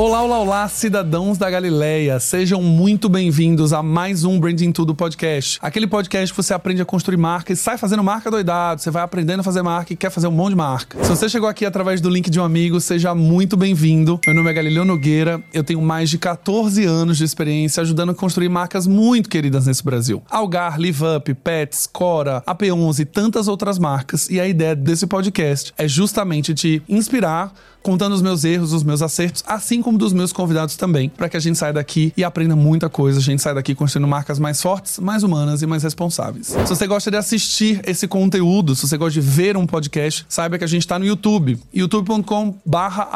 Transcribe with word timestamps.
Olá, 0.00 0.22
olá, 0.22 0.38
olá, 0.38 0.68
cidadãos 0.68 1.38
da 1.38 1.50
Galileia. 1.50 2.20
Sejam 2.20 2.62
muito 2.62 3.08
bem-vindos 3.08 3.72
a 3.72 3.82
mais 3.82 4.22
um 4.22 4.38
Branding 4.38 4.70
Tudo 4.70 4.94
podcast. 4.94 5.58
Aquele 5.60 5.88
podcast 5.88 6.32
que 6.32 6.36
você 6.40 6.54
aprende 6.54 6.80
a 6.80 6.84
construir 6.84 7.16
marca 7.16 7.52
e 7.52 7.56
sai 7.56 7.76
fazendo 7.76 8.04
marca 8.04 8.30
doidado. 8.30 8.80
Você 8.80 8.92
vai 8.92 9.02
aprendendo 9.02 9.40
a 9.40 9.42
fazer 9.42 9.60
marca 9.60 9.92
e 9.92 9.96
quer 9.96 10.10
fazer 10.10 10.28
um 10.28 10.30
monte 10.30 10.50
de 10.50 10.54
marca. 10.54 11.02
Se 11.02 11.10
você 11.10 11.28
chegou 11.28 11.48
aqui 11.48 11.66
através 11.66 12.00
do 12.00 12.08
link 12.08 12.30
de 12.30 12.38
um 12.38 12.44
amigo, 12.44 12.80
seja 12.80 13.12
muito 13.12 13.56
bem-vindo. 13.56 14.20
Meu 14.24 14.36
nome 14.36 14.48
é 14.48 14.52
Galileu 14.52 14.84
Nogueira. 14.84 15.42
Eu 15.52 15.64
tenho 15.64 15.82
mais 15.82 16.08
de 16.08 16.16
14 16.16 16.84
anos 16.84 17.18
de 17.18 17.24
experiência 17.24 17.80
ajudando 17.80 18.10
a 18.10 18.14
construir 18.14 18.48
marcas 18.48 18.86
muito 18.86 19.28
queridas 19.28 19.66
nesse 19.66 19.82
Brasil. 19.82 20.22
Algar, 20.30 20.78
Live 20.78 21.02
Up, 21.16 21.34
Pets, 21.34 21.88
Cora, 21.92 22.40
AP11 22.46 23.00
e 23.00 23.04
tantas 23.04 23.48
outras 23.48 23.80
marcas. 23.80 24.30
E 24.30 24.40
a 24.40 24.46
ideia 24.46 24.76
desse 24.76 25.08
podcast 25.08 25.74
é 25.76 25.88
justamente 25.88 26.54
te 26.54 26.80
inspirar 26.88 27.52
contando 27.82 28.12
os 28.12 28.22
meus 28.22 28.44
erros, 28.44 28.72
os 28.72 28.82
meus 28.82 29.02
acertos, 29.02 29.42
assim 29.46 29.80
como 29.82 29.98
dos 29.98 30.12
meus 30.12 30.32
convidados 30.32 30.76
também, 30.76 31.08
para 31.08 31.28
que 31.28 31.36
a 31.36 31.40
gente 31.40 31.58
saia 31.58 31.72
daqui 31.72 32.12
e 32.16 32.24
aprenda 32.24 32.54
muita 32.54 32.88
coisa, 32.88 33.18
a 33.18 33.22
gente 33.22 33.40
saia 33.42 33.54
daqui 33.54 33.74
construindo 33.74 34.08
marcas 34.08 34.38
mais 34.38 34.60
fortes, 34.60 34.98
mais 34.98 35.22
humanas 35.22 35.62
e 35.62 35.66
mais 35.66 35.82
responsáveis. 35.82 36.48
Se 36.48 36.68
você 36.68 36.86
gosta 36.86 37.10
de 37.10 37.16
assistir 37.16 37.80
esse 37.86 38.06
conteúdo, 38.06 38.74
se 38.74 38.86
você 38.86 38.96
gosta 38.96 39.20
de 39.20 39.26
ver 39.26 39.56
um 39.56 39.66
podcast, 39.66 40.26
saiba 40.28 40.58
que 40.58 40.64
a 40.64 40.68
gente 40.68 40.82
está 40.82 40.98
no 40.98 41.04
YouTube, 41.04 41.58
youtube.com 41.72 42.54
barra 42.64 43.08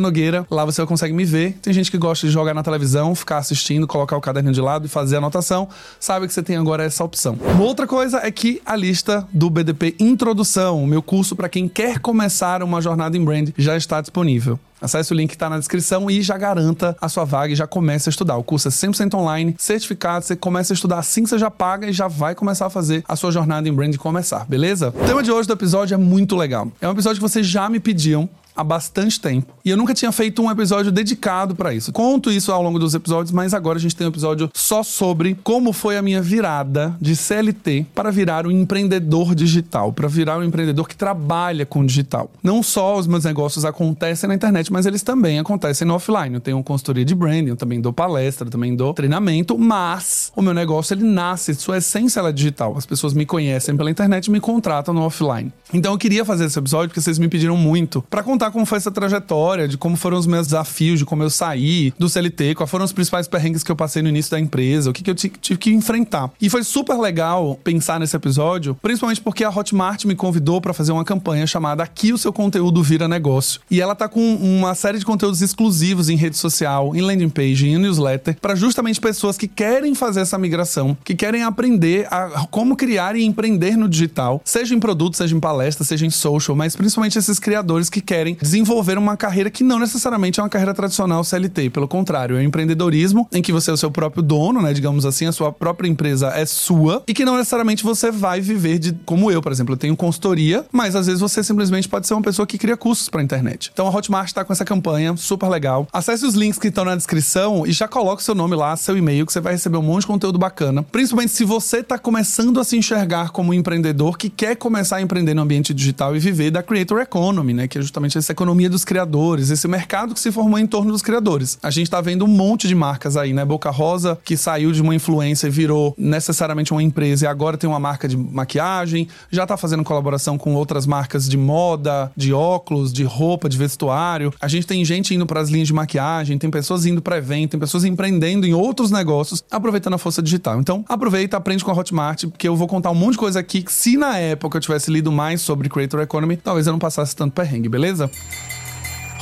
Nogueira, 0.00 0.46
lá 0.50 0.64
você 0.64 0.84
consegue 0.86 1.12
me 1.12 1.24
ver. 1.24 1.58
Tem 1.60 1.72
gente 1.72 1.90
que 1.90 1.98
gosta 1.98 2.26
de 2.26 2.32
jogar 2.32 2.54
na 2.54 2.62
televisão, 2.62 3.14
ficar 3.14 3.38
assistindo, 3.38 3.86
colocar 3.86 4.16
o 4.16 4.20
caderno 4.20 4.52
de 4.52 4.60
lado 4.60 4.86
e 4.86 4.88
fazer 4.88 5.16
anotação, 5.16 5.68
saiba 5.98 6.26
que 6.26 6.32
você 6.32 6.42
tem 6.42 6.56
agora 6.56 6.84
essa 6.84 7.04
opção. 7.04 7.38
Uma 7.54 7.64
outra 7.64 7.86
coisa 7.86 8.18
é 8.18 8.30
que 8.30 8.60
a 8.64 8.76
lista 8.76 9.26
do 9.32 9.50
BDP 9.50 9.96
Introdução, 9.98 10.86
meu 10.86 11.02
curso 11.02 11.34
para 11.34 11.48
quem 11.48 11.68
quer 11.68 11.98
começar 11.98 12.62
uma 12.62 12.80
jornada 12.80 13.16
em 13.16 13.24
brand, 13.24 13.50
já 13.56 13.76
está 13.76 13.87
está 13.88 14.00
disponível. 14.00 14.58
Acesse 14.80 15.12
o 15.12 15.16
link 15.16 15.30
que 15.30 15.34
está 15.34 15.50
na 15.50 15.58
descrição 15.58 16.08
e 16.10 16.22
já 16.22 16.38
garanta 16.38 16.96
a 17.00 17.08
sua 17.08 17.24
vaga 17.24 17.52
e 17.52 17.56
já 17.56 17.66
comece 17.66 18.08
a 18.08 18.10
estudar. 18.10 18.36
O 18.36 18.44
curso 18.44 18.68
é 18.68 18.70
100% 18.70 19.14
online, 19.14 19.56
certificado, 19.58 20.24
você 20.24 20.36
começa 20.36 20.72
a 20.72 20.74
estudar 20.74 20.98
assim 20.98 21.24
que 21.24 21.30
você 21.30 21.38
já 21.38 21.50
paga 21.50 21.88
e 21.88 21.92
já 21.92 22.06
vai 22.06 22.34
começar 22.34 22.66
a 22.66 22.70
fazer 22.70 23.04
a 23.08 23.16
sua 23.16 23.32
jornada 23.32 23.68
em 23.68 23.72
brand 23.72 23.96
começar, 23.96 24.46
beleza? 24.46 24.88
O 24.90 25.04
tema 25.04 25.22
de 25.22 25.32
hoje 25.32 25.48
do 25.48 25.54
episódio 25.54 25.94
é 25.94 25.98
muito 25.98 26.36
legal. 26.36 26.70
É 26.80 26.88
um 26.88 26.92
episódio 26.92 27.20
que 27.20 27.28
vocês 27.28 27.46
já 27.46 27.68
me 27.68 27.80
pediam 27.80 28.28
há 28.58 28.64
bastante 28.64 29.20
tempo. 29.20 29.54
E 29.64 29.70
eu 29.70 29.76
nunca 29.76 29.94
tinha 29.94 30.10
feito 30.10 30.42
um 30.42 30.50
episódio 30.50 30.90
dedicado 30.90 31.54
para 31.54 31.72
isso. 31.72 31.92
Conto 31.92 32.28
isso 32.28 32.50
ao 32.50 32.60
longo 32.60 32.76
dos 32.76 32.92
episódios, 32.92 33.30
mas 33.30 33.54
agora 33.54 33.78
a 33.78 33.80
gente 33.80 33.94
tem 33.94 34.04
um 34.04 34.10
episódio 34.10 34.50
só 34.52 34.82
sobre 34.82 35.36
como 35.44 35.72
foi 35.72 35.96
a 35.96 36.02
minha 36.02 36.20
virada 36.20 36.96
de 37.00 37.14
CLT 37.14 37.86
para 37.94 38.10
virar 38.10 38.48
um 38.48 38.50
empreendedor 38.50 39.32
digital, 39.32 39.92
para 39.92 40.08
virar 40.08 40.38
um 40.38 40.42
empreendedor 40.42 40.88
que 40.88 40.96
trabalha 40.96 41.64
com 41.64 41.86
digital. 41.86 42.30
Não 42.42 42.60
só 42.60 42.98
os 42.98 43.06
meus 43.06 43.24
negócios 43.24 43.64
acontecem 43.64 44.26
na 44.28 44.34
internet, 44.34 44.72
mas 44.72 44.86
eles 44.86 45.02
também 45.02 45.38
acontecem 45.38 45.86
no 45.86 45.94
offline. 45.94 46.34
Eu 46.34 46.40
tenho 46.40 46.60
consultoria 46.64 47.04
de 47.04 47.14
branding, 47.14 47.50
eu 47.50 47.56
também 47.56 47.80
dou 47.80 47.92
palestra, 47.92 48.48
eu 48.48 48.50
também 48.50 48.74
dou 48.74 48.92
treinamento, 48.92 49.56
mas 49.56 50.32
o 50.34 50.42
meu 50.42 50.52
negócio 50.52 50.94
ele 50.94 51.04
nasce, 51.04 51.54
sua 51.54 51.78
essência 51.78 52.20
é 52.20 52.32
digital. 52.32 52.76
As 52.76 52.84
pessoas 52.84 53.14
me 53.14 53.24
conhecem 53.24 53.76
pela 53.76 53.90
internet 53.90 54.26
e 54.26 54.30
me 54.32 54.40
contratam 54.40 54.92
no 54.92 55.02
offline. 55.02 55.52
Então 55.72 55.92
eu 55.92 55.98
queria 55.98 56.24
fazer 56.24 56.46
esse 56.46 56.58
episódio 56.58 56.88
porque 56.88 57.00
vocês 57.00 57.18
me 57.18 57.28
pediram 57.28 57.56
muito 57.56 58.02
para 58.10 58.22
contar 58.22 58.47
contar 58.48 58.50
como 58.50 58.66
foi 58.66 58.78
essa 58.78 58.90
trajetória, 58.90 59.68
de 59.68 59.76
como 59.76 59.96
foram 59.96 60.18
os 60.18 60.26
meus 60.26 60.48
desafios, 60.48 60.98
de 60.98 61.04
como 61.04 61.22
eu 61.22 61.30
saí 61.30 61.92
do 61.98 62.08
CLT, 62.08 62.54
quais 62.54 62.70
foram 62.70 62.84
os 62.84 62.92
principais 62.92 63.28
perrengues 63.28 63.62
que 63.62 63.70
eu 63.70 63.76
passei 63.76 64.02
no 64.02 64.08
início 64.08 64.30
da 64.30 64.40
empresa, 64.40 64.90
o 64.90 64.92
que, 64.92 65.02
que 65.02 65.10
eu 65.10 65.14
tive 65.14 65.58
que 65.58 65.70
enfrentar. 65.70 66.30
E 66.40 66.50
foi 66.50 66.64
super 66.64 66.96
legal 66.98 67.58
pensar 67.62 68.00
nesse 68.00 68.16
episódio, 68.16 68.74
principalmente 68.82 69.20
porque 69.20 69.44
a 69.44 69.50
Hotmart 69.50 70.04
me 70.04 70.14
convidou 70.14 70.60
para 70.60 70.72
fazer 70.72 70.92
uma 70.92 71.04
campanha 71.04 71.46
chamada 71.46 71.82
Aqui 71.82 72.12
o 72.12 72.18
seu 72.18 72.32
conteúdo 72.32 72.82
vira 72.82 73.06
negócio. 73.06 73.60
E 73.70 73.80
ela 73.80 73.94
tá 73.94 74.08
com 74.08 74.34
uma 74.34 74.74
série 74.74 74.98
de 74.98 75.04
conteúdos 75.04 75.42
exclusivos 75.42 76.08
em 76.08 76.16
rede 76.16 76.36
social, 76.36 76.94
em 76.94 77.00
landing 77.00 77.28
page, 77.28 77.68
em 77.68 77.78
newsletter, 77.78 78.36
para 78.40 78.54
justamente 78.54 79.00
pessoas 79.00 79.36
que 79.36 79.46
querem 79.46 79.94
fazer 79.94 80.20
essa 80.20 80.38
migração, 80.38 80.96
que 81.04 81.14
querem 81.14 81.42
aprender 81.42 82.06
a 82.10 82.46
como 82.50 82.76
criar 82.76 83.16
e 83.16 83.24
empreender 83.24 83.76
no 83.76 83.88
digital, 83.88 84.40
seja 84.44 84.74
em 84.74 84.80
produto, 84.80 85.16
seja 85.16 85.36
em 85.36 85.40
palestra, 85.40 85.84
seja 85.84 86.06
em 86.06 86.10
social, 86.10 86.56
mas 86.56 86.74
principalmente 86.76 87.18
esses 87.18 87.38
criadores 87.38 87.88
que 87.88 88.00
querem 88.00 88.37
desenvolver 88.40 88.98
uma 88.98 89.16
carreira 89.16 89.50
que 89.50 89.64
não 89.64 89.78
necessariamente 89.78 90.40
é 90.40 90.42
uma 90.42 90.48
carreira 90.48 90.74
tradicional 90.74 91.22
CLT. 91.24 91.70
Pelo 91.70 91.88
contrário, 91.88 92.36
é 92.36 92.40
um 92.40 92.42
empreendedorismo 92.42 93.28
em 93.32 93.42
que 93.42 93.52
você 93.52 93.70
é 93.70 93.74
o 93.74 93.76
seu 93.76 93.90
próprio 93.90 94.22
dono, 94.22 94.60
né? 94.62 94.72
Digamos 94.72 95.04
assim, 95.04 95.26
a 95.26 95.32
sua 95.32 95.52
própria 95.52 95.88
empresa 95.88 96.28
é 96.28 96.44
sua 96.46 97.02
e 97.06 97.14
que 97.14 97.24
não 97.24 97.36
necessariamente 97.36 97.84
você 97.84 98.10
vai 98.10 98.40
viver 98.40 98.78
de. 98.78 98.92
Como 99.04 99.30
eu, 99.30 99.40
por 99.40 99.52
exemplo, 99.52 99.74
eu 99.74 99.78
tenho 99.78 99.96
consultoria, 99.96 100.64
mas 100.72 100.94
às 100.94 101.06
vezes 101.06 101.20
você 101.20 101.42
simplesmente 101.42 101.88
pode 101.88 102.06
ser 102.06 102.14
uma 102.14 102.22
pessoa 102.22 102.46
que 102.46 102.58
cria 102.58 102.76
cursos 102.76 103.08
para 103.08 103.22
internet. 103.22 103.70
Então 103.72 103.86
a 103.86 103.90
Hotmart 103.90 104.28
está 104.28 104.44
com 104.44 104.52
essa 104.52 104.64
campanha 104.64 105.16
super 105.16 105.48
legal. 105.48 105.86
Acesse 105.92 106.24
os 106.26 106.34
links 106.34 106.58
que 106.58 106.68
estão 106.68 106.84
na 106.84 106.96
descrição 106.96 107.66
e 107.66 107.72
já 107.72 107.88
coloque 107.88 108.22
seu 108.22 108.34
nome 108.34 108.54
lá, 108.54 108.76
seu 108.76 108.96
e-mail, 108.96 109.26
que 109.26 109.32
você 109.32 109.40
vai 109.40 109.52
receber 109.52 109.78
um 109.78 109.82
monte 109.82 110.02
de 110.02 110.06
conteúdo 110.08 110.38
bacana. 110.38 110.82
Principalmente 110.82 111.32
se 111.32 111.44
você 111.44 111.78
está 111.78 111.98
começando 111.98 112.58
a 112.60 112.64
se 112.64 112.76
enxergar 112.76 113.30
como 113.30 113.50
um 113.50 113.54
empreendedor 113.54 114.16
que 114.16 114.28
quer 114.28 114.56
começar 114.56 114.96
a 114.96 115.02
empreender 115.02 115.34
no 115.34 115.42
ambiente 115.42 115.72
digital 115.72 116.14
e 116.14 116.18
viver 116.18 116.50
da 116.50 116.62
Creator 116.62 117.00
Economy, 117.00 117.54
né? 117.54 117.68
Que 117.68 117.78
é 117.78 117.80
justamente 117.82 118.18
essa 118.28 118.32
economia 118.32 118.68
dos 118.68 118.84
criadores, 118.84 119.48
esse 119.48 119.66
mercado 119.66 120.12
que 120.12 120.20
se 120.20 120.30
formou 120.30 120.58
em 120.58 120.66
torno 120.66 120.92
dos 120.92 121.00
criadores. 121.00 121.58
A 121.62 121.70
gente 121.70 121.90
tá 121.90 121.98
vendo 122.00 122.26
um 122.26 122.28
monte 122.28 122.68
de 122.68 122.74
marcas 122.74 123.16
aí, 123.16 123.32
né? 123.32 123.42
Boca 123.42 123.70
Rosa, 123.70 124.18
que 124.22 124.36
saiu 124.36 124.70
de 124.70 124.82
uma 124.82 124.94
influência 124.94 125.46
e 125.46 125.50
virou 125.50 125.94
necessariamente 125.96 126.72
uma 126.72 126.82
empresa 126.82 127.24
e 127.24 127.28
agora 127.28 127.56
tem 127.56 127.68
uma 127.68 127.80
marca 127.80 128.06
de 128.06 128.16
maquiagem, 128.16 129.08
já 129.30 129.46
tá 129.46 129.56
fazendo 129.56 129.82
colaboração 129.82 130.36
com 130.36 130.54
outras 130.54 130.86
marcas 130.86 131.26
de 131.26 131.38
moda, 131.38 132.12
de 132.14 132.32
óculos, 132.34 132.92
de 132.92 133.02
roupa, 133.02 133.48
de 133.48 133.56
vestuário. 133.56 134.32
A 134.40 134.48
gente 134.48 134.66
tem 134.66 134.84
gente 134.84 135.14
indo 135.14 135.24
para 135.24 135.40
as 135.40 135.48
linhas 135.48 135.68
de 135.68 135.72
maquiagem, 135.72 136.36
tem 136.36 136.50
pessoas 136.50 136.84
indo 136.84 137.00
para 137.00 137.16
evento, 137.16 137.52
tem 137.52 137.60
pessoas 137.60 137.84
empreendendo 137.84 138.46
em 138.46 138.52
outros 138.52 138.90
negócios, 138.90 139.42
aproveitando 139.50 139.94
a 139.94 139.98
força 139.98 140.20
digital. 140.20 140.60
Então, 140.60 140.84
aproveita, 140.86 141.36
aprende 141.38 141.64
com 141.64 141.70
a 141.70 141.74
Hotmart, 141.74 142.26
porque 142.26 142.46
eu 142.46 142.54
vou 142.54 142.68
contar 142.68 142.90
um 142.90 142.94
monte 142.94 143.12
de 143.12 143.18
coisa 143.18 143.40
aqui 143.40 143.62
que 143.62 143.72
se 143.72 143.96
na 143.96 144.18
época 144.18 144.58
eu 144.58 144.60
tivesse 144.60 144.90
lido 144.90 145.10
mais 145.10 145.40
sobre 145.40 145.70
Creator 145.70 146.00
Economy, 146.00 146.36
talvez 146.36 146.66
eu 146.66 146.72
não 146.72 146.78
passasse 146.78 147.16
tanto 147.16 147.32
perrengue, 147.32 147.70
beleza? 147.70 148.07
show. 148.12 148.57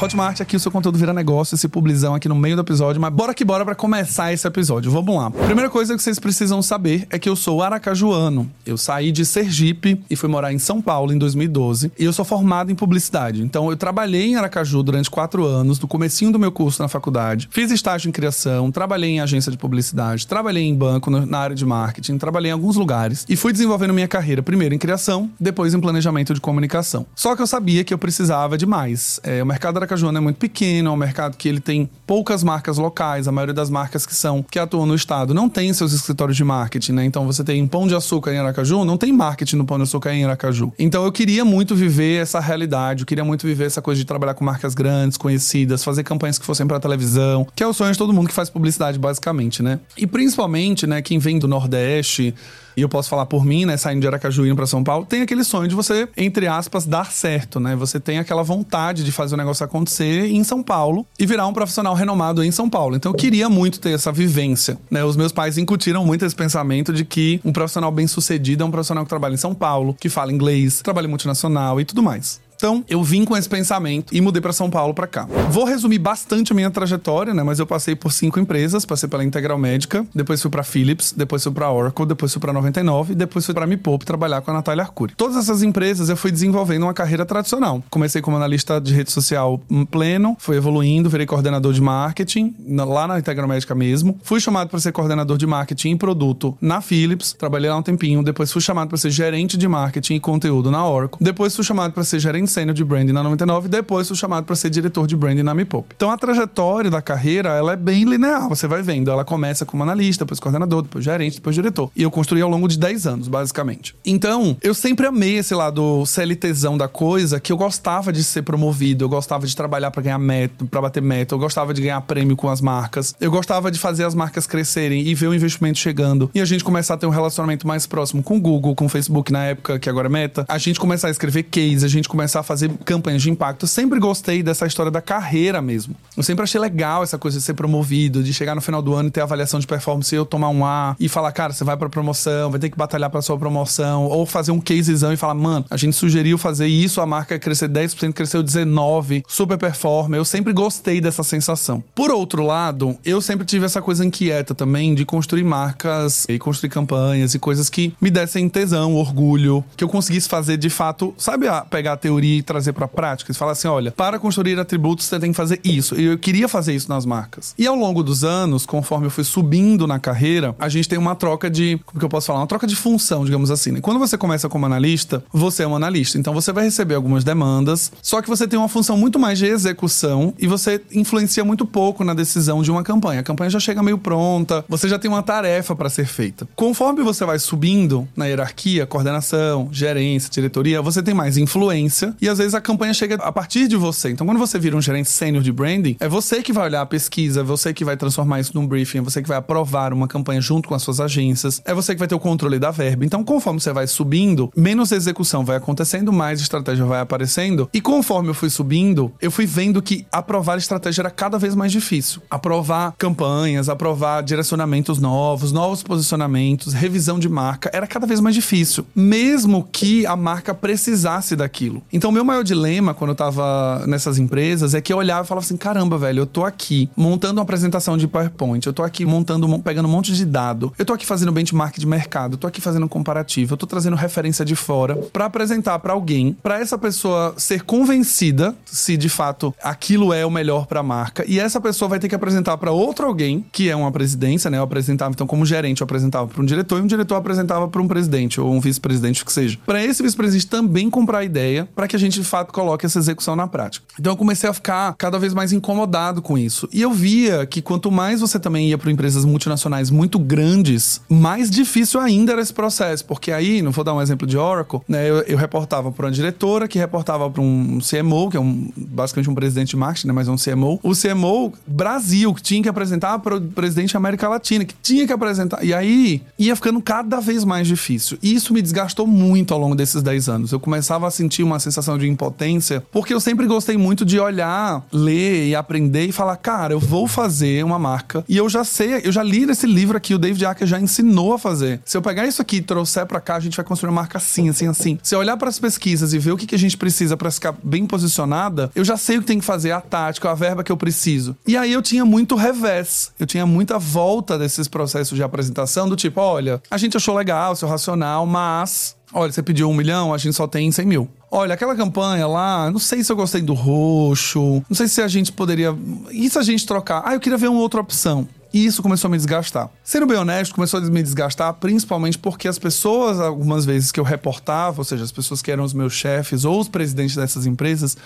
Hotmart, 0.00 0.42
aqui 0.42 0.54
o 0.54 0.60
seu 0.60 0.70
conteúdo 0.70 0.98
vira 0.98 1.14
negócio, 1.14 1.54
esse 1.54 1.68
publizão 1.68 2.14
aqui 2.14 2.28
no 2.28 2.34
meio 2.34 2.54
do 2.54 2.60
episódio, 2.60 3.00
mas 3.00 3.10
bora 3.12 3.32
que 3.32 3.42
bora 3.42 3.64
para 3.64 3.74
começar 3.74 4.30
esse 4.30 4.46
episódio. 4.46 4.90
Vamos 4.90 5.16
lá. 5.16 5.30
Primeira 5.30 5.70
coisa 5.70 5.96
que 5.96 6.02
vocês 6.02 6.18
precisam 6.18 6.60
saber 6.60 7.06
é 7.08 7.18
que 7.18 7.26
eu 7.26 7.34
sou 7.34 7.62
aracajuano. 7.62 8.50
Eu 8.66 8.76
saí 8.76 9.10
de 9.10 9.24
Sergipe 9.24 10.04
e 10.10 10.14
fui 10.14 10.28
morar 10.28 10.52
em 10.52 10.58
São 10.58 10.82
Paulo 10.82 11.14
em 11.14 11.18
2012. 11.18 11.92
E 11.98 12.04
eu 12.04 12.12
sou 12.12 12.26
formado 12.26 12.70
em 12.70 12.74
publicidade. 12.74 13.42
Então 13.42 13.70
eu 13.70 13.76
trabalhei 13.76 14.26
em 14.26 14.36
Aracaju 14.36 14.82
durante 14.82 15.10
quatro 15.10 15.46
anos, 15.46 15.80
no 15.80 15.88
comecinho 15.88 16.30
do 16.30 16.38
meu 16.38 16.52
curso 16.52 16.82
na 16.82 16.88
faculdade. 16.88 17.48
Fiz 17.50 17.70
estágio 17.70 18.10
em 18.10 18.12
criação, 18.12 18.70
trabalhei 18.70 19.12
em 19.12 19.20
agência 19.20 19.50
de 19.50 19.56
publicidade, 19.56 20.26
trabalhei 20.26 20.64
em 20.64 20.74
banco 20.74 21.10
na 21.10 21.38
área 21.38 21.56
de 21.56 21.64
marketing, 21.64 22.18
trabalhei 22.18 22.50
em 22.50 22.52
alguns 22.52 22.76
lugares 22.76 23.24
e 23.28 23.34
fui 23.34 23.50
desenvolvendo 23.50 23.94
minha 23.94 24.08
carreira 24.08 24.42
primeiro 24.42 24.74
em 24.74 24.78
criação, 24.78 25.30
depois 25.40 25.72
em 25.72 25.80
planejamento 25.80 26.34
de 26.34 26.40
comunicação. 26.40 27.06
Só 27.14 27.34
que 27.34 27.40
eu 27.40 27.46
sabia 27.46 27.82
que 27.82 27.94
eu 27.94 27.98
precisava 27.98 28.58
de 28.58 28.66
mais. 28.66 29.18
É, 29.22 29.42
o 29.42 29.46
mercado 29.46 29.85
Aracajuano 29.86 30.19
é 30.19 30.20
muito 30.20 30.36
pequeno, 30.36 30.91
é 30.91 30.92
um 30.92 30.97
mercado 30.97 31.36
que 31.36 31.48
ele 31.48 31.60
tem 31.60 31.88
poucas 32.06 32.42
marcas 32.42 32.76
locais, 32.76 33.28
a 33.28 33.32
maioria 33.32 33.54
das 33.54 33.70
marcas 33.70 34.04
que 34.04 34.14
são 34.14 34.42
que 34.42 34.58
atuam 34.58 34.84
no 34.84 34.94
estado 34.94 35.32
não 35.32 35.48
tem 35.48 35.72
seus 35.72 35.92
escritórios 35.92 36.36
de 36.36 36.44
marketing, 36.44 36.92
né? 36.92 37.04
Então 37.04 37.24
você 37.24 37.44
tem 37.44 37.66
Pão 37.66 37.86
de 37.86 37.94
Açúcar 37.94 38.32
em 38.32 38.38
Aracaju, 38.38 38.84
não 38.84 38.96
tem 38.96 39.12
marketing 39.12 39.56
no 39.56 39.64
Pão 39.64 39.78
de 39.78 39.84
Açúcar 39.84 40.12
em 40.12 40.25
Aracaju. 40.25 40.72
Então 40.78 41.04
eu 41.04 41.12
queria 41.12 41.44
muito 41.44 41.75
viver 41.75 42.20
essa 42.20 42.40
realidade, 42.40 43.02
eu 43.02 43.06
queria 43.06 43.25
muito 43.25 43.46
viver 43.46 43.66
essa 43.66 43.81
coisa 43.81 44.00
de 44.00 44.05
trabalhar 44.05 44.34
com 44.34 44.44
marcas 44.44 44.75
grandes, 44.75 45.16
conhecidas, 45.16 45.84
fazer 45.84 46.02
campanhas 46.02 46.38
que 46.38 46.44
fossem 46.44 46.66
para 46.66 46.81
televisão, 46.81 47.46
que 47.55 47.62
é 47.62 47.66
o 47.66 47.72
sonho 47.72 47.93
de 47.93 47.99
todo 47.99 48.12
mundo 48.12 48.28
que 48.28 48.34
faz 48.34 48.50
publicidade 48.50 48.99
basicamente, 48.99 49.62
né? 49.62 49.78
E 49.96 50.06
principalmente, 50.06 50.87
né, 50.87 51.00
quem 51.00 51.19
vem 51.19 51.38
do 51.38 51.46
Nordeste, 51.46 52.34
e 52.76 52.82
eu 52.82 52.88
posso 52.88 53.08
falar 53.08 53.26
por 53.26 53.44
mim, 53.44 53.64
né, 53.64 53.76
saindo 53.76 54.00
de 54.00 54.06
Aracaju 54.06 54.46
indo 54.46 54.56
para 54.56 54.67
São 54.67 54.84
Paulo, 54.84 55.06
tem 55.06 55.23
aquele 55.23 55.44
sonho 55.44 55.69
de 55.69 55.75
você, 55.75 56.08
entre 56.17 56.46
aspas, 56.46 56.84
dar 56.84 57.11
certo, 57.11 57.58
né? 57.58 57.75
Você 57.76 57.99
tem 57.99 58.19
aquela 58.19 58.43
vontade 58.43 59.02
de 59.02 59.12
fazer 59.12 59.34
o 59.34 59.38
negócio 59.38 59.64
acontecer 59.64 60.26
em 60.26 60.44
São 60.44 60.62
Paulo 60.62 61.06
e 61.19 61.26
virar 61.26 61.46
um 61.46 61.52
profissional 61.52 61.94
renomado 61.94 62.44
em 62.44 62.50
São 62.50 62.69
Paulo. 62.69 62.96
Então 62.96 63.12
eu 63.12 63.17
queria 63.17 63.49
muito 63.49 63.81
ter 63.81 63.90
essa 63.90 64.12
vivência, 64.12 64.78
né? 64.90 65.05
Os 65.05 65.17
meus 65.17 65.32
pais 65.32 65.56
incutiram 65.58 66.05
muito 66.05 66.25
esse 66.25 66.34
pensamento 66.34 66.93
de 66.93 67.05
que 67.05 67.40
um 67.44 67.52
profissional 67.52 67.90
bem-sucedido 67.90 68.62
é 68.62 68.67
um 68.67 68.70
profissional 68.70 69.05
que 69.05 69.08
trabalha 69.08 69.34
em 69.34 69.38
São 69.38 69.55
Paulo, 69.55 69.96
que 69.99 70.08
fala 70.08 70.32
inglês, 70.32 70.81
trabalha 70.82 71.08
multinacional 71.08 71.81
e 71.81 71.84
tudo 71.84 72.02
mais. 72.02 72.40
Então, 72.56 72.82
eu 72.88 73.03
vim 73.03 73.25
com 73.25 73.37
esse 73.37 73.49
pensamento 73.49 74.14
e 74.14 74.20
mudei 74.20 74.41
para 74.41 74.53
São 74.53 74.70
Paulo 74.70 74.94
para 74.94 75.06
cá. 75.06 75.29
Vou 75.50 75.64
resumir 75.64 75.99
bastante 75.99 76.53
a 76.53 76.55
minha 76.55 76.70
trajetória, 76.70 77.35
né? 77.35 77.43
Mas 77.43 77.58
eu 77.58 77.67
passei 77.67 77.94
por 77.94 78.11
cinco 78.12 78.41
empresas, 78.41 78.87
passei 78.87 79.08
pela 79.08 79.23
Integral 79.23 79.58
Médica, 79.58 80.06
depois 80.14 80.41
fui 80.41 80.50
para 80.50 80.62
Philips, 80.62 81.12
depois 81.12 81.43
fui 81.43 81.53
para 81.53 81.70
Oracle, 81.70 82.06
depois 82.06 82.32
fui 82.32 82.41
para 82.41 82.53
99 82.55 83.12
e 83.12 83.17
depois 83.17 83.44
fui 83.44 83.55
para 83.55 83.67
Me 83.67 83.76
Poupe 83.76 84.06
trabalhar 84.06 84.41
com 84.41 84.50
a 84.50 84.55
Natália 84.55 84.85
Arcuri. 84.85 85.14
Todas 85.17 85.37
essas 85.37 85.62
empresas 85.62 86.08
eu 86.08 86.17
fui 86.17 86.32
desenvolvendo 86.32 86.85
uma 86.85 86.94
carreira 86.94 87.26
tradicional. 87.26 87.82
Comecei 87.91 88.23
como 88.23 88.37
analista 88.37 88.81
de 88.81 88.94
rede 88.94 89.12
social 89.12 89.61
pleno, 89.91 90.35
fui 90.38 90.56
evoluindo, 90.56 91.11
virei 91.11 91.26
coordenador 91.26 91.75
de 91.75 91.81
marketing 91.82 92.55
lá 92.69 93.06
na 93.06 93.19
Integral 93.19 93.47
Médica 93.47 93.75
mesmo. 93.75 94.19
Fui 94.23 94.41
chamado 94.41 94.70
para 94.70 94.81
ser 94.81 94.93
coordenador 94.93 95.37
de 95.37 95.47
marketing 95.47 95.91
e 95.91 95.97
produto 95.97 96.56
na 96.61 96.81
Philips, 96.81 97.35
trabalhei 97.35 97.69
lá 97.69 97.76
um 97.76 97.82
tempinho, 97.82 98.23
depois 98.23 98.50
fui 98.50 98.62
chamado 98.62 98.88
para 98.88 98.97
ser 98.97 99.11
gerente 99.11 99.59
de 99.59 99.69
marketing 99.69 100.14
e 100.14 100.20
conteúdo 100.20 100.70
na 100.70 100.88
Oracle. 100.88 101.19
Depois 101.20 101.55
fui 101.55 101.64
chamado 101.64 101.93
para 101.93 102.02
ser 102.02 102.19
gerente 102.19 102.45
sênior 102.46 102.75
de 102.75 102.84
branding 102.84 103.12
na 103.12 103.22
99 103.22 103.66
e 103.66 103.70
depois 103.70 104.08
fui 104.08 104.16
chamado 104.16 104.44
para 104.44 104.56
ser 104.56 104.70
diretor 104.70 105.06
de 105.06 105.16
branding 105.16 105.43
na 105.43 105.54
Me 105.54 105.64
Poupe. 105.64 105.94
Então 105.96 106.10
a 106.10 106.16
trajetória 106.16 106.90
da 106.90 107.02
carreira, 107.02 107.50
ela 107.50 107.72
é 107.72 107.76
bem 107.76 108.04
linear, 108.04 108.48
você 108.48 108.66
vai 108.66 108.82
vendo. 108.82 109.10
Ela 109.10 109.25
começa 109.25 109.64
como 109.64 109.82
analista, 109.82 110.25
depois 110.25 110.40
coordenador, 110.40 110.82
depois 110.82 111.04
gerente, 111.04 111.37
depois 111.37 111.54
diretor. 111.54 111.90
E 111.94 112.02
eu 112.02 112.10
construí 112.10 112.40
ao 112.40 112.50
longo 112.50 112.69
de 112.69 112.78
10 112.78 113.06
anos, 113.06 113.28
basicamente. 113.28 113.94
Então, 114.04 114.56
eu 114.62 114.75
sempre 114.75 115.06
amei 115.06 115.38
esse 115.38 115.54
lado 115.54 116.04
CLTzão 116.06 116.76
da 116.76 116.88
coisa, 116.88 117.40
que 117.40 117.52
eu 117.52 117.56
gostava 117.56 118.12
de 118.12 118.22
ser 118.22 118.43
promovido, 118.43 119.04
eu 119.04 119.08
gostava 119.08 119.46
de 119.46 119.54
trabalhar 119.54 119.90
para 119.90 120.02
ganhar 120.02 120.19
meta, 120.19 120.64
para 120.66 120.81
bater 120.81 121.02
meta, 121.02 121.34
eu 121.34 121.38
gostava 121.38 121.72
de 121.75 121.82
ganhar 121.82 122.00
prêmio 122.02 122.37
com 122.37 122.49
as 122.49 122.60
marcas. 122.60 123.14
Eu 123.20 123.31
gostava 123.31 123.70
de 123.70 123.78
fazer 123.78 124.04
as 124.04 124.14
marcas 124.14 124.46
crescerem 124.46 125.06
e 125.06 125.14
ver 125.14 125.28
o 125.28 125.34
investimento 125.34 125.78
chegando. 125.78 126.31
E 126.34 126.40
a 126.40 126.44
gente 126.44 126.64
começar 126.64 126.94
a 126.94 126.96
ter 126.96 127.06
um 127.06 127.10
relacionamento 127.10 127.66
mais 127.66 127.87
próximo 127.87 128.22
com 128.22 128.37
o 128.37 128.40
Google, 128.40 128.75
com 128.75 128.87
o 128.87 128.88
Facebook 128.88 129.32
na 129.32 129.44
época, 129.44 129.78
que 129.78 129.88
agora 129.88 130.08
é 130.08 130.10
Meta. 130.10 130.44
A 130.49 130.58
gente 130.58 130.78
começar 130.78 131.08
a 131.08 131.10
escrever 131.10 131.44
case, 131.44 131.84
a 131.84 131.88
gente 131.88 132.08
começar 132.08 132.36
a 132.41 132.43
fazer 132.43 132.71
campanhas 132.85 133.23
de 133.23 133.31
impacto. 133.31 133.67
Sempre 133.67 133.99
gostei 133.99 134.43
dessa 134.43 134.67
história 134.67 134.91
da 134.91 135.00
carreira 135.00 135.61
mesmo. 135.61 135.94
Eu 136.17 136.23
sempre 136.23 136.43
achei 136.43 136.61
legal 136.61 137.03
essa 137.03 137.19
coisa 137.19 137.38
de 137.38 137.44
ser 137.44 137.55
promovido, 137.55 138.23
de 138.23 138.33
chegar 138.33 138.55
no 138.55 138.61
final 138.61 138.83
do 138.83 138.94
ano 138.94 139.09
e 139.09 139.11
ter 139.11 139.21
avaliação 139.21 139.61
de 139.61 139.67
performance 139.67 140.15
eu 140.15 140.25
tomar 140.25 140.49
um 140.49 140.65
A 140.65 140.97
e 140.99 141.09
falar, 141.09 141.33
cara, 141.33 141.53
você 141.53 141.65
vai 141.65 141.77
pra 141.77 141.88
promoção, 141.88 142.50
vai 142.50 142.61
ter 142.61 142.71
que 142.71 142.77
batalhar 142.77 143.11
pra 143.11 143.23
sua 143.23 143.38
promoção, 143.38 144.05
ou 144.05 144.27
fazer 144.27 144.53
um 144.53 144.61
casezão 144.61 145.12
e 145.12 145.17
falar, 145.17 145.35
mano, 145.35 145.65
a 145.71 145.77
gente 145.77 145.97
sugeriu 145.97 146.38
fazer 146.38 146.67
isso, 146.67 147.00
a 147.00 147.06
marca 147.06 147.38
crescer 147.38 147.69
10%, 147.69 148.12
cresceu 148.12 148.43
19%, 148.43 149.25
super 149.27 149.59
performa. 149.59 150.17
Eu 150.17 150.25
sempre 150.25 150.53
gostei 150.53 151.00
dessa 151.00 151.23
sensação. 151.23 151.83
Por 151.94 152.11
outro 152.11 152.44
lado, 152.44 152.97
eu 153.05 153.21
sempre 153.21 153.44
tive 153.44 153.67
essa 153.67 153.83
coisa 153.83 154.05
inquieta 154.05 154.55
também 154.55 154.94
de 154.94 155.05
construir 155.05 155.44
marcas 155.44 156.27
e 156.29 156.38
construir 156.38 156.71
campanhas 156.71 157.35
e 157.35 157.38
coisas 157.38 157.69
que 157.69 157.94
me 158.00 158.11
dessem 158.11 158.49
tesão, 158.49 158.94
orgulho, 158.94 159.65
que 159.77 159.85
eu 159.85 159.88
conseguisse 159.88 160.29
fazer 160.29 160.56
de 160.56 160.71
fato, 160.71 161.15
sabe, 161.19 161.49
a, 161.49 161.62
pegar 161.62 161.93
a 161.94 161.97
teoria 161.97 162.25
e 162.26 162.43
trazer 162.43 162.73
pra 162.73 162.88
prática? 162.88 163.31
E 163.31 163.34
falar 163.34 163.52
assim, 163.52 163.69
olha, 163.69 163.90
para 163.90 164.19
construir 164.19 164.58
atributos 164.58 165.06
você 165.06 165.19
tem 165.19 165.31
que 165.31 165.37
fazer 165.37 165.61
isso. 165.62 165.99
E 165.99 166.05
eu 166.05 166.19
queria 166.19 166.49
fazer 166.49 166.75
isso 166.75 166.88
nas 166.88 167.06
marcas. 167.06 167.55
E 167.58 167.67
ao 167.67 167.76
longo 167.76 168.02
dos 168.02 168.25
anos, 168.25 168.67
conforme 168.67 169.06
eu 169.06 169.11
fui 169.11 169.25
subindo 169.25 169.87
na 169.87 169.99
carreira, 169.99 170.55
a 170.58 170.69
gente 170.69 170.88
tem 170.88 170.99
uma 170.99 171.14
troca 171.14 171.49
de, 171.49 171.78
como 171.84 171.99
que 171.99 172.05
eu 172.05 172.08
posso 172.08 172.26
falar? 172.26 172.40
Uma 172.40 172.46
troca 172.46 172.67
de 172.67 172.75
função, 172.76 173.25
digamos 173.25 173.50
assim. 173.50 173.73
Né? 173.73 173.81
Quando 173.81 173.99
você 173.99 174.19
começa 174.19 174.49
como 174.49 174.67
analista, 174.67 175.23
você 175.32 175.62
é 175.62 175.67
um 175.67 175.76
analista. 175.76 176.19
Então 176.19 176.34
você 176.34 176.52
vai 176.52 176.64
receber 176.64 176.94
algumas 176.94 177.25
demandas, 177.25 177.93
só 178.02 178.20
que 178.20 178.28
você 178.28 178.49
tem 178.49 178.58
uma 178.58 178.69
função 178.69 178.96
muito 178.96 179.19
mais 179.19 179.38
de 179.38 179.46
execução 179.46 180.34
e 180.38 180.46
você 180.46 180.81
influencia 180.93 181.44
muito 181.44 181.64
pouco 181.67 182.05
na 182.05 182.14
decisão 182.14 182.62
de 182.62 182.70
uma 182.70 182.82
campanha. 182.82 183.20
A 183.20 183.23
campanha 183.23 183.50
já 183.50 183.61
chega 183.61 183.82
meio 183.82 183.99
pronta, 183.99 184.64
você 184.69 184.88
já 184.88 184.99
tem 184.99 185.11
uma 185.11 185.23
tarefa 185.23 185.75
para 185.76 185.88
ser 185.88 186.06
feita. 186.06 186.49
Conforme 186.56 187.02
você 187.02 187.25
vai 187.25 187.38
subindo 187.38 188.08
na 188.17 188.26
hierarquia, 188.26 188.87
coordenação, 188.87 189.69
gerência, 189.70 190.31
diretoria, 190.31 190.82
você 190.82 191.02
tem 191.02 191.14
mais 191.14 191.37
influência 191.37 192.15
e 192.20 192.28
às 192.28 192.38
vezes 192.38 192.54
a 192.54 192.60
campanha 192.60 192.94
chega 192.94 193.16
a 193.16 193.32
partir 193.32 193.68
de 193.68 193.76
você. 193.76 194.10
Então 194.10 194.26
quando 194.26 194.38
você 194.38 194.58
vira 194.58 194.76
um 194.76 194.80
gerente 194.80 195.10
sênior 195.10 195.42
de 195.42 195.52
branding, 195.52 195.96
é 196.00 196.08
você 196.08 196.42
que 196.42 196.52
vai 196.52 196.64
olhar 196.64 196.82
a 196.82 196.86
pesquisa, 196.86 197.40
é 197.40 197.42
você 197.42 197.72
que 197.72 197.84
vai 197.84 197.96
transformar 197.96 198.40
isso 198.40 198.52
num 198.54 198.66
briefing, 198.66 198.98
é 198.98 199.02
você 199.02 199.22
que 199.22 199.28
vai 199.28 199.38
aprovar 199.38 199.92
uma 199.92 200.08
campanha 200.08 200.40
junto 200.40 200.68
com 200.68 200.74
as 200.74 200.82
suas 200.82 201.00
agências, 201.00 201.60
é 201.64 201.74
você 201.74 201.94
que 201.94 201.98
vai 201.98 202.08
ter 202.08 202.14
o 202.14 202.20
controle 202.20 202.58
da 202.58 202.70
verba. 202.70 203.04
Então 203.04 203.24
conforme 203.24 203.60
você 203.60 203.72
vai 203.72 203.86
subindo, 203.86 204.50
menos 204.56 204.92
execução 204.92 205.44
vai 205.44 205.56
acontecendo, 205.56 206.12
mais 206.12 206.40
estratégia 206.40 206.84
vai 206.84 207.00
aparecendo. 207.00 207.68
E 207.72 207.80
conforme 207.80 208.30
eu 208.30 208.34
fui 208.34 208.50
subindo, 208.50 209.12
eu 209.20 209.30
fui 209.30 209.46
vendo 209.46 209.82
que 209.82 210.06
aprovar 210.10 210.58
estratégia 210.58 211.02
era 211.02 211.10
cada 211.10 211.38
vez 211.38 211.54
mais 211.54 211.72
difícil. 211.72 212.22
Aprovar 212.30 212.94
campanhas, 212.98 213.68
aprovar 213.68 214.22
direcionamentos 214.22 214.98
novos, 214.98 215.52
novos 215.52 215.82
posicionamentos, 215.82 216.72
revisão 216.72 217.18
de 217.18 217.28
marca, 217.28 217.70
era 217.72 217.86
cada 217.86 218.06
vez 218.06 218.20
mais 218.20 218.34
difícil, 218.34 218.86
mesmo 218.94 219.68
que 219.70 220.06
a 220.06 220.16
marca 220.16 220.54
precisasse 220.54 221.36
daquilo. 221.36 221.82
Então, 221.92 222.06
meu 222.12 222.25
maior 222.25 222.43
dilema 222.43 222.94
quando 222.94 223.11
eu 223.11 223.14
tava 223.14 223.85
nessas 223.87 224.19
empresas 224.19 224.75
é 224.75 224.81
que 224.81 224.93
eu 224.93 224.97
olhava 224.97 225.25
e 225.25 225.29
falava 225.29 225.44
assim: 225.44 225.56
caramba, 225.56 225.99
velho, 225.99 226.20
eu 226.20 226.26
tô 226.26 226.44
aqui 226.44 226.88
montando 226.97 227.35
uma 227.35 227.43
apresentação 227.43 227.97
de 227.97 228.06
PowerPoint, 228.06 228.67
eu 228.67 228.73
tô 228.73 228.82
aqui 228.82 229.05
montando, 229.05 229.58
pegando 229.61 229.87
um 229.87 229.91
monte 229.91 230.12
de 230.12 230.25
dado, 230.25 230.73
eu 230.79 230.85
tô 230.85 230.93
aqui 230.93 231.06
fazendo 231.06 231.32
benchmark 231.32 231.79
de 231.79 231.87
mercado, 231.87 232.35
eu 232.35 232.38
tô 232.38 232.47
aqui 232.47 232.61
fazendo 232.61 232.88
comparativo, 232.88 233.55
eu 233.55 233.56
tô 233.56 233.67
trazendo 233.67 233.97
referência 233.97 234.44
de 234.44 234.55
fora 234.55 234.97
para 235.12 235.26
apresentar 235.26 235.79
para 235.79 235.93
alguém, 235.93 236.37
para 236.43 236.61
essa 236.61 236.79
pessoa 236.79 237.35
ser 237.37 237.62
convencida 237.62 238.55
se 238.64 238.97
de 238.97 239.09
fato 239.09 239.55
aquilo 239.62 240.12
é 240.12 240.25
o 240.25 240.31
melhor 240.31 240.67
para 240.67 240.81
a 240.81 240.82
marca, 240.82 241.25
e 241.26 241.38
essa 241.38 241.61
pessoa 241.61 241.88
vai 241.88 241.99
ter 241.99 242.09
que 242.09 242.14
apresentar 242.14 242.56
para 242.56 242.70
outro 242.70 243.06
alguém, 243.06 243.44
que 243.52 243.69
é 243.69 243.76
uma 243.76 243.91
presidência, 243.91 244.50
né? 244.50 244.59
Eu 244.59 244.62
apresentava 244.62 245.12
então 245.12 245.26
como 245.26 245.44
gerente, 245.44 245.81
eu 245.81 245.85
apresentava 245.85 246.26
para 246.26 246.43
um 246.43 246.44
diretor 246.44 246.79
e 246.79 246.82
um 246.82 246.87
diretor 246.87 247.17
apresentava 247.17 247.69
para 247.69 247.82
um 247.82 247.88
presidente 247.88 248.41
ou 248.41 248.52
um 248.52 248.61
vice-presidente, 248.61 249.23
o 249.23 249.26
que 249.26 249.32
seja. 249.32 249.59
Para 249.64 249.82
esse 249.82 250.02
vice-presidente 250.02 250.47
também 250.47 250.91
comprar 250.91 251.19
a 251.19 251.25
ideia, 251.25 251.69
para 251.75 251.88
que 251.88 251.95
a 251.96 251.98
gente 251.98 252.20
de 252.20 252.26
fato 252.26 252.52
coloque 252.52 252.87
essa 252.87 252.98
execução 252.98 253.34
na 253.34 253.46
prática. 253.46 253.84
Então 253.98 254.12
eu 254.12 254.16
comecei 254.16 254.48
a 254.48 254.52
ficar 254.52 254.94
cada 254.96 255.19
vez 255.19 255.34
mais 255.34 255.52
incomodado 255.52 256.22
com 256.22 256.38
isso. 256.38 256.69
E 256.72 256.81
eu 256.81 256.93
via 256.93 257.46
que 257.46 257.60
quanto 257.60 257.90
mais 257.90 258.20
você 258.20 258.38
também 258.38 258.69
ia 258.69 258.78
para 258.78 258.90
empresas 258.90 259.25
multinacionais 259.25 259.90
muito 259.90 260.19
grandes, 260.19 261.00
mais 261.08 261.50
difícil 261.50 262.00
ainda 262.00 262.32
era 262.32 262.40
esse 262.40 262.52
processo, 262.52 263.04
porque 263.04 263.32
aí, 263.32 263.62
não 263.62 263.70
vou 263.70 263.84
dar 263.84 263.94
um 263.94 264.00
exemplo 264.00 264.26
de 264.26 264.37
Oracle, 264.37 264.81
né? 264.88 265.08
Eu, 265.08 265.16
eu 265.22 265.38
reportava 265.38 265.90
para 265.90 266.06
uma 266.06 266.12
diretora 266.12 266.69
que 266.69 266.78
reportava 266.78 267.31
para 267.31 267.43
um 267.43 267.78
CMO, 267.78 268.31
que 268.31 268.37
é 268.37 268.40
um 268.40 268.70
basicamente 268.76 269.31
um 269.31 269.34
presidente 269.34 269.70
de 269.70 269.76
marketing, 269.76 270.08
né? 270.08 270.12
Mas 270.12 270.28
é 270.28 270.31
um 270.31 270.37
CMO. 270.37 270.81
O 270.82 270.92
CMO 270.94 271.52
Brasil, 271.66 272.34
que 272.34 272.42
tinha 272.42 272.62
que 272.62 272.69
apresentar 272.69 273.19
para 273.19 273.37
o 273.37 273.40
presidente 273.40 273.92
da 273.92 273.99
América 273.99 274.28
Latina, 274.28 274.64
que 274.64 274.75
tinha 274.82 275.06
que 275.06 275.12
apresentar. 275.12 275.64
E 275.64 275.72
aí 275.72 276.22
ia 276.38 276.54
ficando 276.56 276.81
cada 276.81 277.20
vez 277.20 277.44
mais 277.44 277.66
difícil. 277.66 278.19
E 278.22 278.34
isso 278.34 278.52
me 278.52 278.62
desgastou 278.62 279.06
muito 279.06 279.52
ao 279.54 279.60
longo 279.60 279.75
desses 279.75 280.02
10 280.02 280.28
anos. 280.28 280.52
Eu 280.52 280.60
começava 280.60 281.06
a 281.06 281.10
sentir 281.10 281.42
uma 281.42 281.58
sensação 281.58 281.86
de 281.94 282.09
impotência, 282.09 282.83
porque 282.91 283.15
eu 283.15 283.21
sempre 283.21 283.47
gostei 283.47 283.77
muito 283.77 284.05
de 284.05 284.19
olhar, 284.19 284.85
ler 284.93 285.49
e 285.49 285.55
aprender 285.55 286.06
e 286.06 286.12
falar, 286.12 286.37
cara, 286.37 286.73
eu 286.73 286.81
vou 286.81 287.06
fazer 287.06 287.65
uma 287.65 287.79
marca. 287.79 288.25
E 288.29 288.37
eu 288.37 288.49
já 288.49 288.65
sei, 288.65 289.03
eu 289.05 289.12
já 289.12 289.23
li 289.23 289.47
nesse 289.47 289.67
livro 289.67 289.97
aqui, 289.97 290.15
o 290.15 290.19
David 290.19 290.44
Acker 290.47 290.67
já 290.67 290.81
ensinou 290.81 291.33
a 291.35 291.38
fazer. 291.38 291.81
Se 291.85 291.97
eu 291.97 292.03
pegar 292.03 292.27
isso 292.27 292.43
aqui 292.43 292.56
e 292.56 292.62
trouxer 292.62 293.06
para 293.06 293.21
cá, 293.21 293.37
a 293.37 293.41
gente 293.41 293.56
vai 293.56 293.65
construir 293.65 293.91
uma 293.91 294.03
marca 294.03 294.19
assim, 294.19 294.49
assim, 294.49 294.67
assim. 294.67 294.99
Se 295.03 295.15
eu 295.15 295.19
olhar 295.19 295.37
para 295.37 295.49
as 295.49 295.59
pesquisas 295.59 296.12
e 296.12 296.19
ver 296.19 296.33
o 296.33 296.37
que, 296.37 296.47
que 296.47 296.55
a 296.55 296.59
gente 296.59 296.77
precisa 296.77 297.17
para 297.17 297.31
ficar 297.31 297.55
bem 297.62 297.87
posicionada, 297.87 298.71
eu 298.75 298.85
já 298.85 298.97
sei 298.97 299.19
o 299.19 299.21
que 299.21 299.26
tem 299.26 299.38
que 299.38 299.45
fazer, 299.45 299.71
a 299.71 299.81
tática, 299.81 300.31
a 300.31 300.35
verba 300.35 300.64
que 300.64 300.73
eu 300.73 300.76
preciso. 300.76 301.37
E 301.47 301.57
aí 301.57 301.73
eu 301.73 301.83
tinha 301.83 302.05
muito 302.05 302.35
revés, 302.35 303.12
eu 303.19 303.26
tinha 303.26 303.47
muita 303.47 303.78
volta 303.78 304.38
desses 304.38 304.69
processos 304.69 305.16
de 305.16 305.23
apresentação, 305.23 305.88
do 305.88 305.97
tipo, 305.97 306.21
olha, 306.21 306.62
a 306.71 306.78
gente 306.78 306.97
achou 306.97 307.14
legal, 307.14 307.55
seu 307.55 307.69
racional, 307.69 308.26
mas 308.26 308.96
Olha, 309.12 309.32
você 309.32 309.42
pediu 309.42 309.68
um 309.70 309.75
milhão, 309.75 310.12
a 310.12 310.18
gente 310.18 310.34
só 310.34 310.46
tem 310.46 310.70
100 310.70 310.84
mil. 310.86 311.08
Olha, 311.30 311.54
aquela 311.54 311.75
campanha 311.76 312.26
lá, 312.26 312.70
não 312.70 312.78
sei 312.78 313.04
se 313.04 313.10
eu 313.10 313.16
gostei 313.16 313.40
do 313.42 313.54
roxo, 313.54 314.62
não 314.68 314.75
sei 314.75 314.88
se 314.88 315.00
a 315.02 315.08
gente 315.08 315.32
poderia. 315.32 315.76
E 316.10 316.28
se 316.28 316.38
a 316.38 316.42
gente 316.42 316.66
trocar? 316.66 317.02
Ah, 317.04 317.14
eu 317.14 317.20
queria 317.20 317.38
ver 317.38 317.48
uma 317.48 317.60
outra 317.60 317.80
opção. 317.80 318.28
E 318.52 318.64
isso 318.64 318.82
começou 318.82 319.08
a 319.08 319.10
me 319.10 319.16
desgastar. 319.16 319.68
Sendo 319.84 320.06
bem 320.06 320.16
honesto, 320.16 320.54
começou 320.54 320.80
a 320.80 320.82
me 320.82 321.02
desgastar 321.02 321.52
principalmente 321.54 322.18
porque 322.18 322.48
as 322.48 322.58
pessoas, 322.58 323.20
algumas 323.20 323.64
vezes 323.64 323.92
que 323.92 324.00
eu 324.00 324.04
reportava, 324.04 324.80
ou 324.80 324.84
seja, 324.84 325.04
as 325.04 325.12
pessoas 325.12 325.42
que 325.42 325.50
eram 325.50 325.62
os 325.62 325.75
meus 325.75 325.92
chefes 325.92 326.44
ou 326.44 326.58
os 326.60 326.68
presidentes 326.68 327.16
dessas 327.16 327.44
empresas, 327.44 327.96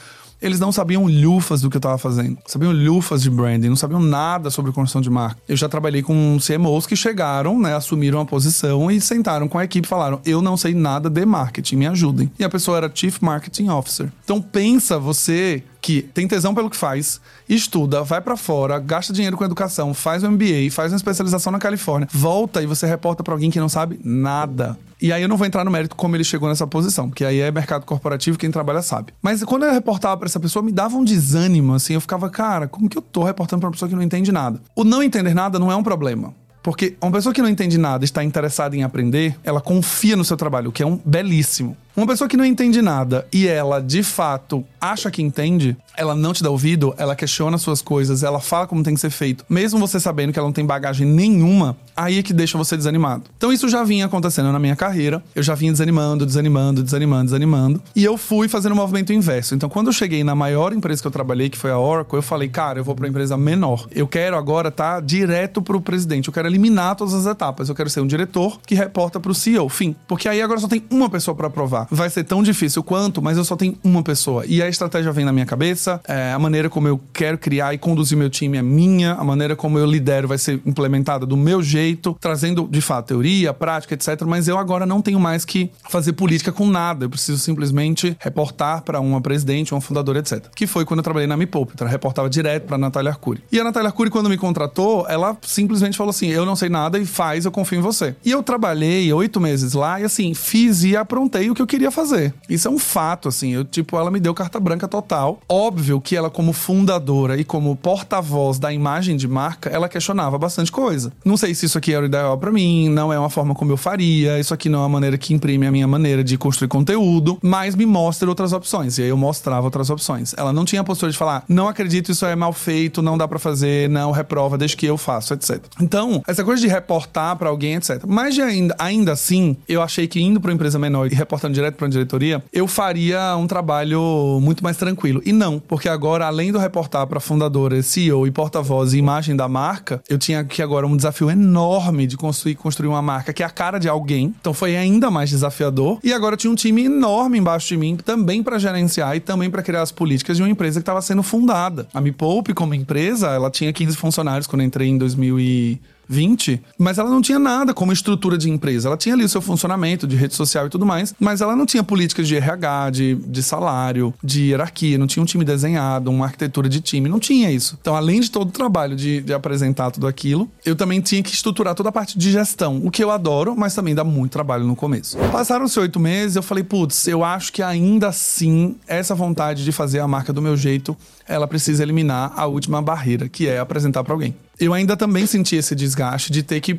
eles 0.41 0.59
não 0.59 0.73
sabiam 0.73 1.07
lufas 1.07 1.61
do 1.61 1.71
que 1.71 1.77
eu 1.77 1.81
tava 1.81 1.99
fazendo. 1.99 2.39
Sabiam 2.47 2.73
lufas 2.73 3.23
de 3.23 3.31
branding, 3.31 3.69
não 3.69 3.77
sabiam 3.77 4.01
nada 4.01 4.51
sobre 4.51 4.73
construção 4.73 5.01
de 5.01 5.11
marca. 5.11 5.41
Eu 5.49 5.57
já 5.57 5.69
trabalhei 5.69 6.03
com 6.03 6.39
CMOs 6.39 6.87
que 6.87 6.97
chegaram, 6.97 7.59
né, 7.59 7.75
assumiram 7.75 8.21
a 8.21 8.25
posição 8.25 8.91
e 8.91 9.01
sentaram 9.01 9.49
com 9.49 9.59
a 9.59 9.65
equipe 9.65 9.87
e 9.87 9.89
falaram: 9.89 10.21
"Eu 10.25 10.41
não 10.41 10.57
sei 10.57 10.75
nada 10.75 11.11
de 11.11 11.25
marketing, 11.25 11.77
me 11.77 11.87
ajudem". 11.87 12.31
E 12.39 12.45
a 12.45 12.49
pessoa 12.49 12.77
era 12.77 12.91
Chief 12.93 13.21
Marketing 13.21 13.69
Officer. 13.69 14.11
Então 14.25 14.41
pensa 14.41 14.99
você 14.99 15.63
que 15.81 16.03
tem 16.03 16.29
tesão 16.29 16.55
pelo 16.55 16.71
que 16.71 16.77
faz, 16.77 17.21
estuda, 17.49 18.03
vai 18.03 18.21
para 18.21 18.37
fora, 18.37 18.79
gasta 18.79 19.13
dinheiro 19.13 19.37
com 19.37 19.45
educação, 19.45 19.95
faz 19.95 20.23
um 20.23 20.31
MBA, 20.33 20.71
faz 20.71 20.93
uma 20.93 20.97
especialização 20.97 21.53
na 21.53 21.59
Califórnia, 21.59 22.09
volta 22.13 22.63
e 22.63 22.67
você 22.67 22.87
reporta 22.87 23.23
para 23.23 23.35
alguém 23.35 23.51
que 23.51 23.59
não 23.59 23.69
sabe 23.69 23.99
nada. 24.05 24.79
E 25.01 25.13
aí 25.13 25.23
eu 25.23 25.29
não 25.29 25.37
vou 25.37 25.47
entrar 25.47 25.65
no 25.65 25.71
mérito 25.71 25.97
como 25.97 26.15
ele 26.15 26.25
chegou 26.25 26.49
nessa 26.49 26.67
posição, 26.67 27.09
porque 27.09 27.25
aí 27.25 27.41
é 27.41 27.51
mercado 27.51 27.87
corporativo, 27.87 28.37
quem 28.37 28.51
trabalha 28.51 28.83
sabe. 28.83 29.15
Mas 29.23 29.43
quando 29.43 29.65
eu 29.65 29.73
reportava 29.73 30.17
para 30.19 30.27
essa 30.27 30.39
pessoa, 30.39 30.63
me 30.63 30.73
dava 30.73 30.97
um 30.97 31.05
desânimo, 31.05 31.75
assim, 31.75 31.95
eu 31.95 32.01
ficava, 32.01 32.29
cara, 32.29 32.69
como 32.69 32.89
que 32.89 32.99
eu 32.99 33.03
tô 33.03 33.25
reportando 33.25 33.61
pra 33.61 33.69
uma 33.69 33.73
pessoa 33.73 33.89
que 33.89 33.95
não 33.95 34.03
entende 34.03 34.31
nada? 34.31 34.61
O 34.77 34.85
não 34.85 35.03
entender 35.03 35.33
nada 35.33 35.59
não 35.59 35.73
é 35.73 35.77
um 35.77 35.83
problema. 35.83 36.35
Porque 36.63 36.97
uma 37.01 37.11
pessoa 37.11 37.33
que 37.33 37.41
não 37.41 37.49
entende 37.49 37.79
nada 37.79 38.05
está 38.05 38.23
interessada 38.23 38.77
em 38.77 38.83
aprender, 38.83 39.39
ela 39.43 39.61
confia 39.61 40.17
no 40.17 40.25
seu 40.25 40.37
trabalho, 40.37 40.69
o 40.69 40.73
que 40.73 40.83
é 40.83 40.87
um 40.87 41.01
belíssimo. 41.05 41.77
Uma 41.97 42.07
pessoa 42.07 42.29
que 42.29 42.37
não 42.37 42.45
entende 42.45 42.81
nada 42.81 43.27
e 43.33 43.49
ela, 43.49 43.81
de 43.81 44.03
fato, 44.03 44.65
acha 44.81 45.11
que 45.11 45.21
entende, 45.21 45.77
ela 45.97 46.15
não 46.15 46.33
te 46.33 46.43
dá 46.43 46.49
ouvido, 46.49 46.95
ela 46.97 47.17
questiona 47.17 47.59
suas 47.59 47.83
coisas, 47.83 48.23
ela 48.23 48.41
fala 48.41 48.67
como 48.67 48.83
tem 48.83 48.95
que 48.95 49.01
ser 49.01 49.11
feito, 49.11 49.45
mesmo 49.49 49.79
você 49.79 49.99
sabendo 49.99 50.33
que 50.33 50.39
ela 50.39 50.47
não 50.47 50.53
tem 50.53 50.65
bagagem 50.65 51.07
nenhuma, 51.07 51.77
aí 51.97 52.19
é 52.19 52.23
que 52.23 52.33
deixa 52.33 52.57
você 52.57 52.77
desanimado. 52.77 53.25
Então 53.37 53.53
isso 53.53 53.69
já 53.69 53.83
vinha 53.83 54.07
acontecendo 54.07 54.53
na 54.53 54.59
minha 54.59 54.77
carreira, 54.77 55.23
eu 55.35 55.43
já 55.43 55.55
vinha 55.55 55.73
desanimando, 55.73 56.25
desanimando, 56.25 56.83
desanimando, 56.83 57.25
desanimando, 57.25 57.83
e 57.95 58.05
eu 58.05 58.17
fui 58.17 58.49
fazendo 58.49 58.73
o 58.73 58.75
um 58.75 58.79
movimento 58.79 59.13
inverso. 59.13 59.57
Então 59.57 59.69
quando 59.69 59.89
eu 59.89 59.93
cheguei 59.93 60.23
na 60.23 60.35
maior 60.35 60.73
empresa 60.73 61.03
que 61.03 61.09
eu 61.09 61.13
trabalhei, 61.13 61.51
que 61.51 61.59
foi 61.59 61.73
a 61.73 61.79
Oracle, 61.79 62.17
eu 62.17 62.23
falei, 62.23 62.49
cara, 62.49 62.79
eu 62.79 62.85
vou 62.85 62.95
para 62.95 63.05
uma 63.05 63.11
empresa 63.11 63.37
menor. 63.37 63.89
Eu 63.91 64.07
quero 64.07 64.37
agora 64.37 64.69
estar 64.69 64.95
tá 64.95 65.01
direto 65.01 65.61
pro 65.61 65.81
presidente, 65.81 66.29
eu 66.29 66.33
quero 66.33 66.47
eliminar 66.47 66.95
todas 66.95 67.15
as 67.15 67.27
etapas, 67.27 67.69
eu 67.69 67.75
quero 67.75 67.91
ser 67.91 68.01
um 68.01 68.07
diretor 68.07 68.61
que 68.65 68.77
reporta 68.77 69.19
pro 69.19 69.35
CEO, 69.35 69.69
fim. 69.69 69.95
Porque 70.07 70.29
aí 70.29 70.41
agora 70.41 70.61
só 70.61 70.69
tem 70.69 70.85
uma 70.89 71.11
pessoa 71.11 71.35
para 71.35 71.49
aprovar. 71.49 71.80
Vai 71.91 72.11
ser 72.11 72.25
tão 72.25 72.43
difícil 72.43 72.83
quanto, 72.83 73.23
mas 73.23 73.37
eu 73.37 73.45
só 73.45 73.57
tenho 73.57 73.77
uma 73.83 74.03
pessoa. 74.03 74.45
E 74.47 74.63
a 74.63 74.69
estratégia 74.69 75.13
vem 75.13 75.25
na 75.25 75.33
minha 75.33 75.47
cabeça, 75.47 76.01
é, 76.07 76.33
a 76.33 76.39
maneira 76.39 76.69
como 76.69 76.89
eu 76.89 77.01
quero 77.13 77.39
criar 77.39 77.75
e 77.75 77.79
conduzir 77.79 78.17
meu 78.17 78.31
time 78.31 78.59
é 78.59 78.63
minha, 78.63 79.13
a 79.15 79.25
maneira 79.25 79.55
como 79.55 79.79
eu 79.79 79.87
lidero 79.87 80.29
vai 80.29 80.39
ser 80.39 80.61
implementada 80.65 81.27
do 81.27 81.37
meu 81.37 81.63
jeito, 81.63 82.17
trazendo 82.21 82.69
de 82.71 82.81
fato 82.81 83.09
teoria, 83.09 83.53
prática, 83.53 83.95
etc. 83.95 84.23
Mas 84.27 84.49
eu 84.49 84.59
agora 84.59 84.87
não 84.87 85.03
tenho 85.03 85.19
mais 85.19 85.45
que 85.45 85.71
fazer 85.89 86.13
política 86.13 86.53
com 86.53 86.67
nada. 86.67 87.05
Eu 87.05 87.11
preciso 87.11 87.39
simplesmente 87.39 88.17
reportar 88.21 88.83
para 88.83 89.01
uma 89.01 89.21
presidente, 89.21 89.75
uma 89.75 89.81
fundadora, 89.81 90.21
etc. 90.21 90.47
Que 90.55 90.67
foi 90.67 90.85
quando 90.85 90.99
eu 91.01 91.05
trabalhei 91.05 91.27
na 91.27 91.37
Me 91.37 91.47
Poupe. 91.47 91.75
Eu 91.79 91.87
reportava 91.87 92.29
direto 92.29 92.67
para 92.67 92.79
Natália 92.79 93.11
Arcuri. 93.11 93.43
E 93.51 93.59
a 93.59 93.65
Natália 93.65 93.89
Arcuri, 93.89 94.11
quando 94.11 94.29
me 94.29 94.37
contratou, 94.37 95.07
ela 95.09 95.37
simplesmente 95.43 95.97
falou 95.97 96.11
assim: 96.11 96.29
Eu 96.29 96.47
não 96.47 96.55
sei 96.55 96.69
nada 96.69 96.99
e 96.99 97.07
faz, 97.07 97.45
eu 97.45 97.51
confio 97.51 97.79
em 97.79 97.83
você. 97.83 98.15
E 98.25 98.31
eu 98.31 98.43
trabalhei 98.43 99.13
oito 99.13 99.41
meses 99.41 99.73
lá 99.73 100.01
e 100.01 100.05
assim, 100.05 100.35
fiz 100.35 100.85
e 100.85 100.97
aprontei 100.97 101.51
o 101.51 101.55
que 101.55 101.63
eu 101.63 101.67
queria 101.71 101.91
fazer. 101.93 102.35
Isso 102.49 102.67
é 102.67 102.71
um 102.71 102.79
fato, 102.79 103.29
assim. 103.29 103.53
Eu, 103.53 103.65
tipo, 103.65 103.97
ela 103.97 104.11
me 104.11 104.19
deu 104.19 104.35
carta 104.35 104.59
branca 104.59 104.89
total. 104.89 105.41
Óbvio 105.49 106.01
que 106.01 106.17
ela, 106.17 106.29
como 106.29 106.53
fundadora 106.53 107.39
e 107.39 107.45
como 107.45 107.77
porta-voz 107.77 108.59
da 108.59 108.73
imagem 108.73 109.17
de 109.17 109.29
marca, 109.29 109.71
ela 109.71 109.89
questionava 109.89 110.37
bastante 110.37 110.73
coisa. 110.73 111.13
Não 111.25 111.37
sei 111.37 111.55
se 111.55 111.67
isso 111.67 111.79
aqui 111.79 111.95
era 111.95 112.03
o 112.03 112.07
ideal 112.07 112.37
para 112.37 112.51
mim, 112.51 112.89
não 112.89 113.13
é 113.13 113.19
uma 113.19 113.31
forma 113.31 113.55
como 113.55 113.71
eu 113.71 113.77
faria, 113.77 114.41
isso 114.41 114.53
aqui 114.53 114.69
não 114.69 114.81
é 114.81 114.83
uma 114.83 114.89
maneira 114.89 115.17
que 115.17 115.33
imprime 115.33 115.67
a 115.67 115.71
minha 115.71 115.87
maneira 115.87 116.25
de 116.25 116.37
construir 116.37 116.69
conteúdo, 116.69 117.39
mas 117.41 117.77
me 117.77 117.87
mostra 117.87 118.29
outras 118.29 118.53
opções. 118.53 118.99
E 118.99 119.03
aí 119.03 119.09
eu 119.09 119.17
mostrava 119.17 119.65
outras 119.65 119.91
opções. 119.91 120.35
Ela 120.37 120.53
não 120.53 120.65
tinha 120.65 120.81
a 120.81 120.85
postura 120.85 121.13
de 121.13 121.19
falar, 121.19 121.45
não 121.49 121.69
acredito, 121.69 122.11
isso 122.11 122.27
é 122.27 122.35
mal 122.35 122.53
feito, 122.53 123.01
não 123.01 123.17
dá 123.17 123.29
para 123.29 123.39
fazer, 123.39 123.89
não 123.89 124.11
reprova, 124.11 124.59
desde 124.59 124.77
que 124.77 124.87
eu 124.87 124.99
faço, 124.99 125.35
etc. 125.35 125.63
Então, 125.81 126.21
essa 126.27 126.43
coisa 126.43 126.61
de 126.61 126.69
reportar 126.69 127.37
para 127.37 127.49
alguém, 127.49 127.75
etc. 127.75 128.03
Mas 128.09 128.37
ainda, 128.39 128.75
ainda 128.77 129.13
assim, 129.13 129.57
eu 129.69 129.81
achei 129.83 130.09
que 130.09 130.21
indo 130.21 130.41
para 130.41 130.51
uma 130.51 130.55
empresa 130.55 130.79
menor 130.79 131.07
e 131.07 131.15
reportando 131.15 131.60
direto 131.61 131.77
para 131.77 131.85
uma 131.85 131.91
diretoria, 131.91 132.43
eu 132.53 132.67
faria 132.67 133.37
um 133.37 133.47
trabalho 133.47 134.39
muito 134.43 134.65
mais 134.65 134.77
tranquilo. 134.77 135.23
E 135.25 135.33
não, 135.33 135.61
porque 135.61 135.89
agora, 135.89 136.27
além 136.27 136.51
do 136.51 136.59
reportar 136.59 137.07
para 137.07 137.21
fundadora, 137.21 137.83
CEO 137.83 138.27
e 138.27 138.31
porta-voz 138.31 138.93
e 138.93 138.99
imagem 138.99 139.37
da 139.37 139.49
marca, 139.49 140.03
eu 140.09 140.19
tinha 140.19 140.41
aqui 140.41 140.63
agora 140.63 140.87
um 140.87 140.97
desafio 140.97 141.31
enorme 141.31 142.07
de 142.07 142.17
construir, 142.17 142.55
construir 142.55 142.89
uma 142.89 143.03
marca 143.03 143.33
que 143.33 143.43
é 143.43 143.47
a 143.47 143.51
cara 143.51 143.79
de 143.79 143.89
alguém. 143.89 144.35
Então 144.41 144.55
foi 144.55 144.77
ainda 144.77 145.11
mais 145.11 145.31
desafiador. 145.31 145.99
E 146.03 146.13
agora 146.13 146.35
eu 146.35 146.39
tinha 146.39 146.51
um 146.51 146.57
time 146.57 146.85
enorme 146.85 147.39
embaixo 147.39 147.69
de 147.69 147.77
mim, 147.77 147.97
também 147.97 148.43
para 148.43 148.59
gerenciar 148.59 149.17
e 149.17 149.21
também 149.21 149.51
para 149.51 149.63
criar 149.63 149.83
as 149.83 149.93
políticas 149.93 150.37
de 150.37 150.43
uma 150.43 150.49
empresa 150.49 150.81
que 150.81 150.83
estava 150.83 151.03
sendo 151.03 151.23
fundada. 151.23 151.87
A 151.93 152.01
Me 152.01 152.13
Poupe, 152.13 152.55
como 152.55 152.75
empresa, 152.75 153.29
ela 153.29 153.51
tinha 153.51 153.73
15 153.73 153.97
funcionários 153.97 154.47
quando 154.47 154.63
entrei 154.63 154.89
em 154.89 154.99
2000 154.99 155.41
e 155.41 155.81
20, 156.11 156.61
mas 156.77 156.99
ela 156.99 157.09
não 157.09 157.23
tinha 157.23 157.39
nada 157.39 157.73
como 157.73 157.93
estrutura 157.93 158.37
de 158.37 158.51
empresa. 158.51 158.89
Ela 158.89 158.97
tinha 158.97 159.15
ali 159.15 159.25
o 159.25 159.29
seu 159.29 159.41
funcionamento 159.41 160.09
de 160.09 160.17
rede 160.17 160.35
social 160.35 160.67
e 160.67 160.69
tudo 160.69 160.85
mais, 160.85 161.15
mas 161.21 161.41
ela 161.41 161.55
não 161.55 161.65
tinha 161.65 161.85
políticas 161.85 162.27
de 162.27 162.37
RH, 162.37 162.91
de, 162.91 163.15
de 163.15 163.43
salário, 163.43 164.13
de 164.23 164.51
hierarquia, 164.51 164.99
não 164.99 165.07
tinha 165.07 165.23
um 165.23 165.27
time 165.27 165.45
desenhado, 165.45 166.11
uma 166.11 166.27
arquitetura 166.27 166.69
de 166.69 166.81
time, 166.81 167.09
não 167.09 167.21
tinha 167.21 167.51
isso. 167.51 167.79
Então, 167.81 167.95
além 167.95 168.21
de 168.21 168.31
todo 168.31 168.49
o 168.49 168.53
trabalho 168.53 168.97
de, 168.97 169.21
de 169.21 169.33
apresentar 169.33 169.93
tudo 169.93 170.09
aquilo, 170.09 170.51
eu 170.65 170.75
também 170.75 171.01
tinha 171.01 171.23
que 171.23 171.33
estruturar 171.33 171.77
toda 171.77 171.91
a 171.91 171.93
parte 171.93 172.19
de 172.19 172.33
gestão, 172.33 172.81
o 172.85 172.91
que 172.91 173.05
eu 173.05 173.11
adoro, 173.11 173.55
mas 173.57 173.73
também 173.73 173.95
dá 173.95 174.03
muito 174.03 174.33
trabalho 174.33 174.65
no 174.65 174.75
começo. 174.75 175.17
Passaram-se 175.31 175.79
oito 175.79 176.01
meses, 176.01 176.35
eu 176.35 176.43
falei, 176.43 176.65
putz, 176.65 177.07
eu 177.07 177.23
acho 177.23 177.53
que 177.53 177.63
ainda 177.63 178.09
assim, 178.09 178.75
essa 178.89 179.15
vontade 179.15 179.65
de 179.65 179.71
fazer 179.71 180.01
a 180.01 180.09
marca 180.09 180.33
do 180.33 180.43
meu 180.43 180.57
jeito, 180.57 180.97
ela 181.31 181.47
precisa 181.47 181.83
eliminar 181.83 182.33
a 182.37 182.47
última 182.47 182.83
barreira, 182.83 183.29
que 183.29 183.49
é 183.49 183.59
apresentar 183.59 184.05
para 184.05 184.13
alguém 184.13 184.35
eu 184.61 184.75
ainda 184.75 184.97
também 184.97 185.27
senti 185.27 185.57
esse 185.57 185.75
desgaste 185.75 186.31
de 186.31 186.43
ter 186.43 186.61
que 186.61 186.79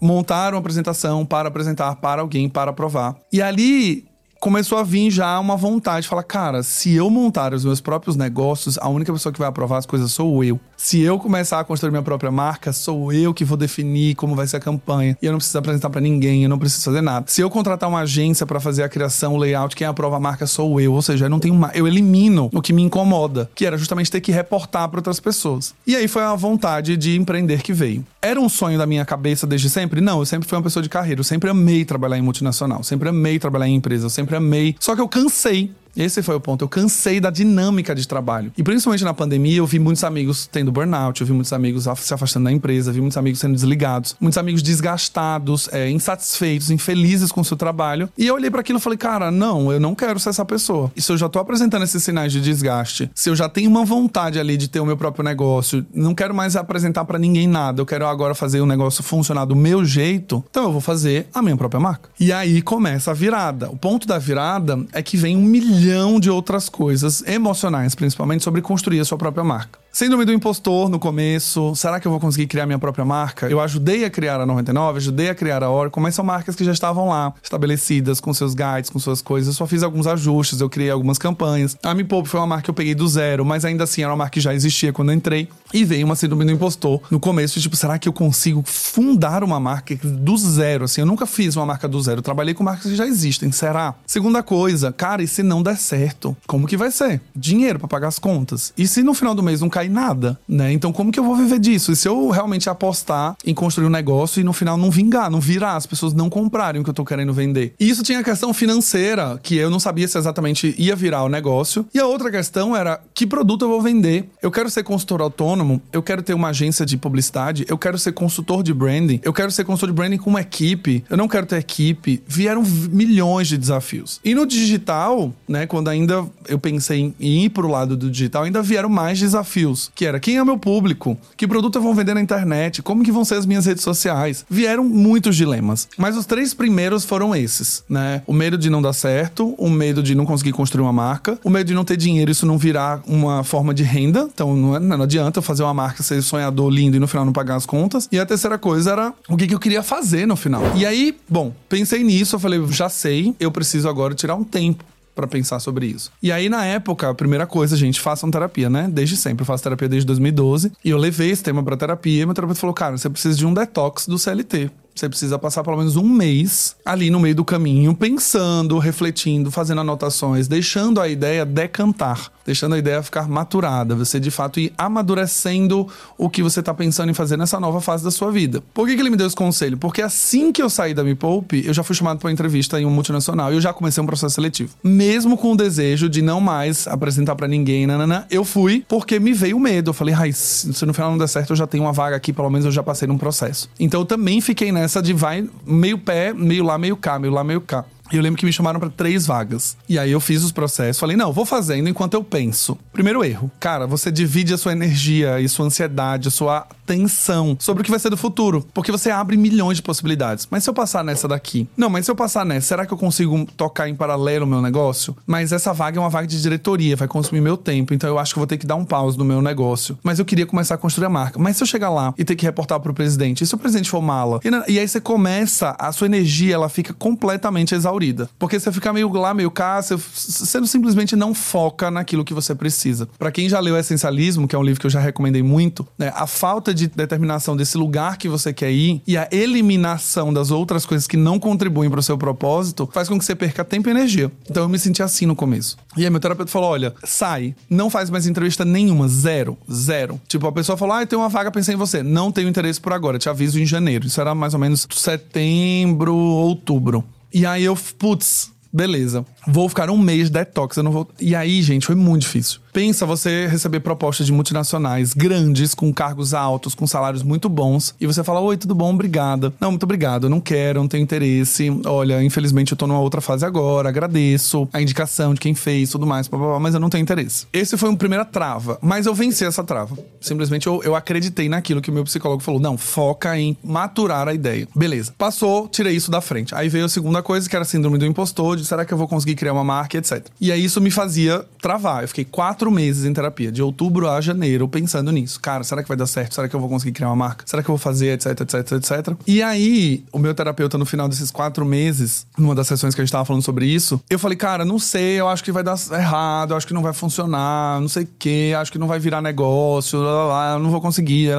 montar 0.00 0.52
uma 0.52 0.58
apresentação 0.58 1.24
para 1.24 1.48
apresentar 1.48 1.94
para 1.96 2.20
alguém, 2.22 2.48
para 2.48 2.72
provar. 2.72 3.16
E 3.32 3.40
ali 3.40 4.09
começou 4.40 4.78
a 4.78 4.82
vir 4.82 5.10
já 5.10 5.38
uma 5.38 5.54
vontade 5.54 6.04
de 6.04 6.08
falar, 6.08 6.22
cara, 6.22 6.62
se 6.62 6.94
eu 6.94 7.10
montar 7.10 7.52
os 7.52 7.62
meus 7.62 7.78
próprios 7.78 8.16
negócios, 8.16 8.78
a 8.78 8.88
única 8.88 9.12
pessoa 9.12 9.30
que 9.30 9.38
vai 9.38 9.46
aprovar 9.46 9.76
as 9.76 9.84
coisas 9.84 10.10
sou 10.10 10.42
eu. 10.42 10.58
Se 10.78 10.98
eu 11.02 11.18
começar 11.18 11.60
a 11.60 11.64
construir 11.64 11.90
minha 11.90 12.02
própria 12.02 12.30
marca, 12.30 12.72
sou 12.72 13.12
eu 13.12 13.34
que 13.34 13.44
vou 13.44 13.58
definir 13.58 14.14
como 14.14 14.34
vai 14.34 14.46
ser 14.46 14.56
a 14.56 14.60
campanha. 14.60 15.14
E 15.20 15.26
eu 15.26 15.32
não 15.32 15.38
preciso 15.38 15.58
apresentar 15.58 15.90
para 15.90 16.00
ninguém, 16.00 16.42
eu 16.42 16.48
não 16.48 16.58
preciso 16.58 16.86
fazer 16.86 17.02
nada. 17.02 17.26
Se 17.28 17.42
eu 17.42 17.50
contratar 17.50 17.86
uma 17.86 18.00
agência 18.00 18.46
para 18.46 18.58
fazer 18.58 18.82
a 18.82 18.88
criação, 18.88 19.34
o 19.34 19.36
layout, 19.36 19.76
quem 19.76 19.86
aprova 19.86 20.16
a 20.16 20.20
marca 20.20 20.46
sou 20.46 20.80
eu. 20.80 20.94
Ou 20.94 21.02
seja, 21.02 21.26
eu 21.26 21.28
não 21.28 21.38
tenho 21.38 21.52
uma, 21.52 21.70
eu 21.74 21.86
elimino 21.86 22.48
o 22.54 22.62
que 22.62 22.72
me 22.72 22.80
incomoda, 22.80 23.50
que 23.54 23.66
era 23.66 23.76
justamente 23.76 24.10
ter 24.10 24.22
que 24.22 24.32
reportar 24.32 24.88
para 24.88 25.00
outras 25.00 25.20
pessoas. 25.20 25.74
E 25.86 25.94
aí 25.94 26.08
foi 26.08 26.22
a 26.22 26.34
vontade 26.34 26.96
de 26.96 27.14
empreender 27.14 27.60
que 27.60 27.74
veio. 27.74 28.02
Era 28.22 28.40
um 28.40 28.48
sonho 28.48 28.78
da 28.78 28.86
minha 28.86 29.04
cabeça 29.04 29.46
desde 29.46 29.68
sempre? 29.68 30.00
Não, 30.00 30.20
eu 30.20 30.26
sempre 30.26 30.48
fui 30.48 30.56
uma 30.56 30.64
pessoa 30.64 30.82
de 30.82 30.88
carreira, 30.88 31.20
eu 31.20 31.24
sempre 31.24 31.50
amei 31.50 31.84
trabalhar 31.84 32.16
em 32.16 32.22
multinacional, 32.22 32.82
sempre 32.82 33.10
amei 33.10 33.38
trabalhar 33.38 33.68
em 33.68 33.74
empresa, 33.74 34.06
eu 34.06 34.10
sempre 34.10 34.29
sempre 34.30 34.36
amei. 34.36 34.76
Só 34.78 34.94
que 34.94 35.00
eu 35.00 35.08
cansei 35.08 35.72
esse 35.96 36.22
foi 36.22 36.34
o 36.34 36.40
ponto. 36.40 36.64
Eu 36.64 36.68
cansei 36.68 37.20
da 37.20 37.30
dinâmica 37.30 37.94
de 37.94 38.06
trabalho. 38.06 38.52
E 38.56 38.62
principalmente 38.62 39.04
na 39.04 39.14
pandemia, 39.14 39.58
eu 39.58 39.66
vi 39.66 39.78
muitos 39.78 40.04
amigos 40.04 40.46
tendo 40.46 40.72
burnout, 40.72 41.20
eu 41.20 41.26
vi 41.26 41.32
muitos 41.32 41.52
amigos 41.52 41.86
se 41.96 42.14
afastando 42.14 42.44
da 42.44 42.52
empresa, 42.52 42.92
vi 42.92 43.00
muitos 43.00 43.16
amigos 43.16 43.40
sendo 43.40 43.54
desligados, 43.54 44.16
muitos 44.20 44.38
amigos 44.38 44.62
desgastados, 44.62 45.68
é, 45.72 45.90
insatisfeitos, 45.90 46.70
infelizes 46.70 47.32
com 47.32 47.40
o 47.40 47.44
seu 47.44 47.56
trabalho. 47.56 48.08
E 48.16 48.26
eu 48.26 48.34
olhei 48.34 48.50
para 48.50 48.60
aquilo 48.60 48.78
e 48.78 48.82
falei, 48.82 48.98
cara, 48.98 49.30
não, 49.30 49.72
eu 49.72 49.80
não 49.80 49.94
quero 49.94 50.18
ser 50.18 50.30
essa 50.30 50.44
pessoa. 50.44 50.90
E 50.94 51.02
se 51.02 51.10
eu 51.12 51.16
já 51.16 51.28
tô 51.28 51.38
apresentando 51.38 51.82
esses 51.82 52.02
sinais 52.02 52.32
de 52.32 52.40
desgaste, 52.40 53.10
se 53.14 53.28
eu 53.28 53.36
já 53.36 53.48
tenho 53.48 53.70
uma 53.70 53.84
vontade 53.84 54.38
ali 54.38 54.56
de 54.56 54.68
ter 54.68 54.80
o 54.80 54.86
meu 54.86 54.96
próprio 54.96 55.24
negócio, 55.24 55.84
não 55.92 56.14
quero 56.14 56.34
mais 56.34 56.56
apresentar 56.56 57.04
para 57.04 57.18
ninguém 57.18 57.46
nada, 57.46 57.80
eu 57.80 57.86
quero 57.86 58.06
agora 58.06 58.34
fazer 58.34 58.60
o 58.60 58.66
negócio 58.66 59.02
funcionar 59.02 59.44
do 59.44 59.56
meu 59.56 59.84
jeito, 59.84 60.44
então 60.50 60.64
eu 60.64 60.72
vou 60.72 60.80
fazer 60.80 61.28
a 61.34 61.42
minha 61.42 61.56
própria 61.56 61.80
marca. 61.80 62.10
E 62.18 62.32
aí 62.32 62.62
começa 62.62 63.10
a 63.10 63.14
virada. 63.14 63.70
O 63.70 63.76
ponto 63.76 64.06
da 64.06 64.18
virada 64.18 64.78
é 64.92 65.02
que 65.02 65.16
vem 65.16 65.36
um 65.36 65.42
milhão 65.42 65.80
milhão 65.90 66.20
de 66.20 66.30
outras 66.30 66.68
coisas, 66.68 67.22
emocionais 67.26 67.94
principalmente, 67.96 68.44
sobre 68.44 68.62
construir 68.62 69.00
a 69.00 69.04
sua 69.04 69.18
própria 69.18 69.42
marca. 69.42 69.78
Síndrome 69.92 70.24
do 70.24 70.32
impostor 70.32 70.88
no 70.88 71.00
começo. 71.00 71.74
Será 71.74 71.98
que 71.98 72.06
eu 72.06 72.12
vou 72.12 72.20
conseguir 72.20 72.46
criar 72.46 72.64
minha 72.64 72.78
própria 72.78 73.04
marca? 73.04 73.48
Eu 73.48 73.60
ajudei 73.60 74.04
a 74.04 74.10
criar 74.10 74.40
a 74.40 74.46
99, 74.46 74.98
ajudei 74.98 75.28
a 75.30 75.34
criar 75.34 75.64
a 75.64 75.70
Oracle, 75.70 76.00
mas 76.00 76.14
são 76.14 76.24
marcas 76.24 76.54
que 76.54 76.64
já 76.64 76.70
estavam 76.70 77.08
lá, 77.08 77.34
estabelecidas, 77.42 78.20
com 78.20 78.32
seus 78.32 78.54
guides, 78.54 78.88
com 78.88 79.00
suas 79.00 79.20
coisas. 79.20 79.48
Eu 79.48 79.54
só 79.54 79.66
fiz 79.66 79.82
alguns 79.82 80.06
ajustes, 80.06 80.60
eu 80.60 80.70
criei 80.70 80.90
algumas 80.90 81.18
campanhas. 81.18 81.76
A 81.82 81.92
Me 81.92 82.04
Poupe 82.04 82.28
foi 82.28 82.38
uma 82.38 82.46
marca 82.46 82.64
que 82.64 82.70
eu 82.70 82.74
peguei 82.74 82.94
do 82.94 83.06
zero, 83.08 83.44
mas 83.44 83.64
ainda 83.64 83.82
assim 83.82 84.02
era 84.02 84.10
uma 84.10 84.16
marca 84.16 84.34
que 84.34 84.40
já 84.40 84.54
existia 84.54 84.92
quando 84.92 85.10
eu 85.10 85.16
entrei. 85.16 85.48
E 85.74 85.84
veio 85.84 86.06
uma 86.06 86.14
síndrome 86.14 86.44
do 86.44 86.52
impostor 86.52 87.02
no 87.10 87.18
começo, 87.18 87.60
tipo, 87.60 87.74
será 87.74 87.98
que 87.98 88.08
eu 88.08 88.12
consigo 88.12 88.62
fundar 88.64 89.42
uma 89.42 89.58
marca 89.58 89.96
do 90.02 90.36
zero? 90.38 90.84
Assim, 90.84 91.00
eu 91.00 91.06
nunca 91.06 91.26
fiz 91.26 91.56
uma 91.56 91.66
marca 91.66 91.88
do 91.88 92.00
zero, 92.00 92.18
eu 92.18 92.22
trabalhei 92.22 92.54
com 92.54 92.62
marcas 92.62 92.84
que 92.84 92.96
já 92.96 93.06
existem, 93.06 93.50
será? 93.50 93.96
Segunda 94.06 94.40
coisa, 94.40 94.92
cara, 94.92 95.20
e 95.22 95.26
se 95.26 95.42
não 95.42 95.62
der 95.62 95.76
certo, 95.76 96.36
como 96.46 96.66
que 96.66 96.76
vai 96.76 96.92
ser? 96.92 97.20
Dinheiro 97.34 97.80
para 97.80 97.88
pagar 97.88 98.08
as 98.08 98.20
contas. 98.20 98.72
E 98.78 98.86
se 98.86 99.02
no 99.02 99.14
final 99.14 99.34
do 99.34 99.42
mês 99.42 99.60
não 99.60 99.68
cair 99.80 99.88
nada, 99.88 100.38
né? 100.46 100.72
Então 100.72 100.92
como 100.92 101.10
que 101.10 101.18
eu 101.18 101.24
vou 101.24 101.34
viver 101.34 101.58
disso? 101.58 101.92
E 101.92 101.96
se 101.96 102.06
eu 102.06 102.28
realmente 102.28 102.68
apostar 102.68 103.36
em 103.44 103.54
construir 103.54 103.86
um 103.86 103.90
negócio 103.90 104.40
e 104.40 104.44
no 104.44 104.52
final 104.52 104.76
não 104.76 104.90
vingar, 104.90 105.30
não 105.30 105.40
virar, 105.40 105.76
as 105.76 105.86
pessoas 105.86 106.12
não 106.12 106.28
comprarem 106.28 106.80
o 106.80 106.84
que 106.84 106.90
eu 106.90 106.94
tô 106.94 107.04
querendo 107.04 107.32
vender? 107.32 107.74
E 107.80 107.88
isso 107.88 108.02
tinha 108.02 108.20
a 108.20 108.24
questão 108.24 108.52
financeira, 108.52 109.38
que 109.42 109.56
eu 109.56 109.70
não 109.70 109.80
sabia 109.80 110.06
se 110.06 110.18
exatamente 110.18 110.74
ia 110.78 110.94
virar 110.94 111.24
o 111.24 111.28
negócio. 111.28 111.86
E 111.94 111.98
a 111.98 112.06
outra 112.06 112.30
questão 112.30 112.76
era 112.76 113.00
que 113.14 113.26
produto 113.26 113.64
eu 113.64 113.68
vou 113.68 113.80
vender? 113.80 114.28
Eu 114.42 114.50
quero 114.50 114.68
ser 114.68 114.82
consultor 114.82 115.20
autônomo, 115.22 115.80
eu 115.92 116.02
quero 116.02 116.22
ter 116.22 116.34
uma 116.34 116.48
agência 116.48 116.84
de 116.84 116.96
publicidade, 116.96 117.64
eu 117.68 117.78
quero 117.78 117.98
ser 117.98 118.12
consultor 118.12 118.62
de 118.62 118.74
branding, 118.74 119.20
eu 119.22 119.32
quero 119.32 119.50
ser 119.50 119.64
consultor 119.64 119.88
de 119.88 119.94
branding 119.94 120.18
com 120.18 120.30
uma 120.30 120.40
equipe, 120.40 121.04
eu 121.08 121.16
não 121.16 121.28
quero 121.28 121.46
ter 121.46 121.56
equipe. 121.56 122.22
Vieram 122.26 122.62
milhões 122.62 123.48
de 123.48 123.56
desafios. 123.56 124.20
E 124.24 124.34
no 124.34 124.46
digital, 124.46 125.32
né, 125.48 125.66
quando 125.66 125.88
ainda 125.88 126.26
eu 126.48 126.58
pensei 126.58 127.14
em 127.18 127.44
ir 127.44 127.50
pro 127.50 127.68
lado 127.68 127.96
do 127.96 128.10
digital, 128.10 128.42
ainda 128.42 128.62
vieram 128.62 128.88
mais 128.88 129.18
desafios 129.18 129.69
desafios, 129.70 129.90
que 129.94 130.04
era 130.04 130.18
quem 130.18 130.38
é 130.38 130.44
meu 130.44 130.58
público, 130.58 131.16
que 131.36 131.46
produto 131.46 131.76
eu 131.76 131.82
vou 131.82 131.94
vender 131.94 132.14
na 132.14 132.20
internet, 132.20 132.82
como 132.82 133.02
que 133.02 133.12
vão 133.12 133.24
ser 133.24 133.36
as 133.36 133.46
minhas 133.46 133.66
redes 133.66 133.82
sociais. 133.82 134.44
Vieram 134.48 134.84
muitos 134.84 135.36
dilemas, 135.36 135.88
mas 135.96 136.16
os 136.16 136.26
três 136.26 136.52
primeiros 136.52 137.04
foram 137.04 137.34
esses, 137.34 137.84
né? 137.88 138.22
O 138.26 138.32
medo 138.32 138.58
de 138.58 138.68
não 138.68 138.82
dar 138.82 138.92
certo, 138.92 139.54
o 139.56 139.70
medo 139.70 140.02
de 140.02 140.14
não 140.14 140.26
conseguir 140.26 140.52
construir 140.52 140.82
uma 140.82 140.92
marca, 140.92 141.38
o 141.44 141.50
medo 141.50 141.66
de 141.66 141.74
não 141.74 141.84
ter 141.84 141.96
dinheiro, 141.96 142.30
isso 142.30 142.46
não 142.46 142.58
virar 142.58 143.02
uma 143.06 143.44
forma 143.44 143.72
de 143.72 143.82
renda, 143.82 144.28
então 144.32 144.56
não, 144.56 144.76
é, 144.76 144.80
não 144.80 145.02
adianta 145.02 145.38
eu 145.38 145.42
fazer 145.42 145.62
uma 145.62 145.74
marca 145.74 146.02
ser 146.02 146.20
sonhador 146.22 146.70
lindo 146.70 146.96
e 146.96 147.00
no 147.00 147.06
final 147.06 147.24
não 147.24 147.32
pagar 147.32 147.56
as 147.56 147.66
contas. 147.66 148.08
E 148.10 148.18
a 148.18 148.26
terceira 148.26 148.58
coisa 148.58 148.92
era 148.92 149.14
o 149.28 149.36
que, 149.36 149.46
que 149.46 149.54
eu 149.54 149.60
queria 149.60 149.82
fazer 149.82 150.26
no 150.26 150.36
final. 150.36 150.62
E 150.74 150.84
aí, 150.84 151.16
bom, 151.28 151.52
pensei 151.68 152.02
nisso, 152.02 152.36
eu 152.36 152.40
falei, 152.40 152.60
já 152.68 152.88
sei, 152.88 153.34
eu 153.38 153.50
preciso 153.50 153.88
agora 153.88 154.14
tirar 154.14 154.34
um 154.34 154.44
tempo 154.44 154.84
para 155.14 155.26
pensar 155.26 155.60
sobre 155.60 155.86
isso. 155.86 156.10
E 156.22 156.32
aí, 156.32 156.48
na 156.48 156.64
época, 156.64 157.08
a 157.08 157.14
primeira 157.14 157.46
coisa, 157.46 157.76
gente, 157.76 158.00
façam 158.00 158.30
terapia, 158.30 158.70
né? 158.70 158.88
Desde 158.90 159.16
sempre. 159.16 159.42
Eu 159.42 159.46
faço 159.46 159.62
terapia 159.62 159.88
desde 159.88 160.06
2012. 160.06 160.72
E 160.84 160.90
eu 160.90 160.98
levei 160.98 161.30
esse 161.30 161.42
tema 161.42 161.62
pra 161.62 161.76
terapia 161.76 162.22
e 162.22 162.26
meu 162.26 162.34
terapeuta 162.34 162.60
falou: 162.60 162.74
cara, 162.74 162.96
você 162.96 163.08
precisa 163.10 163.36
de 163.36 163.46
um 163.46 163.52
detox 163.52 164.06
do 164.06 164.18
CLT. 164.18 164.70
Você 164.94 165.08
precisa 165.08 165.38
passar 165.38 165.62
pelo 165.62 165.76
menos 165.76 165.96
um 165.96 166.06
mês 166.06 166.76
ali 166.84 167.10
no 167.10 167.20
meio 167.20 167.34
do 167.34 167.44
caminho, 167.44 167.94
pensando, 167.94 168.78
refletindo, 168.78 169.50
fazendo 169.50 169.80
anotações, 169.80 170.48
deixando 170.48 171.00
a 171.00 171.08
ideia 171.08 171.46
decantar, 171.46 172.30
deixando 172.50 172.74
a 172.74 172.78
ideia 172.78 173.00
ficar 173.00 173.28
maturada. 173.28 173.94
Você 173.94 174.18
de 174.18 174.30
fato 174.30 174.58
ir 174.58 174.72
amadurecendo 174.76 175.86
o 176.18 176.28
que 176.28 176.42
você 176.42 176.58
está 176.58 176.74
pensando 176.74 177.08
em 177.08 177.14
fazer 177.14 177.36
nessa 177.36 177.60
nova 177.60 177.80
fase 177.80 178.02
da 178.02 178.10
sua 178.10 178.32
vida. 178.32 178.60
Por 178.74 178.88
que, 178.88 178.96
que 178.96 179.00
ele 179.00 179.10
me 179.10 179.16
deu 179.16 179.28
esse 179.28 179.36
conselho? 179.36 179.78
Porque 179.78 180.02
assim 180.02 180.50
que 180.50 180.60
eu 180.60 180.68
saí 180.68 180.92
da 180.92 181.04
Me 181.04 181.14
Poupe, 181.14 181.64
eu 181.64 181.72
já 181.72 181.84
fui 181.84 181.94
chamado 181.94 182.18
para 182.18 182.26
uma 182.26 182.32
entrevista 182.32 182.80
em 182.80 182.84
um 182.84 182.90
multinacional 182.90 183.52
e 183.52 183.54
eu 183.54 183.60
já 183.60 183.72
comecei 183.72 184.02
um 184.02 184.06
processo 184.06 184.34
seletivo. 184.34 184.74
Mesmo 184.82 185.36
com 185.36 185.52
o 185.52 185.56
desejo 185.56 186.08
de 186.08 186.22
não 186.22 186.40
mais 186.40 186.88
apresentar 186.88 187.36
para 187.36 187.46
ninguém, 187.46 187.86
nanana, 187.86 188.26
eu 188.28 188.44
fui 188.44 188.84
porque 188.88 189.20
me 189.20 189.32
veio 189.32 189.56
o 189.56 189.60
medo. 189.60 189.90
Eu 189.90 189.94
falei, 189.94 190.12
ai, 190.12 190.32
se 190.32 190.84
no 190.84 190.92
final 190.92 191.12
não 191.12 191.18
der 191.18 191.28
certo, 191.28 191.50
eu 191.50 191.56
já 191.56 191.68
tenho 191.68 191.84
uma 191.84 191.92
vaga 191.92 192.16
aqui, 192.16 192.32
pelo 192.32 192.50
menos 192.50 192.66
eu 192.66 192.72
já 192.72 192.82
passei 192.82 193.06
num 193.06 193.16
processo. 193.16 193.70
Então 193.78 194.00
eu 194.00 194.04
também 194.04 194.40
fiquei 194.40 194.72
nessa 194.72 195.00
de 195.00 195.12
vai 195.12 195.48
meio 195.64 195.98
pé, 195.98 196.32
meio 196.32 196.64
lá, 196.64 196.76
meio 196.76 196.96
cá, 196.96 197.16
meio 197.16 197.32
lá, 197.32 197.44
meio 197.44 197.60
cá. 197.60 197.84
Eu 198.12 198.22
lembro 198.22 198.38
que 198.38 198.44
me 198.44 198.52
chamaram 198.52 198.80
para 198.80 198.90
três 198.90 199.26
vagas. 199.26 199.76
E 199.88 199.98
aí 199.98 200.10
eu 200.10 200.20
fiz 200.20 200.42
os 200.42 200.50
processos, 200.50 200.98
falei, 200.98 201.16
não, 201.16 201.32
vou 201.32 201.46
fazendo 201.46 201.88
enquanto 201.88 202.14
eu 202.14 202.24
penso. 202.24 202.76
Primeiro 202.92 203.24
erro. 203.24 203.50
Cara, 203.60 203.86
você 203.86 204.10
divide 204.10 204.52
a 204.52 204.58
sua 204.58 204.72
energia 204.72 205.40
e 205.40 205.48
sua 205.48 205.66
ansiedade, 205.66 206.28
a 206.28 206.30
sua 206.30 206.66
atenção 206.82 207.56
sobre 207.60 207.82
o 207.82 207.84
que 207.84 207.90
vai 207.90 208.00
ser 208.00 208.10
do 208.10 208.16
futuro. 208.16 208.66
Porque 208.74 208.90
você 208.90 209.10
abre 209.10 209.36
milhões 209.36 209.76
de 209.76 209.82
possibilidades. 209.82 210.48
Mas 210.50 210.64
se 210.64 210.70
eu 210.70 210.74
passar 210.74 211.04
nessa 211.04 211.28
daqui? 211.28 211.68
Não, 211.76 211.88
mas 211.88 212.04
se 212.04 212.10
eu 212.10 212.16
passar 212.16 212.44
nessa, 212.44 212.68
será 212.68 212.84
que 212.84 212.92
eu 212.92 212.98
consigo 212.98 213.46
tocar 213.56 213.88
em 213.88 213.94
paralelo 213.94 214.44
o 214.44 214.48
meu 214.48 214.60
negócio? 214.60 215.16
Mas 215.24 215.52
essa 215.52 215.72
vaga 215.72 215.98
é 215.98 216.00
uma 216.00 216.10
vaga 216.10 216.26
de 216.26 216.42
diretoria, 216.42 216.96
vai 216.96 217.06
consumir 217.06 217.40
meu 217.40 217.56
tempo. 217.56 217.94
Então 217.94 218.10
eu 218.10 218.18
acho 218.18 218.34
que 218.34 218.40
vou 218.40 218.46
ter 218.46 218.58
que 218.58 218.66
dar 218.66 218.74
um 218.74 218.84
pause 218.84 219.16
no 219.16 219.24
meu 219.24 219.40
negócio. 219.40 219.96
Mas 220.02 220.18
eu 220.18 220.24
queria 220.24 220.46
começar 220.46 220.74
a 220.74 220.78
construir 220.78 221.06
a 221.06 221.10
marca. 221.10 221.38
Mas 221.38 221.56
se 221.56 221.62
eu 221.62 221.66
chegar 221.66 221.90
lá 221.90 222.12
e 222.18 222.24
ter 222.24 222.34
que 222.34 222.44
reportar 222.44 222.80
pro 222.80 222.92
presidente, 222.92 223.44
e 223.44 223.46
se 223.46 223.54
o 223.54 223.58
presidente 223.58 223.88
for 223.88 224.02
mala? 224.02 224.40
E, 224.44 224.72
e 224.72 224.78
aí 224.78 224.88
você 224.88 225.00
começa, 225.00 225.76
a 225.78 225.92
sua 225.92 226.06
energia, 226.06 226.54
ela 226.54 226.68
fica 226.68 226.92
completamente 226.92 227.74
exaurida 227.74 227.99
porque 228.38 228.58
você 228.58 228.72
fica 228.72 228.92
meio 228.92 229.10
lá, 229.12 229.34
meio 229.34 229.50
cá, 229.50 229.80
você, 229.80 229.96
você 229.96 230.66
simplesmente 230.66 231.14
não 231.16 231.34
foca 231.34 231.90
naquilo 231.90 232.24
que 232.24 232.34
você 232.34 232.54
precisa. 232.54 233.08
Para 233.18 233.30
quem 233.30 233.48
já 233.48 233.60
leu 233.60 233.76
Essencialismo, 233.76 234.46
que 234.46 234.54
é 234.54 234.58
um 234.58 234.62
livro 234.62 234.80
que 234.80 234.86
eu 234.86 234.90
já 234.90 235.00
recomendei 235.00 235.42
muito, 235.42 235.86
né, 235.98 236.12
a 236.14 236.26
falta 236.26 236.72
de 236.72 236.86
determinação 236.86 237.56
desse 237.56 237.76
lugar 237.76 238.16
que 238.16 238.28
você 238.28 238.52
quer 238.52 238.70
ir 238.70 239.02
e 239.06 239.16
a 239.16 239.28
eliminação 239.30 240.32
das 240.32 240.50
outras 240.50 240.86
coisas 240.86 241.06
que 241.06 241.16
não 241.16 241.38
contribuem 241.38 241.90
para 241.90 242.00
o 242.00 242.02
seu 242.02 242.16
propósito 242.16 242.88
faz 242.92 243.08
com 243.08 243.18
que 243.18 243.24
você 243.24 243.34
perca 243.34 243.64
tempo 243.64 243.88
e 243.88 243.90
energia. 243.90 244.30
Então 244.48 244.62
eu 244.62 244.68
me 244.68 244.78
senti 244.78 245.02
assim 245.02 245.26
no 245.26 245.36
começo. 245.36 245.76
E 245.96 246.04
aí 246.04 246.10
meu 246.10 246.20
terapeuta 246.20 246.50
falou: 246.50 246.70
olha, 246.70 246.94
sai, 247.04 247.54
não 247.68 247.90
faz 247.90 248.10
mais 248.10 248.26
entrevista 248.26 248.64
nenhuma, 248.64 249.08
zero, 249.08 249.58
zero. 249.70 250.20
Tipo, 250.28 250.46
a 250.46 250.52
pessoa 250.52 250.76
falou: 250.76 250.96
ah, 250.96 251.06
tem 251.06 251.18
uma 251.18 251.28
vaga, 251.28 251.50
pensei 251.50 251.74
em 251.74 251.78
você. 251.78 252.02
Não 252.02 252.30
tenho 252.30 252.48
interesse 252.48 252.80
por 252.80 252.92
agora, 252.92 253.18
te 253.18 253.28
aviso 253.28 253.58
em 253.58 253.66
janeiro. 253.66 254.06
Isso 254.06 254.20
era 254.20 254.34
mais 254.34 254.54
ou 254.54 254.60
menos 254.60 254.86
setembro, 254.90 256.14
outubro. 256.14 257.04
E 257.32 257.46
aí 257.46 257.64
eu, 257.64 257.76
putz, 257.98 258.50
beleza. 258.72 259.24
Vou 259.46 259.68
ficar 259.68 259.90
um 259.90 259.98
mês 259.98 260.30
detox, 260.30 260.76
eu 260.76 260.82
não 260.82 260.92
vou. 260.92 261.08
E 261.20 261.34
aí, 261.34 261.62
gente, 261.62 261.86
foi 261.86 261.94
muito 261.94 262.22
difícil. 262.22 262.60
Pensa 262.72 263.04
você 263.04 263.46
receber 263.48 263.80
propostas 263.80 264.26
de 264.26 264.32
multinacionais 264.32 265.12
grandes, 265.12 265.74
com 265.74 265.92
cargos 265.92 266.32
altos, 266.34 266.74
com 266.74 266.86
salários 266.86 267.22
muito 267.22 267.48
bons, 267.48 267.94
e 268.00 268.06
você 268.06 268.22
fala: 268.22 268.40
Oi, 268.40 268.56
tudo 268.56 268.74
bom? 268.74 268.94
Obrigada. 268.94 269.52
Não, 269.60 269.70
muito 269.70 269.82
obrigado, 269.82 270.26
eu 270.26 270.30
não 270.30 270.40
quero, 270.40 270.80
não 270.80 270.88
tenho 270.88 271.02
interesse. 271.02 271.68
Olha, 271.84 272.22
infelizmente 272.22 272.72
eu 272.72 272.78
tô 272.78 272.86
numa 272.86 273.00
outra 273.00 273.20
fase 273.20 273.44
agora, 273.44 273.88
agradeço 273.88 274.68
a 274.72 274.80
indicação 274.80 275.34
de 275.34 275.40
quem 275.40 275.54
fez, 275.54 275.90
tudo 275.90 276.06
mais, 276.06 276.28
blá, 276.28 276.38
blá, 276.38 276.48
blá, 276.50 276.60
mas 276.60 276.74
eu 276.74 276.80
não 276.80 276.88
tenho 276.88 277.02
interesse. 277.02 277.46
Esse 277.52 277.76
foi 277.76 277.88
uma 277.88 277.98
primeira 277.98 278.24
trava, 278.24 278.78
mas 278.80 279.06
eu 279.06 279.14
venci 279.14 279.44
essa 279.44 279.64
trava. 279.64 279.98
Simplesmente 280.20 280.66
eu, 280.66 280.80
eu 280.84 280.94
acreditei 280.94 281.48
naquilo 281.48 281.80
que 281.80 281.90
o 281.90 281.92
meu 281.92 282.04
psicólogo 282.04 282.42
falou: 282.42 282.60
Não, 282.60 282.78
foca 282.78 283.36
em 283.38 283.56
maturar 283.64 284.28
a 284.28 284.34
ideia. 284.34 284.68
Beleza. 284.74 285.12
Passou, 285.18 285.66
tirei 285.68 285.94
isso 285.94 286.10
da 286.10 286.20
frente. 286.20 286.54
Aí 286.54 286.68
veio 286.68 286.84
a 286.84 286.88
segunda 286.88 287.22
coisa, 287.22 287.48
que 287.48 287.56
era 287.56 287.64
a 287.64 287.66
síndrome 287.66 287.98
do 287.98 288.06
impostor, 288.06 288.56
de 288.56 288.64
será 288.64 288.84
que 288.84 288.94
eu 288.94 288.98
vou 288.98 289.08
conseguir 289.08 289.29
criar 289.34 289.52
uma 289.52 289.64
marca, 289.64 289.98
etc. 289.98 290.26
E 290.40 290.50
aí 290.50 290.64
isso 290.64 290.80
me 290.80 290.90
fazia 290.90 291.44
travar. 291.60 292.02
Eu 292.02 292.08
fiquei 292.08 292.24
quatro 292.24 292.70
meses 292.70 293.04
em 293.04 293.12
terapia, 293.12 293.52
de 293.52 293.62
outubro 293.62 294.08
a 294.08 294.20
janeiro, 294.20 294.68
pensando 294.68 295.10
nisso. 295.12 295.40
Cara, 295.40 295.62
será 295.64 295.82
que 295.82 295.88
vai 295.88 295.96
dar 295.96 296.06
certo? 296.06 296.34
Será 296.34 296.48
que 296.48 296.56
eu 296.56 296.60
vou 296.60 296.68
conseguir 296.68 296.92
criar 296.92 297.08
uma 297.08 297.16
marca? 297.16 297.44
Será 297.46 297.62
que 297.62 297.68
eu 297.68 297.74
vou 297.74 297.78
fazer, 297.78 298.12
etc, 298.12 298.40
etc, 298.40 298.72
etc. 298.72 299.14
E 299.26 299.42
aí, 299.42 300.04
o 300.12 300.18
meu 300.18 300.34
terapeuta, 300.34 300.78
no 300.78 300.86
final 300.86 301.08
desses 301.08 301.30
quatro 301.30 301.64
meses, 301.64 302.26
numa 302.38 302.54
das 302.54 302.66
sessões 302.66 302.94
que 302.94 303.00
a 303.00 303.04
gente 303.04 303.12
tava 303.12 303.24
falando 303.24 303.42
sobre 303.42 303.66
isso, 303.66 304.00
eu 304.08 304.18
falei, 304.18 304.36
cara, 304.36 304.64
não 304.64 304.78
sei, 304.78 305.20
eu 305.20 305.28
acho 305.28 305.44
que 305.44 305.52
vai 305.52 305.62
dar 305.62 305.76
errado, 305.92 306.52
eu 306.52 306.56
acho 306.56 306.66
que 306.66 306.74
não 306.74 306.82
vai 306.82 306.92
funcionar, 306.92 307.80
não 307.80 307.88
sei 307.88 308.04
o 308.04 308.08
quê, 308.18 308.54
acho 308.58 308.72
que 308.72 308.78
não 308.78 308.86
vai 308.86 308.98
virar 308.98 309.20
negócio, 309.20 310.00
lá, 310.00 310.58
não 310.58 310.70
vou 310.70 310.80
conseguir. 310.80 311.30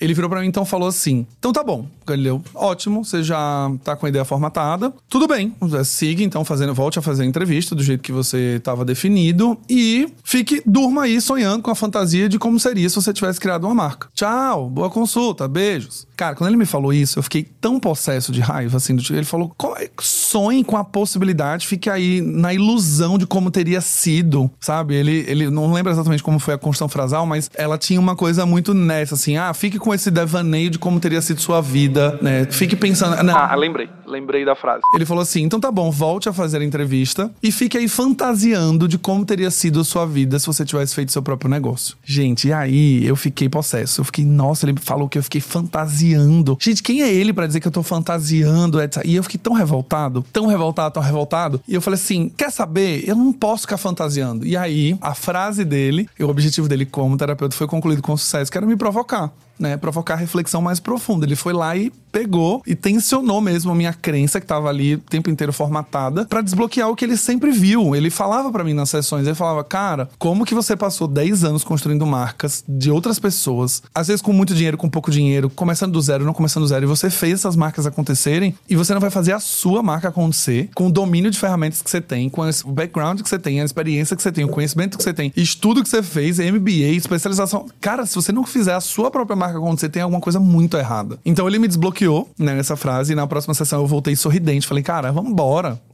Ele 0.00 0.14
virou 0.14 0.28
para 0.28 0.40
mim 0.40 0.46
então 0.46 0.64
falou 0.64 0.88
assim: 0.88 1.26
então 1.38 1.52
tá 1.52 1.62
bom, 1.62 1.86
Galileu, 2.06 2.42
ótimo, 2.54 3.04
você 3.04 3.22
já 3.22 3.70
tá 3.82 3.96
com 3.96 4.06
a 4.06 4.08
ideia 4.08 4.24
formatada, 4.24 4.92
tudo 5.08 5.26
bem, 5.26 5.54
siga 5.84 6.22
então 6.22 6.44
fazendo, 6.44 6.74
volte 6.74 6.98
a 6.98 7.02
fazer 7.02 7.22
a 7.22 7.26
entrevista 7.40 7.74
do 7.74 7.82
jeito 7.82 8.02
que 8.02 8.12
você 8.12 8.56
estava 8.56 8.84
definido 8.84 9.58
e 9.68 10.12
fique 10.22 10.62
durma 10.66 11.04
aí 11.04 11.20
sonhando 11.20 11.62
com 11.62 11.70
a 11.70 11.74
fantasia 11.74 12.28
de 12.28 12.38
como 12.38 12.60
seria 12.60 12.88
se 12.88 12.96
você 12.96 13.14
tivesse 13.14 13.40
criado 13.40 13.64
uma 13.64 13.74
marca. 13.74 14.08
Tchau, 14.14 14.68
boa 14.68 14.90
consulta, 14.90 15.48
beijos. 15.48 16.06
Cara, 16.20 16.34
quando 16.34 16.50
ele 16.50 16.58
me 16.58 16.66
falou 16.66 16.92
isso, 16.92 17.18
eu 17.18 17.22
fiquei 17.22 17.42
tão 17.42 17.80
possesso 17.80 18.30
de 18.30 18.42
raiva, 18.42 18.76
assim, 18.76 18.94
do 18.94 19.02
tipo, 19.02 19.18
ele 19.18 19.24
falou, 19.24 19.56
é, 19.78 19.88
sonhe 19.98 20.62
com 20.62 20.76
a 20.76 20.84
possibilidade, 20.84 21.66
fique 21.66 21.88
aí 21.88 22.20
na 22.20 22.52
ilusão 22.52 23.16
de 23.16 23.26
como 23.26 23.50
teria 23.50 23.80
sido, 23.80 24.50
sabe? 24.60 24.94
Ele, 24.94 25.24
ele 25.26 25.48
não 25.48 25.72
lembra 25.72 25.90
exatamente 25.90 26.22
como 26.22 26.38
foi 26.38 26.52
a 26.52 26.58
construção 26.58 26.90
frasal, 26.90 27.24
mas 27.24 27.50
ela 27.54 27.78
tinha 27.78 27.98
uma 27.98 28.14
coisa 28.14 28.44
muito 28.44 28.74
nessa, 28.74 29.14
assim, 29.14 29.38
ah, 29.38 29.54
fique 29.54 29.78
com 29.78 29.94
esse 29.94 30.10
devaneio 30.10 30.68
de 30.68 30.78
como 30.78 31.00
teria 31.00 31.22
sido 31.22 31.40
sua 31.40 31.62
vida, 31.62 32.18
né? 32.20 32.44
Fique 32.50 32.76
pensando... 32.76 33.22
Não. 33.22 33.34
Ah, 33.34 33.54
lembrei, 33.54 33.88
lembrei 34.06 34.44
da 34.44 34.54
frase. 34.54 34.82
Ele 34.94 35.06
falou 35.06 35.22
assim, 35.22 35.44
então 35.44 35.58
tá 35.58 35.72
bom, 35.72 35.90
volte 35.90 36.28
a 36.28 36.34
fazer 36.34 36.58
a 36.58 36.64
entrevista 36.64 37.30
e 37.42 37.50
fique 37.50 37.78
aí 37.78 37.88
fantasiando 37.88 38.86
de 38.86 38.98
como 38.98 39.24
teria 39.24 39.50
sido 39.50 39.80
a 39.80 39.84
sua 39.84 40.04
vida 40.04 40.38
se 40.38 40.46
você 40.46 40.66
tivesse 40.66 40.94
feito 40.94 41.12
seu 41.12 41.22
próprio 41.22 41.50
negócio. 41.50 41.96
Gente, 42.04 42.48
e 42.48 42.52
aí 42.52 43.06
eu 43.06 43.16
fiquei 43.16 43.48
possesso, 43.48 44.02
eu 44.02 44.04
fiquei, 44.04 44.26
nossa, 44.26 44.68
ele 44.68 44.78
falou 44.78 45.08
que 45.08 45.16
eu 45.16 45.22
fiquei 45.22 45.40
fantasiando 45.40 46.09
fantasiando. 46.10 46.58
Gente, 46.60 46.82
quem 46.82 47.02
é 47.02 47.12
ele 47.12 47.32
para 47.32 47.46
dizer 47.46 47.60
que 47.60 47.68
eu 47.68 47.72
tô 47.72 47.82
fantasiando? 47.82 48.80
Etc. 48.80 49.02
E 49.04 49.16
eu 49.16 49.22
fiquei 49.22 49.38
tão 49.38 49.52
revoltado, 49.52 50.24
tão 50.32 50.46
revoltado, 50.46 50.94
tão 50.94 51.02
revoltado. 51.02 51.60
E 51.66 51.74
eu 51.74 51.80
falei 51.80 51.98
assim: 51.98 52.28
quer 52.36 52.50
saber? 52.50 53.08
Eu 53.08 53.16
não 53.16 53.32
posso 53.32 53.62
ficar 53.62 53.76
fantasiando. 53.76 54.46
E 54.46 54.56
aí, 54.56 54.96
a 55.00 55.14
frase 55.14 55.64
dele, 55.64 56.08
e 56.18 56.24
o 56.24 56.28
objetivo 56.28 56.68
dele 56.68 56.86
como 56.86 57.16
terapeuta 57.16 57.56
foi 57.56 57.66
concluído 57.66 58.02
com 58.02 58.16
sucesso, 58.16 58.50
que 58.50 58.58
era 58.58 58.66
me 58.66 58.76
provocar 58.76 59.32
né, 59.60 59.76
provocar 59.76 60.16
reflexão 60.16 60.62
mais 60.62 60.80
profunda. 60.80 61.26
Ele 61.26 61.36
foi 61.36 61.52
lá 61.52 61.76
e 61.76 61.92
pegou 62.10 62.62
e 62.66 62.74
tensionou 62.74 63.40
mesmo 63.40 63.70
a 63.70 63.74
minha 63.74 63.92
crença 63.92 64.40
que 64.40 64.44
estava 64.44 64.68
ali 64.68 64.94
o 64.94 64.98
tempo 64.98 65.30
inteiro 65.30 65.52
formatada 65.52 66.24
para 66.24 66.40
desbloquear 66.40 66.88
o 66.88 66.96
que 66.96 67.04
ele 67.04 67.16
sempre 67.16 67.52
viu. 67.52 67.94
Ele 67.94 68.10
falava 68.10 68.50
para 68.50 68.64
mim 68.64 68.74
nas 68.74 68.90
sessões, 68.90 69.26
ele 69.26 69.34
falava: 69.34 69.62
"Cara, 69.62 70.08
como 70.18 70.44
que 70.44 70.54
você 70.54 70.76
passou 70.76 71.06
10 71.06 71.44
anos 71.44 71.62
construindo 71.62 72.04
marcas 72.06 72.64
de 72.68 72.90
outras 72.90 73.18
pessoas, 73.18 73.82
às 73.94 74.08
vezes 74.08 74.22
com 74.22 74.32
muito 74.32 74.54
dinheiro, 74.54 74.76
com 74.76 74.88
pouco 74.88 75.10
dinheiro, 75.10 75.50
começando 75.50 75.92
do 75.92 76.00
zero, 76.00 76.24
não 76.24 76.32
começando 76.32 76.64
do 76.64 76.68
zero, 76.68 76.84
e 76.84 76.88
você 76.88 77.10
fez 77.10 77.34
essas 77.34 77.56
marcas 77.56 77.86
acontecerem 77.86 78.54
e 78.68 78.76
você 78.76 78.92
não 78.92 79.00
vai 79.00 79.10
fazer 79.10 79.32
a 79.32 79.40
sua 79.40 79.82
marca 79.82 80.08
acontecer 80.08 80.70
com 80.74 80.86
o 80.86 80.92
domínio 80.92 81.30
de 81.30 81.38
ferramentas 81.38 81.82
que 81.82 81.90
você 81.90 82.00
tem, 82.00 82.28
com 82.28 82.42
o 82.42 82.72
background 82.72 83.20
que 83.20 83.28
você 83.28 83.38
tem, 83.38 83.60
a 83.60 83.64
experiência 83.64 84.16
que 84.16 84.22
você 84.22 84.32
tem, 84.32 84.44
o 84.44 84.48
conhecimento 84.48 84.96
que 84.96 85.04
você 85.04 85.12
tem, 85.12 85.32
estudo 85.36 85.82
que 85.82 85.88
você 85.88 86.02
fez, 86.02 86.38
MBA, 86.38 86.96
especialização. 86.96 87.66
Cara, 87.80 88.06
se 88.06 88.14
você 88.14 88.32
não 88.32 88.44
fizer 88.44 88.74
a 88.74 88.80
sua 88.80 89.10
própria 89.10 89.36
marca 89.36 89.49
marca 89.50 89.58
acontecer, 89.58 89.88
tem 89.88 90.02
alguma 90.02 90.20
coisa 90.20 90.38
muito 90.38 90.76
errada. 90.76 91.18
Então 91.24 91.46
ele 91.48 91.58
me 91.58 91.66
desbloqueou 91.66 92.30
né, 92.38 92.54
nessa 92.54 92.76
frase 92.76 93.12
e 93.12 93.16
na 93.16 93.26
próxima 93.26 93.54
sessão 93.54 93.80
eu 93.80 93.86
voltei 93.86 94.14
sorridente. 94.16 94.66
Falei, 94.66 94.82
cara, 94.82 95.12
vamos 95.12 95.34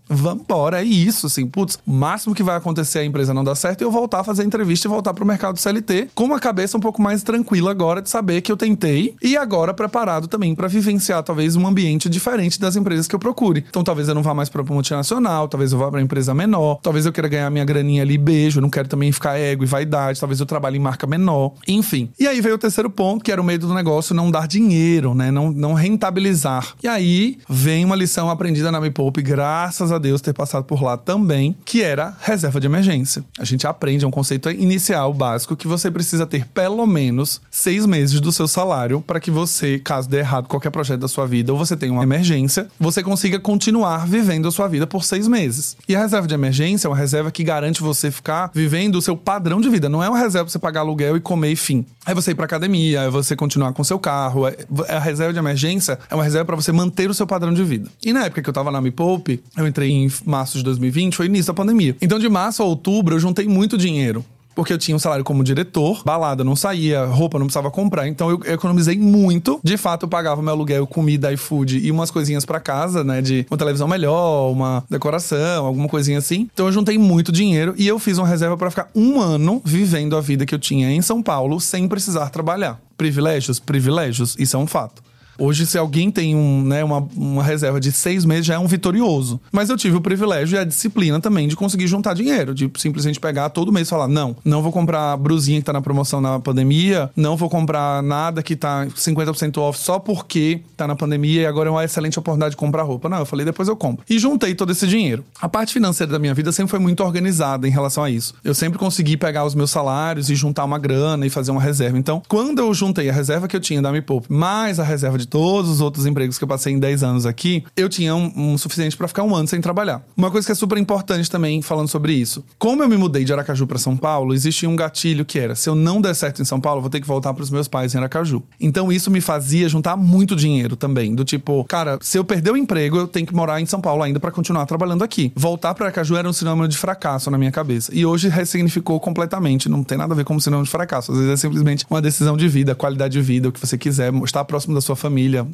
vambora, 0.09 0.81
é 0.81 0.85
isso, 0.85 1.27
assim. 1.27 1.47
Putz, 1.47 1.79
o 1.87 1.93
máximo 1.93 2.35
que 2.35 2.43
vai 2.43 2.57
acontecer 2.57 3.01
é 3.01 3.03
a 3.03 3.05
empresa 3.05 3.35
não 3.35 3.45
dar 3.45 3.55
certo 3.55 3.81
e 3.81 3.85
eu 3.85 3.91
voltar 3.91 4.21
a 4.21 4.25
fazer 4.25 4.45
entrevista 4.45 4.87
e 4.87 4.91
voltar 4.91 5.15
pro 5.15 5.27
mercado 5.27 5.59
CLT 5.59 6.11
com 6.15 6.25
uma 6.25 6.39
cabeça 6.39 6.77
um 6.77 6.81
pouco 6.81 7.01
mais 7.03 7.23
tranquila 7.23 7.71
agora 7.71 8.01
de 8.01 8.11
saber 8.11 8.41
que 8.41 8.51
eu 8.51 8.57
tentei 8.57 9.15
e 9.23 9.37
agora 9.37 9.75
preparado 9.75 10.29
também 10.29 10.55
para 10.55 10.69
vivenciar 10.69 11.23
talvez 11.23 11.57
um 11.57 11.67
ambiente 11.67 12.09
diferente 12.09 12.61
das 12.61 12.77
empresas 12.77 13.07
que 13.07 13.15
eu 13.15 13.19
procure. 13.19 13.65
Então 13.69 13.83
talvez 13.83 14.09
eu 14.09 14.15
não 14.15 14.23
vá 14.23 14.35
mais 14.35 14.49
para 14.49 14.63
multinacional, 14.63 15.49
talvez 15.49 15.73
eu 15.73 15.79
vá 15.79 15.91
para 15.91 16.01
empresa 16.01 16.35
menor, 16.35 16.79
talvez 16.83 17.07
eu 17.07 17.13
queira 17.13 17.29
ganhar 17.29 17.51
minha 17.51 17.65
graninha 17.65 18.03
ali 18.03 18.19
beijo, 18.19 18.61
não 18.61 18.71
quero 18.71 18.89
também 18.89 19.11
ficar 19.13 19.39
ego 19.39 19.65
e 19.65 19.67
vaidade, 19.67 20.21
talvez 20.21 20.41
eu 20.41 20.47
trabalhe 20.47 20.77
em 20.77 20.81
marca 20.81 21.07
menor, 21.07 21.55
enfim. 21.67 22.11
E 22.19 22.27
aí 22.27 22.41
veio 22.41 22.55
o 22.55 22.59
terceiro 22.59 22.91
ponto, 22.91 23.25
que 23.25 23.33
era 23.33 23.41
o 23.41 23.45
medo 23.45 23.67
do 23.67 23.75
negócio 23.75 24.15
não 24.15 24.31
dar 24.31 24.47
dinheiro, 24.47 25.15
né? 25.15 25.31
Não, 25.31 25.51
não 25.51 25.75
rentabilizar. 25.75 26.75
E 26.83 26.89
aí 26.89 27.39
vem 27.49 27.85
uma 27.85 27.97
lição 27.97 28.31
aprendida 28.31 28.71
na 28.71 28.81
Me 28.81 28.91
Poupe, 28.91 29.23
graças 29.23 29.93
a 29.93 29.96
Deus 29.99 30.21
ter 30.21 30.33
passado 30.33 30.65
por 30.65 30.83
lá 30.83 30.97
também, 30.97 31.57
que 31.65 31.83
era 31.83 32.17
reserva 32.21 32.61
de 32.61 32.67
emergência. 32.67 33.25
A 33.39 33.45
gente 33.45 33.67
aprende, 33.67 34.05
é 34.05 34.09
um 34.09 34.11
conceito 34.11 34.51
inicial 34.51 35.13
básico 35.13 35.57
que 35.57 35.69
você 35.69 35.91
precisa 35.91 36.27
ter 36.27 36.47
pelo 36.47 36.87
menos 36.87 37.41
seis 37.51 37.87
meses 37.87 38.21
do 38.21 38.33
seu 38.33 38.49
salário 38.49 39.01
para 39.01 39.21
que 39.21 39.31
você, 39.31 39.79
caso 39.79 40.09
dê 40.09 40.19
errado 40.19 40.49
qualquer 40.49 40.71
projeto 40.71 41.01
da 41.01 41.09
sua 41.09 41.27
vida 41.27 41.53
ou 41.53 41.59
você 41.59 41.77
tenha 41.77 41.93
uma 41.93 42.03
emergência, 42.03 42.69
você 42.79 43.03
consiga 43.03 43.39
continuar 43.39 44.07
vivendo 44.07 44.49
a 44.49 44.51
sua 44.51 44.69
vida 44.69 44.87
por 44.87 45.05
seis 45.05 45.29
meses. 45.29 45.77
E 45.89 45.95
a 45.95 46.01
reserva 46.01 46.27
de 46.27 46.35
emergência 46.35 46.87
é 46.87 46.91
uma 46.91 46.97
reserva 46.97 47.31
que 47.31 47.45
garante 47.45 47.83
você 47.83 48.11
ficar 48.11 48.51
vivendo 48.55 48.97
o 48.97 49.03
seu 49.03 49.17
padrão 49.17 49.61
de 49.61 49.69
vida. 49.69 49.89
Não 49.89 50.03
é 50.03 50.09
uma 50.09 50.19
reserva 50.19 50.45
pra 50.45 50.53
você 50.53 50.59
pagar 50.59 50.81
aluguel 50.81 51.17
e 51.17 51.21
comer 51.21 51.53
e 51.53 51.57
fim. 51.57 51.85
É 52.05 52.15
você 52.15 52.31
ir 52.31 52.35
pra 52.35 52.45
academia, 52.45 53.03
é 53.03 53.11
você 53.11 53.35
continuar 53.35 53.73
com 53.73 53.83
seu 53.83 53.99
carro. 53.99 54.47
É, 54.47 54.57
a 54.89 54.99
reserva 54.99 55.33
de 55.33 55.39
emergência 55.39 55.99
é 56.09 56.15
uma 56.15 56.25
reserva 56.25 56.45
para 56.45 56.57
você 56.57 56.73
manter 56.73 57.11
o 57.11 57.15
seu 57.15 57.27
padrão 57.27 57.53
de 57.53 57.65
vida. 57.65 57.89
E 58.05 58.13
na 58.13 58.27
época 58.27 58.43
que 58.43 58.49
eu 58.49 58.55
tava 58.55 58.71
na 58.71 58.81
Me 58.81 58.91
Poupe, 58.91 59.43
eu 59.57 59.67
entrei 59.67 59.86
em 59.91 60.11
março 60.25 60.59
de 60.59 60.65
2020, 60.65 61.17
foi 61.17 61.27
início 61.27 61.53
da 61.53 61.55
pandemia. 61.55 61.97
Então 62.01 62.19
de 62.19 62.29
março 62.29 62.63
a 62.63 62.67
outubro 62.67 63.15
eu 63.15 63.21
juntei 63.21 63.47
muito 63.47 63.79
dinheiro 63.79 64.25
porque 64.57 64.73
eu 64.73 64.79
tinha 64.79 64.97
um 64.97 64.99
salário 64.99 65.23
como 65.23 65.45
diretor, 65.45 66.03
balada 66.03 66.43
não 66.43 66.57
saía, 66.57 67.05
roupa 67.05 67.39
não 67.39 67.45
precisava 67.45 67.71
comprar, 67.71 68.09
então 68.09 68.31
eu 68.31 68.41
economizei 68.47 68.99
muito. 68.99 69.61
De 69.63 69.77
fato, 69.77 70.05
eu 70.05 70.09
pagava 70.09 70.41
meu 70.41 70.51
aluguel, 70.51 70.87
comida, 70.87 71.31
iFood 71.35 71.79
e 71.79 71.93
umas 71.93 72.11
coisinhas 72.11 72.47
para 72.47 72.59
casa, 72.59 73.05
né? 73.05 73.21
De 73.21 73.47
uma 73.51 73.59
televisão 73.59 73.87
melhor, 73.87 74.51
uma 74.51 74.83
decoração, 74.89 75.67
alguma 75.67 75.89
coisinha 75.89 76.19
assim. 76.19 76.49
Então 76.53 76.67
eu 76.67 76.73
juntei 76.73 76.97
muito 76.97 77.31
dinheiro 77.31 77.75
e 77.77 77.87
eu 77.87 77.99
fiz 77.99 78.17
uma 78.17 78.27
reserva 78.27 78.57
para 78.57 78.71
ficar 78.71 78.89
um 78.95 79.21
ano 79.21 79.61
vivendo 79.63 80.17
a 80.17 80.23
vida 80.23 80.47
que 80.47 80.55
eu 80.55 80.59
tinha 80.59 80.91
em 80.91 81.03
São 81.03 81.23
Paulo 81.23 81.61
sem 81.61 81.87
precisar 81.87 82.31
trabalhar. 82.31 82.81
Privilégios? 82.97 83.61
Privilégios, 83.61 84.35
isso 84.39 84.57
é 84.57 84.59
um 84.59 84.67
fato. 84.67 85.03
Hoje, 85.39 85.67
se 85.67 85.79
alguém 85.79 86.11
tem 86.11 86.35
um, 86.35 86.63
né, 86.63 86.83
uma, 86.83 87.07
uma 87.17 87.43
reserva 87.43 87.81
de 87.81 87.93
seis 87.93 88.25
meses, 88.25 88.47
já 88.47 88.55
é 88.55 88.59
um 88.59 88.67
vitorioso. 88.67 89.41
Mas 89.53 89.71
eu 89.71 89.77
tive 89.77 89.97
o 89.97 90.01
privilégio 90.01 90.57
e 90.57 90.59
a 90.59 90.65
disciplina 90.65 91.21
também 91.21 91.49
de 91.49 91.57
conseguir 91.57 91.87
juntar 91.87 92.15
dinheiro, 92.15 92.55
de 92.55 92.71
simplesmente 92.77 93.21
pegar 93.21 93.51
todo 93.51 93.73
mês 93.73 93.89
e 93.89 93.91
falar: 93.91 94.09
não, 94.09 94.37
não 94.45 94.63
vou 94.63 94.73
comprar 94.73 95.13
a 95.13 95.17
brusinha 95.17 95.61
que 95.61 95.67
tá 95.67 95.73
na 95.73 95.81
promoção 95.81 96.21
na 96.21 96.39
pandemia, 96.39 97.11
não 97.17 97.37
vou 97.37 97.49
comprar 97.49 98.03
nada 98.03 98.43
que 98.43 98.57
tá 98.57 98.87
50% 98.87 99.59
off 99.59 99.79
só 99.79 99.99
porque 99.99 100.61
tá 100.77 100.87
na 100.87 100.97
pandemia 100.97 101.43
e 101.43 101.47
agora 101.47 101.69
é 101.69 101.73
uma 101.73 101.85
excelente 101.85 102.19
oportunidade 102.19 102.53
de 102.53 102.57
comprar 102.57 102.83
roupa. 102.83 103.09
Não, 103.09 103.19
eu 103.19 103.27
falei, 103.27 103.45
depois 103.45 103.69
eu 103.69 103.77
compro. 103.77 104.05
E 104.09 104.19
juntei 104.19 104.55
todo 104.55 104.73
esse 104.73 104.87
dinheiro. 104.87 105.25
A 105.41 105.49
parte 105.49 105.73
financeira 105.73 106.13
da 106.13 106.19
minha 106.19 106.35
vida 106.35 106.53
sempre 106.53 106.71
foi 106.71 106.79
muito 106.79 107.03
organizada 107.03 107.67
em 107.67 107.71
relação 107.71 108.03
a 108.03 108.11
isso. 108.11 108.35
Eu 108.43 108.55
sempre 108.55 108.79
consegui 108.79 109.17
pegar 109.17 109.45
os 109.45 109.55
meus 109.55 109.71
salários 109.71 110.31
e 110.31 110.35
juntar 110.35 110.65
uma 110.65 110.79
grana 110.79 111.27
e 111.27 111.31
fazer 111.31 111.51
uma 111.51 111.61
reserva. 111.61 111.99
Então, 111.99 112.23
quando 112.29 112.59
eu 112.61 112.73
juntei 112.73 113.09
a 113.11 113.13
reserva 113.13 113.49
que 113.49 113.57
eu 113.57 113.61
tinha 113.61 113.83
da 113.83 113.93
Me 113.93 114.01
Poupe 114.01 114.33
mais 114.33 114.79
a 114.79 114.85
reserva 114.85 115.19
de 115.19 115.26
de 115.27 115.29
todos 115.29 115.69
os 115.69 115.81
outros 115.81 116.07
empregos 116.07 116.39
que 116.39 116.45
eu 116.45 116.49
passei 116.49 116.73
em 116.73 116.79
10 116.79 117.03
anos 117.03 117.27
aqui, 117.27 117.65
eu 117.77 117.89
tinha 117.89 118.15
um, 118.15 118.33
um 118.37 118.59
suficiente 118.59 118.97
para 118.97 119.09
ficar 119.09 119.25
um 119.25 119.35
ano 119.35 119.49
sem 119.49 119.61
trabalhar. 119.61 120.03
Uma 120.17 120.31
coisa 120.31 120.47
que 120.47 120.53
é 120.53 120.55
super 120.55 120.79
importante 120.79 121.29
também 121.29 121.61
falando 121.61 121.89
sobre 121.89 122.13
isso. 122.13 122.45
Como 122.59 122.83
eu 122.83 122.89
me 122.89 122.97
mudei 122.97 123.25
de 123.25 123.33
Aracaju 123.33 123.67
para 123.67 123.79
São 123.79 123.97
Paulo, 123.97 124.33
existia 124.33 124.71
um 124.71 124.77
gatilho 124.77 125.25
que 125.25 125.39
era: 125.39 125.57
se 125.57 125.69
eu 125.69 125.75
não 125.75 126.01
der 126.01 126.15
certo 126.15 126.41
em 126.41 126.45
São 126.45 126.61
Paulo, 126.61 126.81
vou 126.81 126.89
ter 126.89 127.01
que 127.01 127.07
voltar 127.07 127.35
para 127.35 127.43
os 127.43 127.51
meus 127.51 127.67
pais 127.67 127.95
em 127.95 127.99
Aracaju. 127.99 128.43
Então 128.61 128.93
isso 128.93 129.11
me 129.11 129.21
fazia 129.21 129.69
juntar 129.69 129.97
muito 129.97 130.37
dinheiro 130.37 130.77
também, 130.77 131.15
do 131.15 131.25
tipo, 131.25 131.65
cara, 131.65 131.99
se 132.01 132.17
eu 132.17 132.25
perder 132.25 132.53
o 132.53 132.57
emprego, 132.57 132.97
eu 132.97 133.09
tenho 133.09 133.27
que 133.27 133.35
morar 133.35 133.61
em 133.61 133.67
São 133.67 133.81
Paulo 133.81 134.03
ainda 134.03 134.21
para 134.21 134.31
continuar 134.31 134.65
trabalhando 134.67 135.03
aqui. 135.03 135.33
Voltar 135.35 135.75
para 135.75 135.87
Aracaju 135.87 136.17
era 136.17 136.29
um 136.29 136.33
sinônimo 136.33 136.69
de 136.69 136.77
fracasso 136.77 137.31
na 137.31 137.39
minha 137.39 137.51
cabeça. 137.51 137.91
E 137.93 138.07
hoje 138.07 138.29
ressignificou 138.29 139.01
completamente, 139.01 139.69
não 139.69 139.83
tem 139.83 139.99
nada 139.99 140.15
a 140.15 140.17
ver 140.17 140.25
com 140.25 140.37
um 140.37 140.41
sinônimo 140.41 140.65
de 140.65 140.71
fracasso. 140.71 141.11
Às 141.11 141.19
vezes 141.19 141.33
é 141.33 141.37
simplesmente 141.37 141.85
uma 141.91 142.01
decisão 142.01 142.37
de 142.37 142.47
vida, 142.49 142.75
qualidade 142.75 143.13
de 143.13 143.21
vida, 143.21 143.49
o 143.49 143.53
que 143.53 143.61
você 143.61 143.77
quiser, 143.77 144.13
estar 144.23 144.45
próximo 144.45 144.75
da 144.75 144.81
sua 144.81 144.95
família 144.95 145.16
família. 145.17 145.47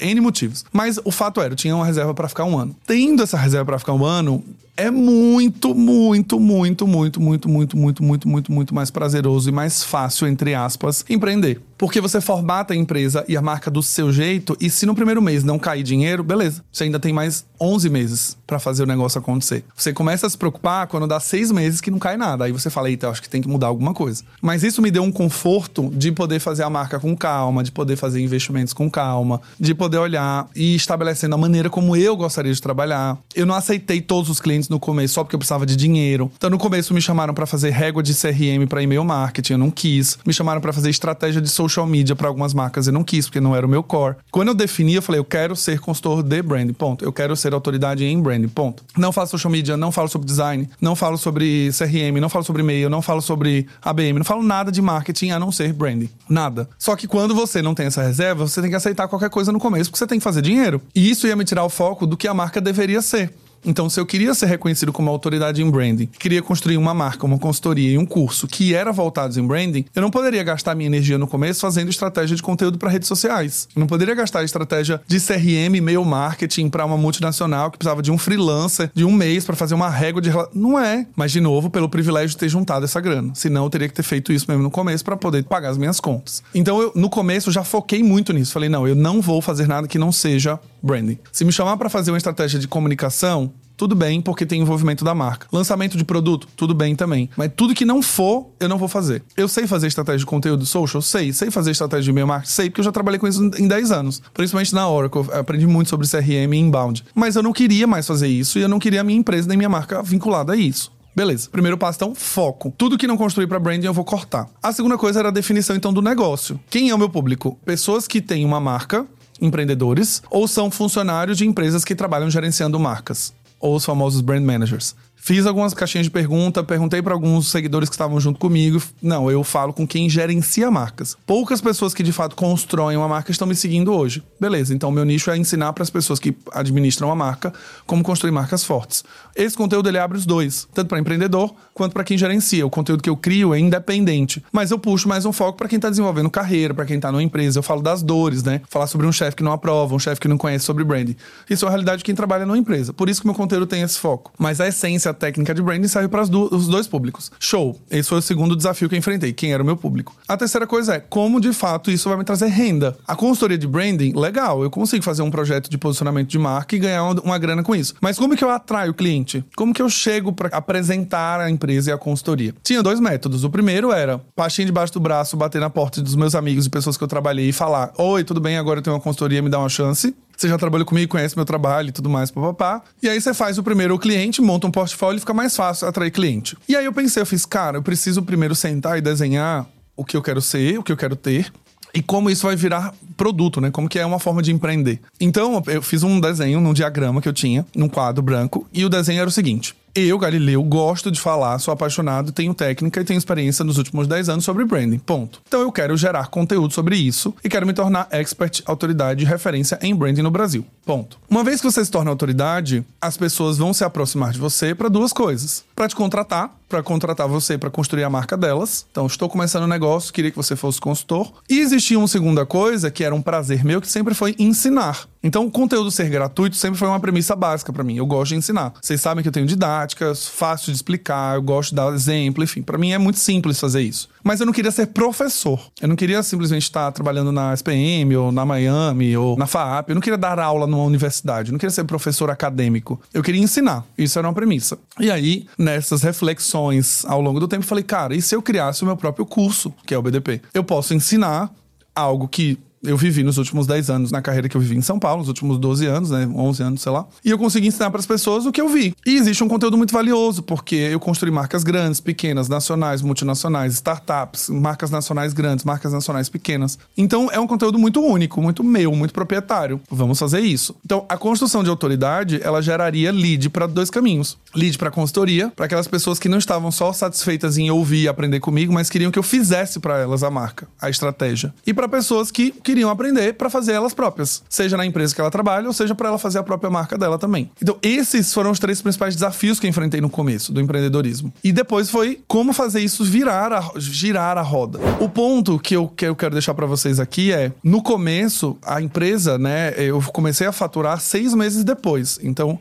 N 0.00 0.20
motivos. 0.20 0.64
Mas 0.70 1.00
o 1.02 1.10
fato 1.10 1.40
era, 1.40 1.52
eu 1.52 1.56
tinha 1.56 1.74
uma 1.74 1.86
reserva 1.86 2.12
para 2.12 2.28
ficar 2.28 2.44
um 2.44 2.58
ano. 2.58 2.76
Tendo 2.86 3.22
essa 3.22 3.38
reserva 3.38 3.64
para 3.64 3.78
ficar 3.78 3.94
um 3.94 4.04
ano, 4.04 4.44
é 4.76 4.90
muito, 4.90 5.74
muito, 5.74 6.38
muito, 6.38 6.86
muito, 6.86 7.20
muito, 7.20 7.48
muito, 7.48 7.76
muito, 7.76 8.02
muito, 8.02 8.28
muito, 8.28 8.52
muito 8.52 8.74
mais 8.74 8.90
prazeroso 8.90 9.48
e 9.48 9.52
mais 9.52 9.82
fácil, 9.82 10.28
entre 10.28 10.54
aspas, 10.54 11.04
empreender. 11.08 11.60
Porque 11.78 12.00
você 12.00 12.20
formata 12.20 12.74
a 12.74 12.76
empresa 12.76 13.24
e 13.28 13.36
a 13.36 13.40
marca 13.40 13.70
do 13.70 13.82
seu 13.84 14.12
jeito, 14.12 14.56
e 14.60 14.68
se 14.68 14.84
no 14.84 14.96
primeiro 14.96 15.22
mês 15.22 15.44
não 15.44 15.60
cair 15.60 15.84
dinheiro, 15.84 16.24
beleza. 16.24 16.64
Você 16.72 16.84
ainda 16.84 16.98
tem 16.98 17.12
mais 17.12 17.46
11 17.60 17.88
meses 17.88 18.36
para 18.44 18.58
fazer 18.58 18.82
o 18.82 18.86
negócio 18.86 19.20
acontecer. 19.20 19.64
Você 19.76 19.92
começa 19.92 20.26
a 20.26 20.30
se 20.30 20.36
preocupar 20.36 20.88
quando 20.88 21.06
dá 21.06 21.20
seis 21.20 21.52
meses 21.52 21.80
que 21.80 21.90
não 21.90 22.00
cai 22.00 22.16
nada. 22.16 22.44
Aí 22.44 22.52
você 22.52 22.68
fala, 22.68 22.90
eita, 22.90 23.08
acho 23.08 23.22
que 23.22 23.28
tem 23.28 23.40
que 23.40 23.48
mudar 23.48 23.68
alguma 23.68 23.94
coisa. 23.94 24.24
Mas 24.42 24.64
isso 24.64 24.82
me 24.82 24.90
deu 24.90 25.04
um 25.04 25.12
conforto 25.12 25.88
de 25.94 26.10
poder 26.10 26.40
fazer 26.40 26.64
a 26.64 26.70
marca 26.70 26.98
com 26.98 27.16
calma, 27.16 27.62
de 27.62 27.70
poder 27.70 27.94
fazer 27.94 28.20
investimentos 28.20 28.74
com 28.74 28.90
calma, 28.90 29.40
de 29.58 29.72
poder 29.72 29.98
olhar 29.98 30.48
e 30.56 30.74
estabelecendo 30.74 31.36
a 31.36 31.38
maneira 31.38 31.70
como 31.70 31.94
eu 31.94 32.16
gostaria 32.16 32.52
de 32.52 32.60
trabalhar. 32.60 33.16
Eu 33.36 33.46
não 33.46 33.54
aceitei 33.54 34.00
todos 34.00 34.28
os 34.28 34.40
clientes 34.40 34.68
no 34.68 34.80
começo 34.80 35.14
só 35.14 35.22
porque 35.22 35.36
eu 35.36 35.38
precisava 35.38 35.64
de 35.64 35.76
dinheiro. 35.76 36.28
Então 36.36 36.50
no 36.50 36.58
começo 36.58 36.92
me 36.92 37.00
chamaram 37.00 37.32
para 37.32 37.46
fazer 37.46 37.70
régua 37.70 38.02
de 38.02 38.14
CRM 38.14 38.66
para 38.68 38.82
e-mail 38.82 39.04
marketing, 39.04 39.52
eu 39.52 39.58
não 39.58 39.70
quis. 39.70 40.18
Me 40.26 40.32
chamaram 40.32 40.60
para 40.60 40.72
fazer 40.72 40.90
estratégia 40.90 41.40
de 41.40 41.48
social 41.48 41.67
media 41.86 42.14
para 42.14 42.28
algumas 42.28 42.54
marcas, 42.54 42.86
eu 42.86 42.92
não 42.92 43.04
quis 43.04 43.26
porque 43.26 43.40
não 43.40 43.54
era 43.54 43.66
o 43.66 43.68
meu 43.68 43.82
core. 43.82 44.16
Quando 44.30 44.48
eu 44.48 44.54
defini, 44.54 44.94
eu 44.94 45.02
falei, 45.02 45.18
eu 45.18 45.24
quero 45.24 45.54
ser 45.56 45.80
consultor 45.80 46.22
de 46.22 46.42
brand, 46.42 46.72
ponto. 46.72 47.04
Eu 47.04 47.12
quero 47.12 47.36
ser 47.36 47.54
autoridade 47.54 48.04
em 48.04 48.20
brand, 48.20 48.48
ponto. 48.48 48.82
Não 48.96 49.12
faço 49.12 49.32
social 49.32 49.50
media, 49.50 49.76
não 49.76 49.92
falo 49.92 50.08
sobre 50.08 50.26
design, 50.26 50.68
não 50.80 50.96
falo 50.96 51.18
sobre 51.18 51.70
CRM, 51.76 52.20
não 52.20 52.28
falo 52.28 52.44
sobre 52.44 52.62
e-mail, 52.62 52.90
não 52.90 53.02
falo 53.02 53.20
sobre 53.20 53.66
ABM, 53.82 54.18
não 54.18 54.24
falo 54.24 54.42
nada 54.42 54.70
de 54.70 54.80
marketing 54.80 55.30
a 55.30 55.38
não 55.38 55.52
ser 55.52 55.72
branding. 55.72 56.08
Nada. 56.28 56.68
Só 56.78 56.96
que 56.96 57.06
quando 57.06 57.34
você 57.34 57.62
não 57.62 57.74
tem 57.74 57.86
essa 57.86 58.02
reserva, 58.02 58.46
você 58.46 58.60
tem 58.60 58.70
que 58.70 58.76
aceitar 58.76 59.08
qualquer 59.08 59.30
coisa 59.30 59.52
no 59.52 59.58
começo 59.58 59.90
porque 59.90 59.98
você 59.98 60.06
tem 60.06 60.18
que 60.18 60.24
fazer 60.24 60.42
dinheiro. 60.42 60.80
E 60.94 61.10
isso 61.10 61.26
ia 61.26 61.36
me 61.36 61.44
tirar 61.44 61.64
o 61.64 61.68
foco 61.68 62.06
do 62.06 62.16
que 62.16 62.28
a 62.28 62.34
marca 62.34 62.60
deveria 62.60 63.02
ser. 63.02 63.32
Então, 63.64 63.88
se 63.88 64.00
eu 64.00 64.06
queria 64.06 64.34
ser 64.34 64.46
reconhecido 64.46 64.92
como 64.92 65.10
autoridade 65.10 65.62
em 65.62 65.70
branding, 65.70 66.06
queria 66.06 66.42
construir 66.42 66.76
uma 66.76 66.94
marca, 66.94 67.26
uma 67.26 67.38
consultoria 67.38 67.90
e 67.90 67.98
um 67.98 68.06
curso 68.06 68.46
que 68.46 68.74
era 68.74 68.92
voltado 68.92 69.38
em 69.38 69.46
branding, 69.46 69.84
eu 69.94 70.02
não 70.02 70.10
poderia 70.10 70.42
gastar 70.42 70.74
minha 70.74 70.86
energia 70.86 71.18
no 71.18 71.26
começo 71.26 71.60
fazendo 71.60 71.90
estratégia 71.90 72.36
de 72.36 72.42
conteúdo 72.42 72.78
para 72.78 72.90
redes 72.90 73.08
sociais. 73.08 73.68
Eu 73.74 73.80
não 73.80 73.86
poderia 73.86 74.14
gastar 74.14 74.44
estratégia 74.44 75.00
de 75.06 75.20
CRM, 75.20 75.76
e-mail 75.76 76.04
marketing 76.04 76.68
para 76.68 76.84
uma 76.84 76.96
multinacional 76.96 77.70
que 77.70 77.78
precisava 77.78 78.02
de 78.02 78.10
um 78.10 78.18
freelancer 78.18 78.90
de 78.94 79.04
um 79.04 79.12
mês 79.12 79.44
para 79.44 79.56
fazer 79.56 79.74
uma 79.74 79.88
régua 79.88 80.20
de. 80.20 80.30
Não 80.54 80.78
é. 80.78 81.06
Mas, 81.16 81.32
de 81.32 81.40
novo, 81.40 81.70
pelo 81.70 81.88
privilégio 81.88 82.30
de 82.30 82.36
ter 82.36 82.48
juntado 82.48 82.84
essa 82.84 83.00
grana. 83.00 83.32
Senão, 83.34 83.64
eu 83.64 83.70
teria 83.70 83.88
que 83.88 83.94
ter 83.94 84.02
feito 84.02 84.32
isso 84.32 84.46
mesmo 84.48 84.62
no 84.62 84.70
começo 84.70 85.04
para 85.04 85.16
poder 85.16 85.44
pagar 85.44 85.70
as 85.70 85.78
minhas 85.78 86.00
contas. 86.00 86.42
Então, 86.54 86.80
eu, 86.80 86.92
no 86.94 87.10
começo, 87.10 87.50
já 87.50 87.64
foquei 87.64 88.02
muito 88.02 88.32
nisso. 88.32 88.52
Falei, 88.52 88.68
não, 88.68 88.86
eu 88.86 88.94
não 88.94 89.20
vou 89.20 89.40
fazer 89.40 89.66
nada 89.66 89.86
que 89.86 89.98
não 89.98 90.12
seja 90.12 90.58
branding. 90.82 91.18
Se 91.32 91.44
me 91.44 91.52
chamar 91.52 91.76
para 91.76 91.88
fazer 91.88 92.10
uma 92.10 92.16
estratégia 92.16 92.58
de 92.58 92.68
comunicação, 92.68 93.47
tudo 93.78 93.94
bem, 93.94 94.20
porque 94.20 94.44
tem 94.44 94.60
envolvimento 94.60 95.04
da 95.04 95.14
marca. 95.14 95.46
Lançamento 95.52 95.96
de 95.96 96.04
produto, 96.04 96.48
tudo 96.56 96.74
bem 96.74 96.96
também. 96.96 97.30
Mas 97.36 97.52
tudo 97.54 97.72
que 97.72 97.84
não 97.84 98.02
for, 98.02 98.50
eu 98.58 98.68
não 98.68 98.76
vou 98.76 98.88
fazer. 98.88 99.22
Eu 99.36 99.46
sei 99.46 99.68
fazer 99.68 99.86
estratégia 99.86 100.18
de 100.18 100.26
conteúdo 100.26 100.66
social? 100.66 101.00
Sei. 101.00 101.32
Sei 101.32 101.48
fazer 101.48 101.70
estratégia 101.70 102.02
de 102.02 102.10
e-mail 102.10 102.26
marketing? 102.26 102.52
Sei, 102.52 102.68
porque 102.68 102.80
eu 102.80 102.84
já 102.84 102.90
trabalhei 102.90 103.20
com 103.20 103.28
isso 103.28 103.50
em 103.56 103.68
10 103.68 103.92
anos. 103.92 104.20
Principalmente 104.34 104.74
na 104.74 104.88
Oracle. 104.88 105.24
Eu 105.28 105.40
aprendi 105.40 105.64
muito 105.64 105.88
sobre 105.90 106.08
CRM 106.08 106.52
e 106.52 106.56
inbound. 106.56 107.04
Mas 107.14 107.36
eu 107.36 107.42
não 107.42 107.52
queria 107.52 107.86
mais 107.86 108.04
fazer 108.04 108.26
isso 108.26 108.58
e 108.58 108.62
eu 108.62 108.68
não 108.68 108.80
queria 108.80 109.00
a 109.00 109.04
minha 109.04 109.18
empresa 109.18 109.46
nem 109.46 109.56
minha 109.56 109.68
marca 109.68 110.02
vinculada 110.02 110.54
a 110.54 110.56
isso. 110.56 110.90
Beleza. 111.14 111.48
Primeiro 111.48 111.78
passo, 111.78 111.98
então, 111.98 112.16
foco. 112.16 112.74
Tudo 112.76 112.98
que 112.98 113.06
não 113.06 113.16
construir 113.16 113.46
para 113.46 113.60
branding 113.60 113.86
eu 113.86 113.94
vou 113.94 114.04
cortar. 114.04 114.48
A 114.60 114.72
segunda 114.72 114.98
coisa 114.98 115.20
era 115.20 115.28
a 115.28 115.32
definição, 115.32 115.76
então, 115.76 115.92
do 115.92 116.02
negócio. 116.02 116.58
Quem 116.68 116.90
é 116.90 116.94
o 116.94 116.98
meu 116.98 117.08
público? 117.08 117.56
Pessoas 117.64 118.08
que 118.08 118.20
têm 118.20 118.44
uma 118.44 118.58
marca, 118.58 119.06
empreendedores, 119.40 120.20
ou 120.30 120.48
são 120.48 120.68
funcionários 120.68 121.38
de 121.38 121.46
empresas 121.46 121.84
que 121.84 121.94
trabalham 121.94 122.28
gerenciando 122.28 122.78
marcas 122.78 123.32
ou 123.60 123.74
os 123.74 123.84
famosos 123.84 124.20
brand 124.20 124.42
managers. 124.42 124.94
Fiz 125.20 125.46
algumas 125.46 125.74
caixinhas 125.74 126.06
de 126.06 126.10
pergunta, 126.10 126.64
perguntei 126.64 127.02
para 127.02 127.12
alguns 127.12 127.50
seguidores 127.50 127.88
que 127.88 127.94
estavam 127.94 128.18
junto 128.18 128.38
comigo. 128.38 128.80
Não, 129.02 129.30
eu 129.30 129.44
falo 129.44 129.72
com 129.72 129.86
quem 129.86 130.08
gerencia 130.08 130.70
marcas. 130.70 131.16
Poucas 131.26 131.60
pessoas 131.60 131.92
que 131.92 132.02
de 132.02 132.12
fato 132.12 132.34
constroem 132.34 132.96
uma 132.96 133.08
marca 133.08 133.30
estão 133.30 133.46
me 133.46 133.54
seguindo 133.54 133.92
hoje. 133.92 134.22
Beleza, 134.40 134.72
então 134.72 134.90
meu 134.90 135.04
nicho 135.04 135.30
é 135.30 135.36
ensinar 135.36 135.72
para 135.74 135.82
as 135.82 135.90
pessoas 135.90 136.18
que 136.18 136.34
administram 136.52 137.10
a 137.10 137.14
marca 137.14 137.52
como 137.86 138.02
construir 138.02 138.30
marcas 138.30 138.64
fortes. 138.64 139.04
Esse 139.36 139.56
conteúdo 139.56 139.88
ele 139.88 139.98
abre 139.98 140.16
os 140.16 140.24
dois, 140.24 140.66
tanto 140.72 140.88
para 140.88 140.98
empreendedor 140.98 141.54
quanto 141.74 141.92
para 141.92 142.04
quem 142.04 142.16
gerencia. 142.16 142.66
O 142.66 142.70
conteúdo 142.70 143.02
que 143.02 143.10
eu 143.10 143.16
crio 143.16 143.52
é 143.54 143.58
independente, 143.58 144.42
mas 144.50 144.70
eu 144.70 144.78
puxo 144.78 145.08
mais 145.08 145.26
um 145.26 145.32
foco 145.32 145.58
para 145.58 145.68
quem 145.68 145.76
está 145.76 145.90
desenvolvendo 145.90 146.30
carreira, 146.30 146.72
para 146.72 146.86
quem 146.86 146.96
está 146.96 147.12
numa 147.12 147.22
empresa. 147.22 147.58
Eu 147.58 147.62
falo 147.62 147.82
das 147.82 148.02
dores, 148.02 148.42
né? 148.42 148.62
Falar 148.68 148.86
sobre 148.86 149.06
um 149.06 149.12
chefe 149.12 149.36
que 149.36 149.42
não 149.42 149.52
aprova, 149.52 149.94
um 149.94 149.98
chefe 149.98 150.20
que 150.20 150.28
não 150.28 150.38
conhece 150.38 150.64
sobre 150.64 150.84
branding. 150.84 151.16
Isso 151.50 151.66
é 151.66 151.68
a 151.68 151.70
realidade 151.70 151.98
de 151.98 152.04
quem 152.04 152.14
trabalha 152.14 152.46
numa 152.46 152.58
empresa. 152.58 152.92
Por 152.92 153.08
isso 153.08 153.20
que 153.20 153.26
meu 153.26 153.34
conteúdo 153.34 153.66
tem 153.66 153.82
esse 153.82 153.98
foco. 153.98 154.32
Mas 154.38 154.60
a 154.60 154.68
essência 154.68 155.07
técnica 155.14 155.54
de 155.54 155.62
branding 155.62 155.88
serve 155.88 156.08
para 156.08 156.24
do, 156.24 156.54
os 156.54 156.68
dois 156.68 156.86
públicos. 156.86 157.30
Show. 157.38 157.78
Esse 157.90 158.08
foi 158.08 158.18
o 158.18 158.22
segundo 158.22 158.56
desafio 158.56 158.88
que 158.88 158.94
eu 158.94 158.98
enfrentei. 158.98 159.32
Quem 159.32 159.52
era 159.52 159.62
o 159.62 159.66
meu 159.66 159.76
público? 159.76 160.16
A 160.26 160.36
terceira 160.36 160.66
coisa 160.66 160.94
é 160.94 161.00
como 161.00 161.40
de 161.40 161.52
fato 161.52 161.90
isso 161.90 162.08
vai 162.08 162.18
me 162.18 162.24
trazer 162.24 162.46
renda. 162.48 162.96
A 163.06 163.14
consultoria 163.14 163.58
de 163.58 163.66
branding, 163.66 164.12
legal, 164.14 164.62
eu 164.62 164.70
consigo 164.70 165.04
fazer 165.04 165.22
um 165.22 165.30
projeto 165.30 165.70
de 165.70 165.78
posicionamento 165.78 166.28
de 166.28 166.38
marca 166.38 166.76
e 166.76 166.78
ganhar 166.78 167.04
uma, 167.04 167.20
uma 167.20 167.38
grana 167.38 167.62
com 167.62 167.74
isso. 167.74 167.94
Mas 168.00 168.18
como 168.18 168.36
que 168.36 168.44
eu 168.44 168.50
atraio 168.50 168.90
o 168.90 168.94
cliente? 168.94 169.44
Como 169.56 169.72
que 169.72 169.82
eu 169.82 169.88
chego 169.88 170.32
para 170.32 170.48
apresentar 170.56 171.40
a 171.40 171.50
empresa 171.50 171.90
e 171.90 171.92
a 171.92 171.98
consultoria? 171.98 172.54
Tinha 172.62 172.82
dois 172.82 173.00
métodos. 173.00 173.44
O 173.44 173.50
primeiro 173.50 173.92
era 173.92 174.18
pastinha 174.34 174.66
debaixo 174.66 174.92
do 174.92 175.00
braço, 175.00 175.36
bater 175.36 175.60
na 175.60 175.70
porta 175.70 176.02
dos 176.02 176.14
meus 176.14 176.34
amigos 176.34 176.66
e 176.66 176.70
pessoas 176.70 176.96
que 176.96 177.04
eu 177.04 177.08
trabalhei 177.08 177.48
e 177.48 177.52
falar: 177.52 177.92
Oi, 177.96 178.24
tudo 178.24 178.40
bem? 178.40 178.56
Agora 178.56 178.78
eu 178.78 178.82
tenho 178.82 178.94
uma 178.94 179.02
consultoria, 179.02 179.42
me 179.42 179.48
dá 179.48 179.58
uma 179.58 179.68
chance 179.68 180.14
você 180.38 180.48
já 180.48 180.56
trabalhou 180.56 180.86
comigo, 180.86 181.10
conhece 181.10 181.34
meu 181.34 181.44
trabalho 181.44 181.88
e 181.88 181.92
tudo 181.92 182.08
mais, 182.08 182.30
papapá. 182.30 182.82
E 183.02 183.08
aí 183.08 183.20
você 183.20 183.34
faz 183.34 183.58
o 183.58 183.62
primeiro 183.62 183.98
cliente, 183.98 184.40
monta 184.40 184.68
um 184.68 184.70
portfólio 184.70 185.16
e 185.16 185.20
fica 185.20 185.34
mais 185.34 185.56
fácil 185.56 185.88
atrair 185.88 186.12
cliente. 186.12 186.56
E 186.68 186.76
aí 186.76 186.84
eu 186.84 186.92
pensei, 186.92 187.20
eu 187.20 187.26
fiz, 187.26 187.44
cara, 187.44 187.78
eu 187.78 187.82
preciso 187.82 188.22
primeiro 188.22 188.54
sentar 188.54 188.96
e 188.96 189.00
desenhar 189.00 189.66
o 189.96 190.04
que 190.04 190.16
eu 190.16 190.22
quero 190.22 190.40
ser, 190.40 190.78
o 190.78 190.82
que 190.82 190.92
eu 190.92 190.96
quero 190.96 191.16
ter. 191.16 191.52
E 191.92 192.00
como 192.00 192.30
isso 192.30 192.46
vai 192.46 192.54
virar 192.54 192.94
produto, 193.16 193.60
né? 193.60 193.70
Como 193.70 193.88
que 193.88 193.98
é 193.98 194.06
uma 194.06 194.20
forma 194.20 194.40
de 194.40 194.52
empreender. 194.52 195.00
Então, 195.20 195.60
eu 195.66 195.82
fiz 195.82 196.04
um 196.04 196.20
desenho 196.20 196.60
num 196.60 196.72
diagrama 196.72 197.20
que 197.20 197.28
eu 197.28 197.32
tinha, 197.32 197.66
num 197.74 197.88
quadro 197.88 198.22
branco, 198.22 198.66
e 198.72 198.84
o 198.84 198.88
desenho 198.88 199.20
era 199.20 199.28
o 199.28 199.32
seguinte: 199.32 199.74
eu, 199.94 200.18
Galileu, 200.18 200.62
gosto 200.62 201.10
de 201.10 201.20
falar, 201.20 201.58
sou 201.58 201.72
apaixonado, 201.72 202.32
tenho 202.32 202.54
técnica 202.54 203.00
e 203.00 203.04
tenho 203.04 203.18
experiência 203.18 203.64
nos 203.64 203.78
últimos 203.78 204.06
10 204.06 204.28
anos 204.28 204.44
sobre 204.44 204.64
branding. 204.64 204.98
Ponto. 204.98 205.40
Então 205.46 205.60
eu 205.60 205.72
quero 205.72 205.96
gerar 205.96 206.28
conteúdo 206.28 206.72
sobre 206.72 206.96
isso 206.96 207.34
e 207.42 207.48
quero 207.48 207.66
me 207.66 207.72
tornar 207.72 208.08
expert, 208.10 208.62
autoridade 208.66 209.24
e 209.24 209.26
referência 209.26 209.78
em 209.82 209.94
branding 209.94 210.22
no 210.22 210.30
Brasil. 210.30 210.64
Ponto. 210.84 211.18
Uma 211.28 211.44
vez 211.44 211.60
que 211.60 211.70
você 211.70 211.84
se 211.84 211.90
torna 211.90 212.10
autoridade, 212.10 212.84
as 213.00 213.16
pessoas 213.16 213.58
vão 213.58 213.74
se 213.74 213.84
aproximar 213.84 214.32
de 214.32 214.38
você 214.38 214.74
para 214.74 214.88
duas 214.88 215.12
coisas: 215.12 215.64
para 215.74 215.88
te 215.88 215.94
contratar, 215.94 216.58
para 216.68 216.82
contratar 216.82 217.26
você 217.26 217.56
para 217.56 217.70
construir 217.70 218.04
a 218.04 218.10
marca 218.10 218.36
delas. 218.36 218.86
Então, 218.90 219.06
estou 219.06 219.28
começando 219.28 219.64
um 219.64 219.68
negócio, 219.68 220.12
queria 220.12 220.30
que 220.30 220.36
você 220.36 220.54
fosse 220.54 220.80
consultor. 220.80 221.32
E 221.48 221.58
existia 221.58 221.98
uma 221.98 222.06
segunda 222.06 222.44
coisa 222.44 222.90
que 222.90 223.02
era 223.02 223.14
um 223.14 223.22
prazer 223.22 223.64
meu, 223.64 223.80
que 223.80 223.88
sempre 223.88 224.14
foi 224.14 224.36
ensinar. 224.38 225.08
Então, 225.22 225.46
o 225.46 225.50
conteúdo 225.50 225.90
ser 225.90 226.08
gratuito 226.08 226.56
sempre 226.56 226.78
foi 226.78 226.88
uma 226.88 227.00
premissa 227.00 227.34
básica 227.34 227.72
para 227.72 227.84
mim. 227.84 227.96
Eu 227.96 228.06
gosto 228.06 228.30
de 228.30 228.36
ensinar. 228.36 228.72
Vocês 228.80 229.00
sabem 229.00 229.22
que 229.22 229.28
eu 229.28 229.32
tenho 229.32 229.46
didáticas, 229.46 230.26
fácil 230.26 230.72
de 230.72 230.76
explicar, 230.76 231.36
eu 231.36 231.42
gosto 231.42 231.70
de 231.70 231.76
dar 231.76 231.92
exemplo, 231.92 232.42
enfim. 232.42 232.62
Para 232.62 232.78
mim 232.78 232.92
é 232.92 232.98
muito 232.98 233.18
simples 233.18 233.58
fazer 233.58 233.82
isso. 233.82 234.08
Mas 234.22 234.40
eu 234.40 234.46
não 234.46 234.52
queria 234.52 234.70
ser 234.70 234.86
professor. 234.88 235.60
Eu 235.80 235.88
não 235.88 235.96
queria 235.96 236.22
simplesmente 236.22 236.62
estar 236.62 236.92
trabalhando 236.92 237.32
na 237.32 237.52
SPM 237.54 238.14
ou 238.16 238.30
na 238.30 238.44
Miami 238.44 239.16
ou 239.16 239.36
na 239.36 239.46
FAAP. 239.46 239.88
Eu 239.88 239.94
não 239.94 240.02
queria 240.02 240.18
dar 240.18 240.38
aula 240.38 240.66
numa 240.66 240.84
universidade. 240.84 241.48
Eu 241.48 241.52
não 241.52 241.58
queria 241.58 241.72
ser 241.72 241.84
professor 241.84 242.30
acadêmico. 242.30 243.00
Eu 243.12 243.22
queria 243.22 243.40
ensinar. 243.40 243.84
Isso 243.96 244.18
era 244.18 244.28
uma 244.28 244.34
premissa. 244.34 244.78
E 245.00 245.10
aí, 245.10 245.46
nessas 245.56 246.02
reflexões 246.02 247.04
ao 247.06 247.20
longo 247.20 247.40
do 247.40 247.48
tempo, 247.48 247.64
eu 247.64 247.68
falei, 247.68 247.84
cara, 247.84 248.14
e 248.14 248.22
se 248.22 248.34
eu 248.34 248.42
criasse 248.42 248.82
o 248.82 248.86
meu 248.86 248.96
próprio 248.96 249.26
curso, 249.26 249.72
que 249.86 249.94
é 249.94 249.98
o 249.98 250.02
BDP? 250.02 250.42
Eu 250.52 250.62
posso 250.62 250.94
ensinar 250.94 251.50
algo 251.94 252.28
que 252.28 252.58
eu 252.82 252.96
vivi 252.96 253.22
nos 253.22 253.38
últimos 253.38 253.66
10 253.66 253.90
anos 253.90 254.10
na 254.10 254.22
carreira 254.22 254.48
que 254.48 254.56
eu 254.56 254.60
vivi 254.60 254.76
em 254.76 254.82
São 254.82 254.98
Paulo, 254.98 255.20
nos 255.20 255.28
últimos 255.28 255.58
12 255.58 255.86
anos, 255.86 256.10
né, 256.10 256.28
11 256.34 256.62
anos, 256.62 256.82
sei 256.82 256.92
lá. 256.92 257.06
E 257.24 257.30
eu 257.30 257.38
consegui 257.38 257.68
ensinar 257.68 257.90
para 257.90 258.00
as 258.00 258.06
pessoas 258.06 258.46
o 258.46 258.52
que 258.52 258.60
eu 258.60 258.68
vi. 258.68 258.94
E 259.06 259.16
existe 259.16 259.42
um 259.42 259.48
conteúdo 259.48 259.76
muito 259.76 259.92
valioso, 259.92 260.42
porque 260.42 260.74
eu 260.74 261.00
construí 261.00 261.30
marcas 261.30 261.64
grandes, 261.64 262.00
pequenas, 262.00 262.48
nacionais, 262.48 263.02
multinacionais, 263.02 263.74
startups, 263.74 264.48
marcas 264.48 264.90
nacionais 264.90 265.32
grandes, 265.32 265.64
marcas 265.64 265.92
nacionais 265.92 266.28
pequenas. 266.28 266.78
Então 266.96 267.28
é 267.32 267.38
um 267.38 267.46
conteúdo 267.46 267.78
muito 267.78 268.00
único, 268.00 268.40
muito 268.40 268.62
meu, 268.62 268.92
muito 268.92 269.12
proprietário. 269.12 269.80
Vamos 269.90 270.18
fazer 270.18 270.40
isso. 270.40 270.74
Então 270.84 271.04
a 271.08 271.16
construção 271.16 271.62
de 271.62 271.70
autoridade, 271.70 272.40
ela 272.42 272.62
geraria 272.62 273.10
lead 273.10 273.50
para 273.50 273.66
dois 273.66 273.90
caminhos. 273.90 274.36
Lead 274.54 274.78
para 274.78 274.90
consultoria, 274.90 275.52
para 275.54 275.66
aquelas 275.66 275.88
pessoas 275.88 276.18
que 276.18 276.28
não 276.28 276.38
estavam 276.38 276.70
só 276.70 276.92
satisfeitas 276.92 277.58
em 277.58 277.70
ouvir 277.70 278.02
e 278.02 278.08
aprender 278.08 278.40
comigo, 278.40 278.72
mas 278.72 278.88
queriam 278.88 279.10
que 279.10 279.18
eu 279.18 279.22
fizesse 279.22 279.78
para 279.80 279.98
elas 279.98 280.22
a 280.22 280.30
marca, 280.30 280.68
a 280.80 280.88
estratégia. 280.88 281.52
E 281.66 281.74
para 281.74 281.88
pessoas 281.88 282.30
que 282.30 282.52
queriam 282.68 282.90
aprender 282.90 283.32
para 283.32 283.48
fazer 283.48 283.72
elas 283.72 283.94
próprias, 283.94 284.42
seja 284.46 284.76
na 284.76 284.84
empresa 284.84 285.14
que 285.14 285.20
ela 285.22 285.30
trabalha 285.30 285.66
ou 285.66 285.72
seja 285.72 285.94
para 285.94 286.08
ela 286.08 286.18
fazer 286.18 286.38
a 286.38 286.42
própria 286.42 286.68
marca 286.68 286.98
dela 286.98 287.18
também. 287.18 287.50
Então, 287.62 287.78
esses 287.80 288.34
foram 288.34 288.50
os 288.50 288.58
três 288.58 288.82
principais 288.82 289.14
desafios 289.14 289.58
que 289.58 289.66
eu 289.66 289.70
enfrentei 289.70 290.02
no 290.02 290.10
começo 290.10 290.52
do 290.52 290.60
empreendedorismo. 290.60 291.32
E 291.42 291.50
depois 291.50 291.88
foi 291.88 292.20
como 292.28 292.52
fazer 292.52 292.80
isso 292.80 293.02
virar 293.02 293.54
a, 293.54 293.72
girar 293.78 294.36
a 294.36 294.42
roda. 294.42 294.78
O 295.00 295.08
ponto 295.08 295.58
que 295.58 295.74
eu, 295.74 295.88
que 295.88 296.04
eu 296.04 296.14
quero 296.14 296.34
deixar 296.34 296.52
para 296.52 296.66
vocês 296.66 297.00
aqui 297.00 297.32
é, 297.32 297.52
no 297.64 297.82
começo, 297.82 298.58
a 298.62 298.82
empresa, 298.82 299.38
né, 299.38 299.72
eu 299.78 300.02
comecei 300.12 300.46
a 300.46 300.52
faturar 300.52 301.00
seis 301.00 301.32
meses 301.32 301.64
depois. 301.64 302.20
Então, 302.22 302.60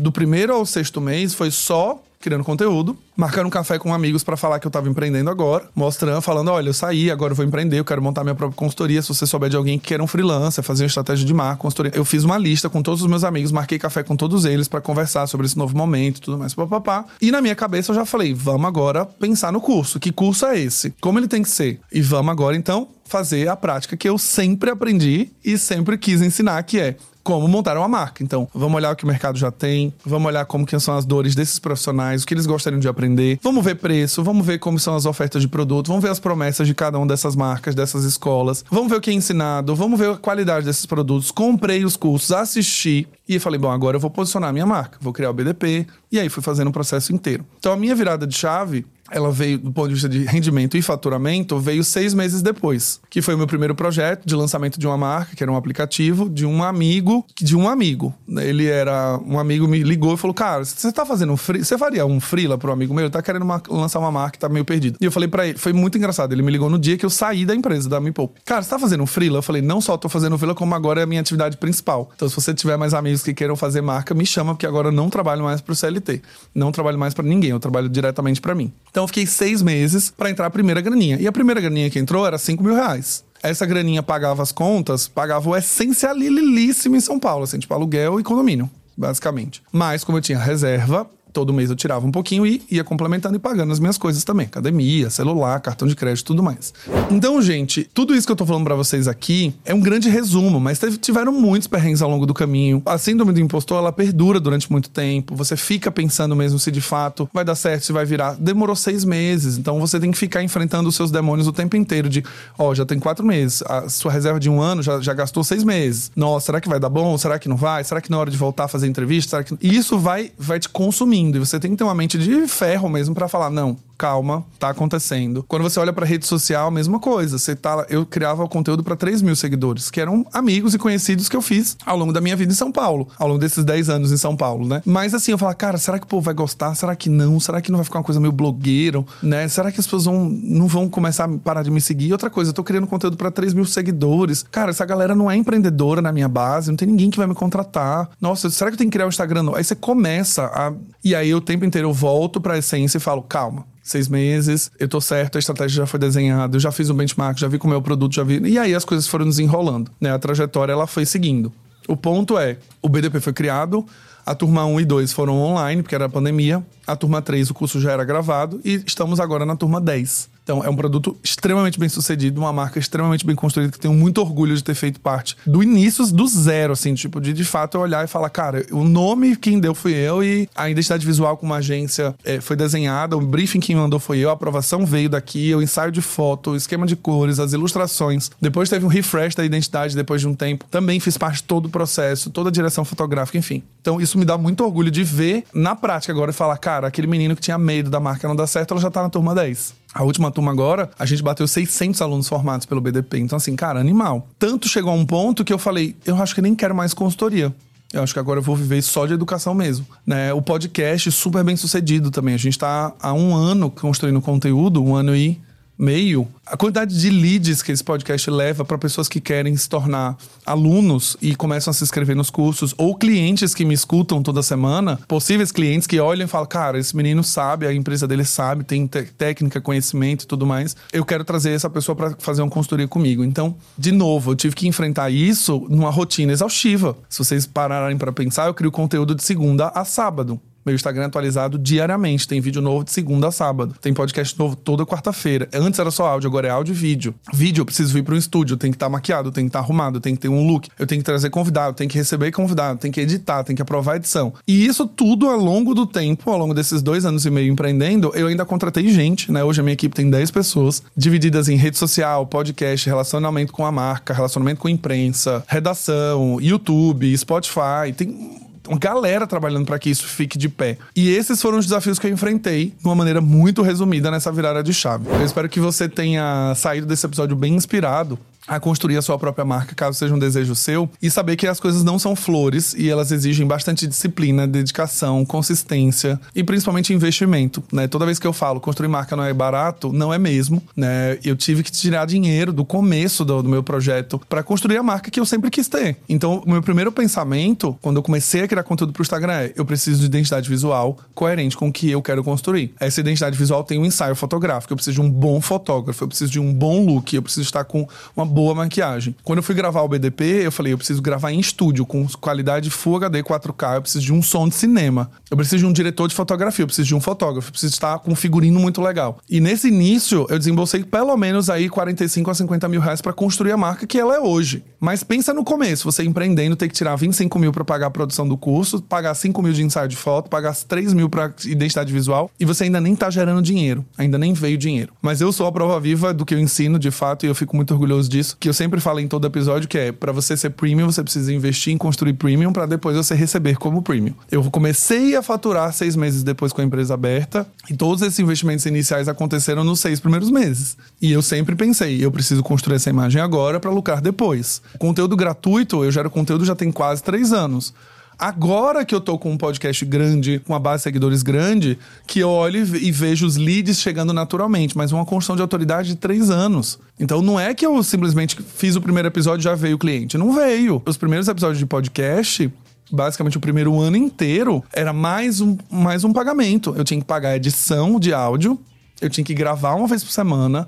do 0.00 0.10
primeiro 0.10 0.52
ao 0.52 0.66
sexto 0.66 1.00
mês 1.00 1.34
foi 1.34 1.52
só 1.52 2.02
criando 2.18 2.42
conteúdo, 2.42 2.98
marcando 3.16 3.46
um 3.46 3.50
café 3.50 3.78
com 3.78 3.94
amigos 3.94 4.22
para 4.22 4.36
falar 4.36 4.60
que 4.60 4.66
eu 4.66 4.70
tava 4.70 4.88
empreendendo 4.88 5.30
agora, 5.30 5.64
mostrando, 5.74 6.20
falando, 6.20 6.50
olha, 6.50 6.68
eu 6.68 6.74
saí, 6.74 7.10
agora 7.10 7.32
eu 7.32 7.36
vou 7.36 7.44
empreender, 7.44 7.78
eu 7.78 7.84
quero 7.84 8.02
montar 8.02 8.22
minha 8.22 8.34
própria 8.34 8.56
consultoria, 8.56 9.00
se 9.00 9.08
você 9.08 9.26
souber 9.26 9.48
de 9.48 9.56
alguém 9.56 9.78
que 9.78 9.88
queira 9.88 10.02
um 10.02 10.06
freelancer, 10.06 10.62
fazer 10.62 10.84
uma 10.84 10.88
estratégia 10.88 11.24
de 11.24 11.32
marca, 11.32 11.56
consultoria. 11.56 11.92
Eu 11.94 12.04
fiz 12.04 12.24
uma 12.24 12.36
lista 12.36 12.68
com 12.68 12.82
todos 12.82 13.02
os 13.02 13.08
meus 13.08 13.24
amigos, 13.24 13.50
marquei 13.50 13.78
café 13.78 14.02
com 14.02 14.16
todos 14.16 14.44
eles 14.44 14.68
para 14.68 14.80
conversar 14.80 15.26
sobre 15.26 15.46
esse 15.46 15.56
novo 15.56 15.76
momento 15.76 16.18
e 16.18 16.20
tudo 16.20 16.38
mais, 16.38 16.54
papapá. 16.54 17.04
E 17.20 17.30
na 17.30 17.40
minha 17.40 17.54
cabeça 17.54 17.92
eu 17.92 17.96
já 17.96 18.04
falei, 18.04 18.34
vamos 18.34 18.66
agora 18.66 19.04
pensar 19.04 19.52
no 19.52 19.60
curso. 19.60 19.98
Que 19.98 20.12
curso 20.12 20.46
é 20.46 20.58
esse? 20.60 20.94
Como 21.00 21.18
ele 21.18 21.28
tem 21.28 21.42
que 21.42 21.48
ser? 21.48 21.80
E 21.92 22.00
vamos 22.00 22.30
agora 22.30 22.56
então 22.56 22.88
fazer 23.06 23.48
a 23.48 23.56
prática 23.56 23.96
que 23.96 24.08
eu 24.08 24.18
sempre 24.18 24.70
aprendi 24.70 25.30
e 25.44 25.56
sempre 25.56 25.96
quis 25.96 26.20
ensinar, 26.20 26.62
que 26.64 26.78
é 26.78 26.96
como 27.26 27.48
montar 27.48 27.76
uma 27.76 27.88
marca. 27.88 28.22
Então, 28.22 28.48
vamos 28.54 28.76
olhar 28.76 28.92
o 28.92 28.96
que 28.96 29.02
o 29.02 29.06
mercado 29.06 29.36
já 29.36 29.50
tem, 29.50 29.92
vamos 30.04 30.28
olhar 30.28 30.44
como 30.44 30.64
que 30.64 30.78
são 30.78 30.96
as 30.96 31.04
dores 31.04 31.34
desses 31.34 31.58
profissionais, 31.58 32.22
o 32.22 32.26
que 32.26 32.32
eles 32.32 32.46
gostariam 32.46 32.78
de 32.78 32.86
aprender, 32.86 33.05
vamos 33.42 33.64
ver 33.64 33.76
preço, 33.76 34.22
vamos 34.22 34.46
ver 34.46 34.58
como 34.58 34.78
são 34.78 34.94
as 34.94 35.06
ofertas 35.06 35.42
de 35.42 35.48
produto, 35.48 35.88
vamos 35.88 36.02
ver 36.02 36.10
as 36.10 36.18
promessas 36.18 36.66
de 36.66 36.74
cada 36.74 36.98
uma 36.98 37.06
dessas 37.06 37.36
marcas, 37.36 37.74
dessas 37.74 38.04
escolas, 38.04 38.64
vamos 38.70 38.90
ver 38.90 38.96
o 38.96 39.00
que 39.00 39.10
é 39.10 39.12
ensinado, 39.12 39.74
vamos 39.74 39.98
ver 39.98 40.10
a 40.10 40.16
qualidade 40.16 40.66
desses 40.66 40.86
produtos. 40.86 41.30
Comprei 41.30 41.84
os 41.84 41.96
cursos, 41.96 42.32
assisti 42.32 43.06
e 43.28 43.38
falei, 43.38 43.58
bom, 43.58 43.70
agora 43.70 43.96
eu 43.96 44.00
vou 44.00 44.10
posicionar 44.10 44.50
a 44.50 44.52
minha 44.52 44.66
marca, 44.66 44.98
vou 45.00 45.12
criar 45.12 45.30
o 45.30 45.34
BDP, 45.34 45.86
e 46.10 46.18
aí 46.18 46.28
fui 46.28 46.42
fazendo 46.42 46.68
o 46.68 46.72
processo 46.72 47.12
inteiro. 47.12 47.44
Então, 47.58 47.72
a 47.72 47.76
minha 47.76 47.94
virada 47.94 48.26
de 48.26 48.36
chave 48.36 48.86
ela 49.10 49.30
veio, 49.30 49.58
do 49.58 49.72
ponto 49.72 49.88
de 49.88 49.94
vista 49.94 50.08
de 50.08 50.24
rendimento 50.24 50.76
e 50.76 50.82
faturamento, 50.82 51.58
veio 51.58 51.84
seis 51.84 52.12
meses 52.12 52.42
depois. 52.42 53.00
Que 53.08 53.22
foi 53.22 53.34
o 53.34 53.38
meu 53.38 53.46
primeiro 53.46 53.74
projeto 53.74 54.24
de 54.24 54.34
lançamento 54.34 54.78
de 54.78 54.86
uma 54.86 54.96
marca, 54.96 55.36
que 55.36 55.42
era 55.42 55.50
um 55.50 55.56
aplicativo, 55.56 56.28
de 56.28 56.44
um 56.44 56.62
amigo, 56.62 57.24
de 57.40 57.56
um 57.56 57.68
amigo. 57.68 58.12
Ele 58.28 58.66
era. 58.66 59.18
Um 59.24 59.38
amigo 59.38 59.68
me 59.68 59.82
ligou 59.82 60.14
e 60.14 60.16
falou: 60.16 60.34
Cara, 60.34 60.64
você 60.64 60.90
tá 60.90 61.06
fazendo 61.06 61.32
um 61.32 61.36
free. 61.36 61.64
Você 61.64 61.78
faria 61.78 62.04
um 62.04 62.20
freela 62.20 62.58
pro 62.58 62.72
amigo 62.72 62.94
meu? 62.94 63.04
Ele 63.04 63.10
tá 63.10 63.22
querendo 63.22 63.42
uma, 63.42 63.62
lançar 63.68 63.98
uma 63.98 64.10
marca, 64.10 64.38
tá 64.38 64.48
meio 64.48 64.64
perdido. 64.64 64.98
E 65.00 65.04
eu 65.04 65.12
falei 65.12 65.28
para 65.28 65.46
ele, 65.46 65.58
foi 65.58 65.72
muito 65.72 65.96
engraçado. 65.96 66.32
Ele 66.32 66.42
me 66.42 66.50
ligou 66.50 66.68
no 66.68 66.78
dia 66.78 66.96
que 66.96 67.06
eu 67.06 67.10
saí 67.10 67.44
da 67.44 67.54
empresa, 67.54 67.88
da 67.88 68.00
Me. 68.00 68.12
Cara, 68.44 68.62
você 68.62 68.70
tá 68.70 68.78
fazendo 68.78 69.02
um 69.02 69.06
freela? 69.06 69.38
Eu 69.38 69.42
falei, 69.42 69.60
não 69.60 69.80
só 69.80 69.96
tô 69.96 70.08
fazendo 70.08 70.38
freela, 70.38 70.54
como 70.54 70.74
agora 70.74 71.00
é 71.00 71.04
a 71.04 71.06
minha 71.06 71.20
atividade 71.20 71.56
principal. 71.56 72.10
Então, 72.14 72.28
se 72.28 72.34
você 72.34 72.54
tiver 72.54 72.76
mais 72.76 72.94
amigos 72.94 73.22
que 73.22 73.34
queiram 73.34 73.56
fazer 73.56 73.80
marca, 73.80 74.14
me 74.14 74.24
chama, 74.24 74.54
porque 74.54 74.66
agora 74.66 74.88
eu 74.88 74.92
não 74.92 75.10
trabalho 75.10 75.42
mais 75.42 75.60
pro 75.60 75.74
CLT. 75.74 76.22
Não 76.54 76.72
trabalho 76.72 76.98
mais 76.98 77.12
para 77.12 77.24
ninguém, 77.24 77.50
eu 77.50 77.60
trabalho 77.60 77.88
diretamente 77.88 78.40
para 78.40 78.54
mim. 78.54 78.72
Então 78.96 79.04
eu 79.04 79.08
fiquei 79.08 79.26
seis 79.26 79.60
meses 79.60 80.08
para 80.08 80.30
entrar 80.30 80.46
a 80.46 80.50
primeira 80.50 80.80
graninha. 80.80 81.18
E 81.20 81.26
a 81.26 81.32
primeira 81.32 81.60
graninha 81.60 81.90
que 81.90 81.98
entrou 81.98 82.26
era 82.26 82.38
5 82.38 82.64
mil 82.64 82.74
reais. 82.74 83.22
Essa 83.42 83.66
graninha 83.66 84.02
pagava 84.02 84.42
as 84.42 84.52
contas, 84.52 85.06
pagava 85.06 85.50
o 85.50 85.54
essencialíssimo 85.54 86.96
em 86.96 87.00
São 87.00 87.20
Paulo, 87.20 87.44
assim, 87.44 87.58
tipo 87.58 87.74
aluguel 87.74 88.18
e 88.18 88.22
condomínio, 88.22 88.70
basicamente. 88.96 89.62
Mas 89.70 90.02
como 90.02 90.16
eu 90.16 90.22
tinha 90.22 90.38
reserva, 90.38 91.06
todo 91.36 91.52
mês 91.52 91.68
eu 91.68 91.76
tirava 91.76 92.06
um 92.06 92.10
pouquinho 92.10 92.46
e 92.46 92.62
ia 92.70 92.82
complementando 92.82 93.36
e 93.36 93.38
pagando 93.38 93.70
as 93.70 93.78
minhas 93.78 93.98
coisas 93.98 94.24
também. 94.24 94.46
Academia, 94.46 95.10
celular, 95.10 95.60
cartão 95.60 95.86
de 95.86 95.94
crédito, 95.94 96.24
tudo 96.24 96.42
mais. 96.42 96.72
Então, 97.10 97.42
gente, 97.42 97.86
tudo 97.92 98.14
isso 98.14 98.26
que 98.26 98.32
eu 98.32 98.36
tô 98.36 98.46
falando 98.46 98.64
para 98.64 98.74
vocês 98.74 99.06
aqui 99.06 99.54
é 99.62 99.74
um 99.74 99.80
grande 99.80 100.08
resumo, 100.08 100.58
mas 100.58 100.78
teve, 100.78 100.96
tiveram 100.96 101.32
muitos 101.32 101.68
perrengues 101.68 102.00
ao 102.00 102.08
longo 102.08 102.24
do 102.24 102.32
caminho. 102.32 102.80
A 102.86 102.96
síndrome 102.96 103.34
do 103.34 103.40
impostor, 103.40 103.76
ela 103.76 103.92
perdura 103.92 104.40
durante 104.40 104.72
muito 104.72 104.88
tempo. 104.88 105.36
Você 105.36 105.58
fica 105.58 105.90
pensando 105.90 106.34
mesmo 106.34 106.58
se 106.58 106.70
de 106.70 106.80
fato 106.80 107.28
vai 107.34 107.44
dar 107.44 107.54
certo, 107.54 107.84
se 107.84 107.92
vai 107.92 108.06
virar. 108.06 108.34
Demorou 108.36 108.74
seis 108.74 109.04
meses, 109.04 109.58
então 109.58 109.78
você 109.78 110.00
tem 110.00 110.10
que 110.10 110.16
ficar 110.16 110.42
enfrentando 110.42 110.88
os 110.88 110.94
seus 110.94 111.10
demônios 111.10 111.46
o 111.46 111.52
tempo 111.52 111.76
inteiro 111.76 112.08
de, 112.08 112.24
ó, 112.58 112.70
oh, 112.70 112.74
já 112.74 112.86
tem 112.86 112.98
quatro 112.98 113.26
meses, 113.26 113.62
a 113.66 113.90
sua 113.90 114.10
reserva 114.10 114.40
de 114.40 114.48
um 114.48 114.58
ano 114.58 114.82
já, 114.82 115.02
já 115.02 115.12
gastou 115.12 115.44
seis 115.44 115.62
meses. 115.62 116.10
Nossa, 116.16 116.46
será 116.46 116.62
que 116.62 116.68
vai 116.68 116.80
dar 116.80 116.88
bom? 116.88 117.18
Será 117.18 117.38
que 117.38 117.46
não 117.46 117.56
vai? 117.58 117.84
Será 117.84 118.00
que 118.00 118.10
na 118.10 118.18
hora 118.18 118.30
de 118.30 118.38
voltar 118.38 118.64
a 118.64 118.68
fazer 118.68 118.86
entrevista? 118.86 119.32
Será 119.32 119.44
que... 119.44 119.54
E 119.60 119.76
isso 119.76 119.98
vai, 119.98 120.32
vai 120.38 120.58
te 120.58 120.70
consumindo 120.70 121.25
indo. 121.26 121.36
E 121.36 121.40
você 121.40 121.58
tem 121.58 121.70
que 121.70 121.76
ter 121.76 121.84
uma 121.84 121.94
mente 121.94 122.18
de 122.18 122.46
ferro 122.46 122.88
mesmo 122.88 123.14
para 123.14 123.28
falar, 123.28 123.50
não, 123.50 123.76
calma, 123.96 124.44
tá 124.58 124.70
acontecendo. 124.70 125.44
Quando 125.48 125.62
você 125.62 125.80
olha 125.80 125.92
pra 125.92 126.06
rede 126.06 126.26
social, 126.26 126.70
mesma 126.70 126.98
coisa. 126.98 127.38
Você 127.38 127.56
tá, 127.56 127.86
eu 127.88 128.04
criava 128.04 128.46
conteúdo 128.48 128.84
para 128.84 128.96
3 128.96 129.22
mil 129.22 129.34
seguidores, 129.34 129.90
que 129.90 130.00
eram 130.00 130.24
amigos 130.32 130.74
e 130.74 130.78
conhecidos 130.78 131.28
que 131.28 131.36
eu 131.36 131.42
fiz 131.42 131.76
ao 131.84 131.96
longo 131.96 132.12
da 132.12 132.20
minha 132.20 132.36
vida 132.36 132.52
em 132.52 132.56
São 132.56 132.70
Paulo, 132.70 133.08
ao 133.18 133.28
longo 133.28 133.40
desses 133.40 133.64
10 133.64 133.88
anos 133.88 134.12
em 134.12 134.16
São 134.16 134.36
Paulo, 134.36 134.66
né? 134.66 134.82
Mas 134.84 135.14
assim, 135.14 135.32
eu 135.32 135.38
falo, 135.38 135.54
cara, 135.54 135.78
será 135.78 135.98
que 135.98 136.04
o 136.04 136.08
povo 136.08 136.22
vai 136.22 136.34
gostar? 136.34 136.74
Será 136.74 136.94
que 136.94 137.08
não? 137.08 137.40
Será 137.40 137.60
que 137.60 137.70
não 137.70 137.78
vai 137.78 137.84
ficar 137.84 137.98
uma 137.98 138.04
coisa 138.04 138.20
meio 138.20 138.32
blogueiro, 138.32 139.06
né? 139.22 139.48
Será 139.48 139.72
que 139.72 139.80
as 139.80 139.86
pessoas 139.86 140.04
vão, 140.04 140.28
não 140.28 140.66
vão 140.66 140.88
começar 140.88 141.24
a 141.24 141.38
parar 141.38 141.62
de 141.62 141.70
me 141.70 141.80
seguir? 141.80 142.12
Outra 142.12 142.30
coisa, 142.30 142.50
eu 142.50 142.54
tô 142.54 142.62
criando 142.62 142.86
conteúdo 142.86 143.16
para 143.16 143.30
3 143.30 143.54
mil 143.54 143.64
seguidores. 143.64 144.44
Cara, 144.50 144.70
essa 144.70 144.84
galera 144.84 145.14
não 145.14 145.30
é 145.30 145.36
empreendedora 145.36 146.02
na 146.02 146.12
minha 146.12 146.28
base, 146.28 146.70
não 146.70 146.76
tem 146.76 146.88
ninguém 146.88 147.10
que 147.10 147.18
vai 147.18 147.26
me 147.26 147.34
contratar. 147.34 148.10
Nossa, 148.20 148.50
será 148.50 148.70
que 148.70 148.74
eu 148.74 148.78
tenho 148.78 148.90
que 148.90 148.96
criar 148.96 149.06
um 149.06 149.10
Instagram? 149.10 149.52
Aí 149.54 149.64
você 149.64 149.74
começa 149.74 150.46
a. 150.46 150.72
E 151.04 151.14
aí 151.14 151.34
o 151.34 151.40
tempo 151.40 151.64
inteiro 151.64 151.88
eu 151.88 151.92
volto 151.92 152.40
pra 152.40 152.58
essência 152.58 152.98
e 152.98 153.00
falo, 153.00 153.22
calma 153.22 153.64
seis 153.86 154.08
meses, 154.08 154.70
eu 154.78 154.88
tô 154.88 155.00
certo, 155.00 155.36
a 155.36 155.38
estratégia 155.38 155.76
já 155.82 155.86
foi 155.86 155.98
desenhada, 156.00 156.56
eu 156.56 156.60
já 156.60 156.72
fiz 156.72 156.90
o 156.90 156.94
benchmark, 156.94 157.38
já 157.38 157.48
vi 157.48 157.58
como 157.58 157.72
é 157.72 157.76
o 157.76 157.82
produto, 157.82 158.14
já 158.14 158.24
vi. 158.24 158.40
E 158.40 158.58
aí 158.58 158.74
as 158.74 158.84
coisas 158.84 159.06
foram 159.06 159.24
desenrolando, 159.26 159.90
né? 160.00 160.12
A 160.12 160.18
trajetória 160.18 160.72
ela 160.72 160.86
foi 160.86 161.06
seguindo. 161.06 161.52
O 161.88 161.96
ponto 161.96 162.36
é, 162.36 162.58
o 162.82 162.88
BDP 162.88 163.20
foi 163.20 163.32
criado, 163.32 163.86
a 164.26 164.34
turma 164.34 164.66
1 164.66 164.80
e 164.80 164.84
2 164.84 165.12
foram 165.12 165.38
online, 165.38 165.82
porque 165.82 165.94
era 165.94 166.06
a 166.06 166.08
pandemia. 166.08 166.60
A 166.84 166.96
turma 166.96 167.22
3, 167.22 167.48
o 167.48 167.54
curso 167.54 167.80
já 167.80 167.92
era 167.92 168.04
gravado. 168.04 168.60
E 168.64 168.82
estamos 168.84 169.20
agora 169.20 169.46
na 169.46 169.54
turma 169.54 169.80
10. 169.80 170.28
Então, 170.46 170.62
é 170.62 170.70
um 170.70 170.76
produto 170.76 171.16
extremamente 171.24 171.76
bem 171.76 171.88
sucedido, 171.88 172.40
uma 172.40 172.52
marca 172.52 172.78
extremamente 172.78 173.26
bem 173.26 173.34
construída, 173.34 173.72
que 173.72 173.80
tenho 173.80 173.92
muito 173.92 174.18
orgulho 174.18 174.54
de 174.54 174.62
ter 174.62 174.76
feito 174.76 175.00
parte 175.00 175.36
do 175.44 175.60
início, 175.60 176.06
do 176.06 176.24
zero, 176.28 176.72
assim, 176.72 176.94
tipo, 176.94 177.20
de 177.20 177.32
de 177.32 177.42
fato 177.42 177.76
olhar 177.80 178.04
e 178.04 178.06
falar, 178.06 178.30
cara, 178.30 178.64
o 178.70 178.84
nome 178.84 179.34
quem 179.34 179.58
deu 179.58 179.74
fui 179.74 179.92
eu 179.92 180.22
e 180.22 180.48
a 180.54 180.70
identidade 180.70 181.04
visual 181.04 181.36
com 181.36 181.44
uma 181.44 181.56
agência 181.56 182.14
é, 182.24 182.40
foi 182.40 182.54
desenhada, 182.54 183.16
o 183.16 183.20
briefing 183.20 183.58
quem 183.58 183.74
mandou 183.74 183.98
foi 183.98 184.18
eu, 184.18 184.30
a 184.30 184.34
aprovação 184.34 184.86
veio 184.86 185.08
daqui, 185.08 185.52
o 185.52 185.60
ensaio 185.60 185.90
de 185.90 186.00
foto, 186.00 186.52
o 186.52 186.56
esquema 186.56 186.86
de 186.86 186.94
cores, 186.94 187.40
as 187.40 187.52
ilustrações. 187.52 188.30
Depois 188.40 188.70
teve 188.70 188.84
um 188.84 188.88
refresh 188.88 189.34
da 189.34 189.44
identidade 189.44 189.96
depois 189.96 190.20
de 190.20 190.28
um 190.28 190.34
tempo. 190.34 190.64
Também 190.70 191.00
fiz 191.00 191.18
parte 191.18 191.38
de 191.38 191.42
todo 191.42 191.66
o 191.66 191.70
processo, 191.70 192.30
toda 192.30 192.50
a 192.50 192.52
direção 192.52 192.84
fotográfica, 192.84 193.36
enfim. 193.36 193.64
Então, 193.80 194.00
isso 194.00 194.16
me 194.16 194.24
dá 194.24 194.38
muito 194.38 194.62
orgulho 194.64 194.92
de 194.92 195.02
ver 195.02 195.42
na 195.52 195.74
prática 195.74 196.12
agora 196.12 196.30
e 196.30 196.34
falar, 196.34 196.56
cara, 196.58 196.86
aquele 196.86 197.08
menino 197.08 197.34
que 197.34 197.42
tinha 197.42 197.58
medo 197.58 197.90
da 197.90 197.98
marca 197.98 198.28
não 198.28 198.36
dar 198.36 198.46
certo, 198.46 198.74
ela 198.74 198.80
já 198.80 198.92
tá 198.92 199.02
na 199.02 199.10
turma 199.10 199.34
10. 199.34 199.74
A 199.96 200.02
última 200.02 200.30
turma 200.30 200.52
agora, 200.52 200.90
a 200.98 201.06
gente 201.06 201.22
bateu 201.22 201.48
600 201.48 202.02
alunos 202.02 202.28
formados 202.28 202.66
pelo 202.66 202.82
BDP. 202.82 203.16
Então, 203.16 203.38
assim, 203.38 203.56
cara, 203.56 203.80
animal. 203.80 204.28
Tanto 204.38 204.68
chegou 204.68 204.92
a 204.92 204.94
um 204.94 205.06
ponto 205.06 205.42
que 205.42 205.50
eu 205.50 205.58
falei, 205.58 205.96
eu 206.04 206.14
acho 206.16 206.34
que 206.34 206.42
nem 206.42 206.54
quero 206.54 206.74
mais 206.74 206.92
consultoria. 206.92 207.50
Eu 207.94 208.02
acho 208.02 208.12
que 208.12 208.18
agora 208.18 208.40
eu 208.40 208.42
vou 208.42 208.54
viver 208.54 208.82
só 208.82 209.06
de 209.06 209.14
educação 209.14 209.54
mesmo. 209.54 209.86
Né? 210.06 210.34
O 210.34 210.42
podcast 210.42 211.10
super 211.10 211.42
bem 211.42 211.56
sucedido 211.56 212.10
também. 212.10 212.34
A 212.34 212.36
gente 212.36 212.52
está 212.52 212.92
há 213.00 213.14
um 213.14 213.34
ano 213.34 213.70
construindo 213.70 214.20
conteúdo, 214.20 214.84
um 214.84 214.94
ano 214.94 215.16
e 215.16 215.40
meio, 215.78 216.26
a 216.44 216.56
quantidade 216.56 216.98
de 216.98 217.10
leads 217.10 217.62
que 217.62 217.72
esse 217.72 217.82
podcast 217.82 218.30
leva 218.30 218.64
para 218.64 218.78
pessoas 218.78 219.08
que 219.08 219.20
querem 219.20 219.56
se 219.56 219.68
tornar 219.68 220.16
alunos 220.44 221.16
e 221.20 221.34
começam 221.34 221.70
a 221.70 221.74
se 221.74 221.82
inscrever 221.82 222.16
nos 222.16 222.30
cursos, 222.30 222.74
ou 222.78 222.94
clientes 222.96 223.54
que 223.54 223.64
me 223.64 223.74
escutam 223.74 224.22
toda 224.22 224.42
semana, 224.42 224.98
possíveis 225.08 225.52
clientes 225.52 225.86
que 225.86 225.98
olham 225.98 226.24
e 226.24 226.28
falam: 226.28 226.46
Cara, 226.46 226.78
esse 226.78 226.96
menino 226.96 227.22
sabe, 227.22 227.66
a 227.66 227.74
empresa 227.74 228.06
dele 228.06 228.24
sabe, 228.24 228.64
tem 228.64 228.86
técnica, 228.86 229.60
conhecimento 229.60 230.24
e 230.24 230.26
tudo 230.26 230.46
mais. 230.46 230.76
Eu 230.92 231.04
quero 231.04 231.24
trazer 231.24 231.52
essa 231.52 231.68
pessoa 231.68 231.94
para 231.94 232.14
fazer 232.18 232.42
uma 232.42 232.50
consultoria 232.50 232.88
comigo. 232.88 233.24
Então, 233.24 233.56
de 233.76 233.92
novo, 233.92 234.32
eu 234.32 234.36
tive 234.36 234.54
que 234.54 234.68
enfrentar 234.68 235.10
isso 235.10 235.66
numa 235.68 235.90
rotina 235.90 236.32
exaustiva. 236.32 236.96
Se 237.08 237.18
vocês 237.18 237.46
pararem 237.46 237.98
para 237.98 238.12
pensar, 238.12 238.46
eu 238.46 238.54
crio 238.54 238.70
conteúdo 238.70 239.14
de 239.14 239.22
segunda 239.22 239.68
a 239.68 239.84
sábado. 239.84 240.40
Meu 240.66 240.74
Instagram 240.74 241.04
é 241.04 241.06
atualizado 241.06 241.56
diariamente. 241.60 242.26
Tem 242.26 242.40
vídeo 242.40 242.60
novo 242.60 242.82
de 242.82 242.90
segunda 242.90 243.28
a 243.28 243.30
sábado. 243.30 243.76
Tem 243.80 243.94
podcast 243.94 244.36
novo 244.36 244.56
toda 244.56 244.84
quarta-feira. 244.84 245.48
Antes 245.54 245.78
era 245.78 245.92
só 245.92 246.08
áudio, 246.08 246.26
agora 246.26 246.48
é 246.48 246.50
áudio 246.50 246.72
e 246.72 246.74
vídeo. 246.74 247.14
Vídeo, 247.32 247.60
eu 247.62 247.64
preciso 247.64 247.96
ir 247.96 248.02
para 248.02 248.16
um 248.16 248.18
estúdio, 248.18 248.56
tem 248.56 248.72
que 248.72 248.76
estar 248.76 248.86
tá 248.86 248.90
maquiado, 248.90 249.30
tem 249.30 249.44
que 249.44 249.50
estar 249.50 249.60
tá 249.60 249.64
arrumado, 249.64 250.00
tem 250.00 250.16
que 250.16 250.22
ter 250.22 250.28
um 250.28 250.44
look, 250.44 250.68
eu 250.76 250.84
tenho 250.84 251.00
que 251.00 251.04
trazer 251.04 251.30
convidado, 251.30 251.76
tem 251.76 251.86
que 251.86 251.96
receber 251.96 252.32
convidado, 252.32 252.80
tem 252.80 252.90
que 252.90 253.00
editar, 253.00 253.44
tem 253.44 253.54
que 253.54 253.62
aprovar 253.62 253.92
a 253.92 253.96
edição. 253.96 254.34
E 254.44 254.66
isso 254.66 254.88
tudo 254.88 255.28
ao 255.28 255.38
longo 255.38 255.72
do 255.72 255.86
tempo, 255.86 256.28
ao 256.32 256.36
longo 256.36 256.52
desses 256.52 256.82
dois 256.82 257.04
anos 257.04 257.24
e 257.24 257.30
meio 257.30 257.52
empreendendo, 257.52 258.10
eu 258.16 258.26
ainda 258.26 258.44
contratei 258.44 258.88
gente, 258.88 259.30
né? 259.30 259.44
Hoje 259.44 259.60
a 259.60 259.62
minha 259.62 259.74
equipe 259.74 259.94
tem 259.94 260.10
10 260.10 260.32
pessoas, 260.32 260.82
divididas 260.96 261.48
em 261.48 261.54
rede 261.54 261.78
social, 261.78 262.26
podcast, 262.26 262.88
relacionamento 262.88 263.52
com 263.52 263.64
a 263.64 263.70
marca, 263.70 264.12
relacionamento 264.12 264.60
com 264.60 264.66
a 264.66 264.70
imprensa, 264.72 265.44
redação, 265.46 266.40
YouTube, 266.40 267.16
Spotify. 267.16 267.92
Tem 267.96 268.45
uma 268.68 268.78
galera 268.78 269.26
trabalhando 269.26 269.66
para 269.66 269.78
que 269.78 269.90
isso 269.90 270.06
fique 270.06 270.38
de 270.38 270.48
pé. 270.48 270.78
E 270.94 271.10
esses 271.10 271.40
foram 271.40 271.58
os 271.58 271.66
desafios 271.66 271.98
que 271.98 272.06
eu 272.06 272.10
enfrentei 272.10 272.72
de 272.78 272.86
uma 272.86 272.94
maneira 272.94 273.20
muito 273.20 273.62
resumida 273.62 274.10
nessa 274.10 274.30
virada 274.32 274.62
de 274.62 274.72
chave. 274.72 275.08
Eu 275.08 275.24
espero 275.24 275.48
que 275.48 275.60
você 275.60 275.88
tenha 275.88 276.54
saído 276.54 276.86
desse 276.86 277.06
episódio 277.06 277.36
bem 277.36 277.54
inspirado 277.54 278.18
a 278.46 278.60
construir 278.60 278.96
a 278.96 279.02
sua 279.02 279.18
própria 279.18 279.44
marca, 279.44 279.74
caso 279.74 279.98
seja 279.98 280.14
um 280.14 280.18
desejo 280.18 280.54
seu, 280.54 280.88
e 281.02 281.10
saber 281.10 281.36
que 281.36 281.46
as 281.46 281.58
coisas 281.58 281.82
não 281.82 281.98
são 281.98 282.14
flores 282.14 282.74
e 282.74 282.88
elas 282.88 283.10
exigem 283.10 283.46
bastante 283.46 283.86
disciplina, 283.86 284.46
dedicação, 284.46 285.24
consistência 285.24 286.20
e 286.34 286.44
principalmente 286.44 286.92
investimento, 286.92 287.62
né? 287.72 287.88
Toda 287.88 288.06
vez 288.06 288.18
que 288.18 288.26
eu 288.26 288.32
falo 288.32 288.60
construir 288.60 288.88
marca 288.88 289.16
não 289.16 289.24
é 289.24 289.32
barato, 289.32 289.92
não 289.92 290.12
é 290.12 290.18
mesmo, 290.18 290.62
né? 290.76 291.18
Eu 291.24 291.36
tive 291.36 291.62
que 291.62 291.72
tirar 291.72 292.06
dinheiro 292.06 292.52
do 292.52 292.64
começo 292.64 293.24
do, 293.24 293.42
do 293.42 293.48
meu 293.48 293.62
projeto 293.62 294.20
para 294.28 294.42
construir 294.42 294.76
a 294.76 294.82
marca 294.82 295.10
que 295.10 295.18
eu 295.18 295.26
sempre 295.26 295.50
quis 295.50 295.68
ter. 295.68 295.96
Então, 296.08 296.42
o 296.46 296.50
meu 296.50 296.62
primeiro 296.62 296.92
pensamento, 296.92 297.76
quando 297.82 297.96
eu 297.96 298.02
comecei 298.02 298.42
a 298.42 298.48
criar 298.56 298.62
conteúdo 298.62 298.92
pro 298.92 299.02
Instagram 299.02 299.32
é, 299.32 299.52
eu 299.54 299.64
preciso 299.64 300.00
de 300.00 300.06
identidade 300.06 300.48
visual 300.48 300.98
coerente 301.14 301.56
com 301.56 301.68
o 301.68 301.72
que 301.72 301.90
eu 301.90 302.00
quero 302.00 302.24
construir. 302.24 302.72
Essa 302.80 303.00
identidade 303.00 303.36
visual 303.36 303.62
tem 303.62 303.78
um 303.78 303.84
ensaio 303.84 304.14
fotográfico, 304.14 304.72
eu 304.72 304.76
preciso 304.76 304.94
de 304.94 305.00
um 305.00 305.10
bom 305.10 305.40
fotógrafo, 305.40 306.02
eu 306.02 306.08
preciso 306.08 306.32
de 306.32 306.40
um 306.40 306.52
bom 306.52 306.84
look, 306.84 307.14
eu 307.14 307.22
preciso 307.22 307.42
estar 307.42 307.64
com 307.64 307.86
uma 308.16 308.24
boa 308.24 308.54
maquiagem. 308.54 309.14
Quando 309.22 309.38
eu 309.38 309.42
fui 309.42 309.54
gravar 309.54 309.82
o 309.82 309.88
BDP, 309.88 310.46
eu 310.46 310.52
falei, 310.52 310.72
eu 310.72 310.78
preciso 310.78 311.02
gravar 311.02 311.32
em 311.32 311.38
estúdio, 311.38 311.84
com 311.84 312.06
qualidade 312.20 312.70
Full 312.70 312.96
HD 312.96 313.22
4K, 313.22 313.76
eu 313.76 313.82
preciso 313.82 314.04
de 314.04 314.12
um 314.12 314.22
som 314.22 314.48
de 314.48 314.54
cinema. 314.54 315.10
Eu 315.30 315.36
preciso 315.36 315.58
de 315.58 315.66
um 315.66 315.72
diretor 315.72 316.08
de 316.08 316.14
fotografia, 316.14 316.62
eu 316.62 316.66
preciso 316.66 316.88
de 316.88 316.94
um 316.94 317.00
fotógrafo, 317.00 317.48
eu 317.48 317.52
preciso 317.52 317.74
estar 317.74 317.98
com 317.98 318.12
um 318.12 318.16
figurino 318.16 318.58
muito 318.58 318.80
legal. 318.80 319.18
E 319.28 319.40
nesse 319.40 319.68
início, 319.68 320.26
eu 320.30 320.38
desembolsei 320.38 320.82
pelo 320.84 321.16
menos 321.16 321.50
aí 321.50 321.68
45 321.68 322.30
a 322.30 322.34
50 322.34 322.68
mil 322.68 322.80
reais 322.80 323.02
pra 323.02 323.12
construir 323.12 323.52
a 323.52 323.56
marca 323.56 323.86
que 323.86 323.98
ela 323.98 324.14
é 324.14 324.20
hoje. 324.20 324.64
Mas 324.80 325.02
pensa 325.02 325.34
no 325.34 325.44
começo, 325.44 325.84
você 325.84 326.04
empreendendo, 326.04 326.56
ter 326.56 326.68
que 326.68 326.74
tirar 326.74 326.96
25 326.96 327.38
mil 327.38 327.52
pra 327.52 327.64
pagar 327.64 327.88
a 327.88 327.90
produção 327.90 328.26
do 328.26 328.36
curso, 328.46 328.82
pagar 328.82 329.14
5 329.14 329.42
mil 329.42 329.52
de 329.52 329.62
ensaio 329.62 329.88
de 329.88 329.96
foto, 329.96 330.28
pagar 330.28 330.54
3 330.54 330.92
mil 330.92 331.08
pra 331.08 331.32
identidade 331.46 331.90
visual, 331.90 332.30
e 332.38 332.44
você 332.44 332.64
ainda 332.64 332.80
nem 332.80 332.94
tá 332.94 333.08
gerando 333.08 333.40
dinheiro, 333.40 333.84
ainda 333.96 334.18
nem 334.18 334.34
veio 334.34 334.58
dinheiro. 334.58 334.92
Mas 335.00 335.20
eu 335.20 335.32
sou 335.32 335.46
a 335.46 335.52
prova 335.52 335.80
viva 335.80 336.12
do 336.12 336.26
que 336.26 336.34
eu 336.34 336.38
ensino, 336.38 336.78
de 336.78 336.90
fato, 336.90 337.24
e 337.24 337.28
eu 337.28 337.34
fico 337.34 337.56
muito 337.56 337.72
orgulhoso 337.72 338.08
disso 338.08 338.26
isso, 338.26 338.36
que 338.38 338.48
eu 338.48 338.54
sempre 338.54 338.80
falo 338.80 338.98
em 339.00 339.06
todo 339.06 339.26
episódio, 339.26 339.68
que 339.68 339.78
é 339.78 339.92
para 339.92 340.10
você 340.10 340.36
ser 340.36 340.50
premium, 340.50 340.86
você 340.86 341.02
precisa 341.02 341.32
investir 341.32 341.72
em 341.72 341.78
construir 341.78 342.14
premium 342.14 342.52
para 342.52 342.66
depois 342.66 342.96
você 342.96 343.14
receber 343.14 343.56
como 343.56 343.82
premium. 343.82 344.14
Eu 344.30 344.42
comecei 344.50 345.14
a 345.14 345.22
faturar 345.22 345.72
seis 345.72 345.94
meses 345.94 346.22
depois 346.22 346.52
com 346.52 346.60
a 346.60 346.64
empresa 346.64 346.94
aberta 346.94 347.46
e 347.70 347.76
todos 347.76 348.02
esses 348.02 348.18
investimentos 348.18 348.66
iniciais 348.66 349.08
aconteceram 349.08 349.62
nos 349.62 349.80
seis 349.80 350.00
primeiros 350.00 350.30
meses. 350.30 350.76
E 351.00 351.12
eu 351.12 351.22
sempre 351.22 351.54
pensei, 351.54 352.04
eu 352.04 352.10
preciso 352.10 352.42
construir 352.42 352.76
essa 352.76 352.90
imagem 352.90 353.20
agora 353.20 353.60
para 353.60 353.70
lucrar 353.70 354.00
depois. 354.00 354.60
Conteúdo 354.78 355.16
gratuito, 355.16 355.84
eu 355.84 355.92
gero 355.92 356.10
conteúdo 356.10 356.44
já 356.44 356.56
tem 356.56 356.72
quase 356.72 357.02
três 357.02 357.32
anos. 357.32 357.72
Agora 358.18 358.84
que 358.84 358.94
eu 358.94 359.00
tô 359.00 359.18
com 359.18 359.32
um 359.32 359.36
podcast 359.36 359.84
grande, 359.84 360.38
com 360.38 360.52
uma 360.52 360.58
base 360.58 360.80
de 360.80 360.84
seguidores 360.84 361.22
grande, 361.22 361.78
que 362.06 362.20
eu 362.20 362.30
olho 362.30 362.58
e 362.76 362.90
vejo 362.90 363.26
os 363.26 363.36
leads 363.36 363.78
chegando 363.78 364.12
naturalmente, 364.12 364.76
mas 364.76 364.90
uma 364.90 365.04
construção 365.04 365.36
de 365.36 365.42
autoridade 365.42 365.88
de 365.88 365.96
três 365.96 366.30
anos. 366.30 366.78
Então 366.98 367.20
não 367.20 367.38
é 367.38 367.52
que 367.52 367.66
eu 367.66 367.82
simplesmente 367.82 368.36
fiz 368.42 368.74
o 368.74 368.80
primeiro 368.80 369.08
episódio 369.08 369.42
e 369.42 369.44
já 369.44 369.54
veio 369.54 369.76
o 369.76 369.78
cliente. 369.78 370.16
Não 370.16 370.34
veio. 370.34 370.82
Os 370.86 370.96
primeiros 370.96 371.28
episódios 371.28 371.58
de 371.58 371.66
podcast 371.66 372.50
basicamente 372.90 373.36
o 373.36 373.40
primeiro 373.40 373.78
ano 373.80 373.96
inteiro, 373.96 374.62
era 374.72 374.92
mais 374.92 375.40
um, 375.40 375.56
mais 375.70 376.04
um 376.04 376.12
pagamento. 376.12 376.74
Eu 376.76 376.84
tinha 376.84 377.00
que 377.00 377.06
pagar 377.06 377.30
a 377.30 377.36
edição 377.36 377.98
de 377.98 378.12
áudio, 378.12 378.58
eu 379.00 379.10
tinha 379.10 379.24
que 379.24 379.34
gravar 379.34 379.74
uma 379.74 379.86
vez 379.86 380.04
por 380.04 380.10
semana, 380.10 380.66